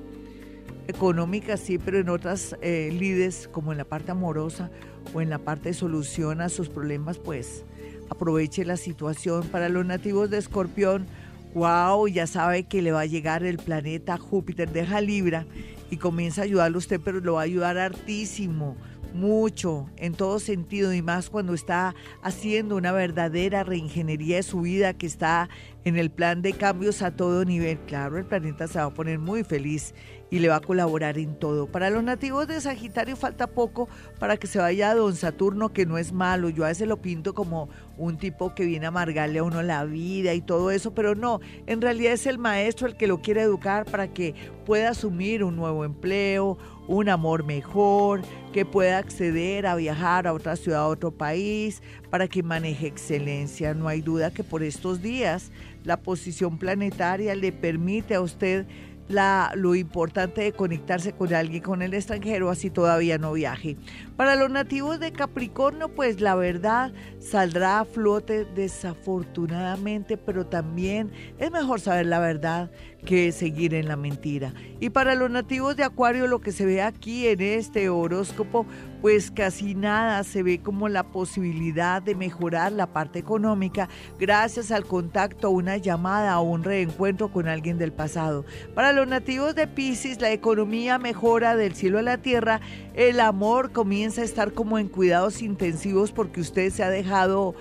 económica 0.88 1.56
sí, 1.56 1.78
pero 1.78 1.98
en 1.98 2.08
otras 2.08 2.56
eh, 2.60 2.90
lides, 2.92 3.48
como 3.48 3.72
en 3.72 3.78
la 3.78 3.84
parte 3.84 4.12
amorosa 4.12 4.70
o 5.14 5.20
en 5.20 5.30
la 5.30 5.38
parte 5.38 5.70
de 5.70 5.74
solución 5.74 6.40
a 6.40 6.48
sus 6.48 6.68
problemas, 6.68 7.18
pues 7.18 7.64
aproveche 8.08 8.64
la 8.64 8.76
situación. 8.76 9.46
Para 9.48 9.68
los 9.68 9.84
nativos 9.84 10.30
de 10.30 10.38
Escorpión, 10.38 11.06
wow, 11.54 12.06
ya 12.08 12.26
sabe 12.26 12.64
que 12.64 12.82
le 12.82 12.92
va 12.92 13.00
a 13.00 13.06
llegar 13.06 13.44
el 13.44 13.58
planeta 13.58 14.18
Júpiter, 14.18 14.70
deja 14.70 15.00
Libra 15.00 15.46
y 15.90 15.96
comienza 15.96 16.42
a 16.42 16.44
ayudarle 16.44 16.76
a 16.76 16.78
usted, 16.78 17.00
pero 17.02 17.20
lo 17.20 17.34
va 17.34 17.40
a 17.40 17.44
ayudar 17.44 17.78
hartísimo 17.78 18.76
mucho 19.14 19.88
en 19.96 20.12
todo 20.12 20.38
sentido 20.38 20.92
y 20.92 21.02
más 21.02 21.30
cuando 21.30 21.54
está 21.54 21.94
haciendo 22.22 22.76
una 22.76 22.92
verdadera 22.92 23.64
reingeniería 23.64 24.36
de 24.36 24.42
su 24.42 24.60
vida 24.60 24.92
que 24.92 25.06
está 25.06 25.48
en 25.86 25.96
el 25.96 26.10
plan 26.10 26.42
de 26.42 26.52
cambios 26.52 27.00
a 27.00 27.12
todo 27.12 27.44
nivel. 27.44 27.78
Claro, 27.86 28.18
el 28.18 28.24
planeta 28.24 28.66
se 28.66 28.80
va 28.80 28.86
a 28.86 28.90
poner 28.90 29.20
muy 29.20 29.44
feliz 29.44 29.94
y 30.30 30.40
le 30.40 30.48
va 30.48 30.56
a 30.56 30.60
colaborar 30.60 31.16
en 31.16 31.38
todo. 31.38 31.68
Para 31.68 31.90
los 31.90 32.02
nativos 32.02 32.48
de 32.48 32.60
Sagitario 32.60 33.14
falta 33.14 33.46
poco 33.46 33.88
para 34.18 34.36
que 34.36 34.48
se 34.48 34.58
vaya 34.58 34.90
a 34.90 34.96
don 34.96 35.14
Saturno, 35.14 35.72
que 35.72 35.86
no 35.86 35.96
es 35.96 36.12
malo. 36.12 36.48
Yo 36.48 36.64
a 36.64 36.68
veces 36.68 36.88
lo 36.88 37.00
pinto 37.00 37.34
como 37.34 37.68
un 37.96 38.18
tipo 38.18 38.52
que 38.52 38.64
viene 38.64 38.86
a 38.86 38.88
amargarle 38.88 39.38
a 39.38 39.44
uno 39.44 39.62
la 39.62 39.84
vida 39.84 40.34
y 40.34 40.40
todo 40.40 40.72
eso, 40.72 40.92
pero 40.92 41.14
no, 41.14 41.40
en 41.68 41.80
realidad 41.80 42.14
es 42.14 42.26
el 42.26 42.38
maestro 42.38 42.88
el 42.88 42.96
que 42.96 43.06
lo 43.06 43.22
quiere 43.22 43.42
educar 43.42 43.84
para 43.84 44.08
que 44.08 44.34
pueda 44.66 44.90
asumir 44.90 45.44
un 45.44 45.54
nuevo 45.54 45.84
empleo, 45.84 46.58
un 46.88 47.08
amor 47.08 47.44
mejor, 47.44 48.22
que 48.52 48.64
pueda 48.64 48.98
acceder 48.98 49.66
a 49.66 49.76
viajar 49.76 50.26
a 50.26 50.32
otra 50.32 50.56
ciudad, 50.56 50.80
a 50.80 50.88
otro 50.88 51.10
país, 51.12 51.82
para 52.10 52.28
que 52.28 52.42
maneje 52.42 52.86
excelencia. 52.86 53.74
No 53.74 53.88
hay 53.88 54.00
duda 54.00 54.30
que 54.30 54.44
por 54.44 54.62
estos 54.62 55.00
días 55.00 55.50
la 55.86 55.96
posición 55.96 56.58
planetaria 56.58 57.34
le 57.34 57.52
permite 57.52 58.16
a 58.16 58.20
usted 58.20 58.66
la, 59.08 59.52
lo 59.54 59.76
importante 59.76 60.40
de 60.40 60.52
conectarse 60.52 61.12
con 61.12 61.32
alguien 61.32 61.62
con 61.62 61.80
el 61.80 61.94
extranjero, 61.94 62.50
así 62.50 62.70
todavía 62.70 63.18
no 63.18 63.32
viaje. 63.32 63.76
Para 64.16 64.34
los 64.34 64.50
nativos 64.50 64.98
de 64.98 65.12
Capricornio, 65.12 65.88
pues 65.88 66.20
la 66.20 66.34
verdad 66.34 66.92
saldrá 67.20 67.80
a 67.80 67.84
flote 67.84 68.44
desafortunadamente, 68.56 70.16
pero 70.16 70.46
también 70.46 71.12
es 71.38 71.50
mejor 71.52 71.80
saber 71.80 72.06
la 72.06 72.18
verdad 72.18 72.70
que 73.04 73.30
seguir 73.30 73.74
en 73.74 73.86
la 73.86 73.96
mentira. 73.96 74.52
Y 74.80 74.90
para 74.90 75.14
los 75.14 75.30
nativos 75.30 75.76
de 75.76 75.84
Acuario, 75.84 76.26
lo 76.26 76.40
que 76.40 76.50
se 76.50 76.66
ve 76.66 76.82
aquí 76.82 77.28
en 77.28 77.40
este 77.40 77.88
horóscopo, 77.88 78.66
pues 79.06 79.30
casi 79.30 79.76
nada, 79.76 80.24
se 80.24 80.42
ve 80.42 80.58
como 80.58 80.88
la 80.88 81.04
posibilidad 81.04 82.02
de 82.02 82.16
mejorar 82.16 82.72
la 82.72 82.88
parte 82.88 83.20
económica 83.20 83.88
gracias 84.18 84.72
al 84.72 84.84
contacto, 84.84 85.50
una 85.50 85.76
llamada 85.76 86.40
o 86.40 86.42
un 86.42 86.64
reencuentro 86.64 87.28
con 87.28 87.46
alguien 87.46 87.78
del 87.78 87.92
pasado. 87.92 88.44
Para 88.74 88.92
los 88.92 89.06
nativos 89.06 89.54
de 89.54 89.68
Pisces, 89.68 90.20
la 90.20 90.32
economía 90.32 90.98
mejora 90.98 91.54
del 91.54 91.76
cielo 91.76 92.00
a 92.00 92.02
la 92.02 92.18
tierra, 92.18 92.60
el 92.94 93.20
amor 93.20 93.70
comienza 93.70 94.22
a 94.22 94.24
estar 94.24 94.50
como 94.54 94.76
en 94.76 94.88
cuidados 94.88 95.40
intensivos 95.40 96.10
porque 96.10 96.40
usted 96.40 96.72
se 96.72 96.82
ha 96.82 96.90
dejado 96.90 97.54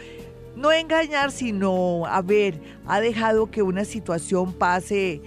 no 0.55 0.71
engañar, 0.71 1.31
sino, 1.31 2.07
a 2.07 2.23
ver, 2.23 2.59
ha 2.87 2.99
dejado 2.99 3.51
que 3.51 3.61
una 3.61 3.85
situación 3.85 4.51
pase 4.51 5.21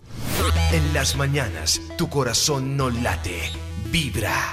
En 0.73 0.93
las 0.93 1.17
mañanas, 1.17 1.81
tu 1.97 2.09
corazón 2.09 2.77
no 2.77 2.91
late, 2.91 3.39
vibra. 3.91 4.53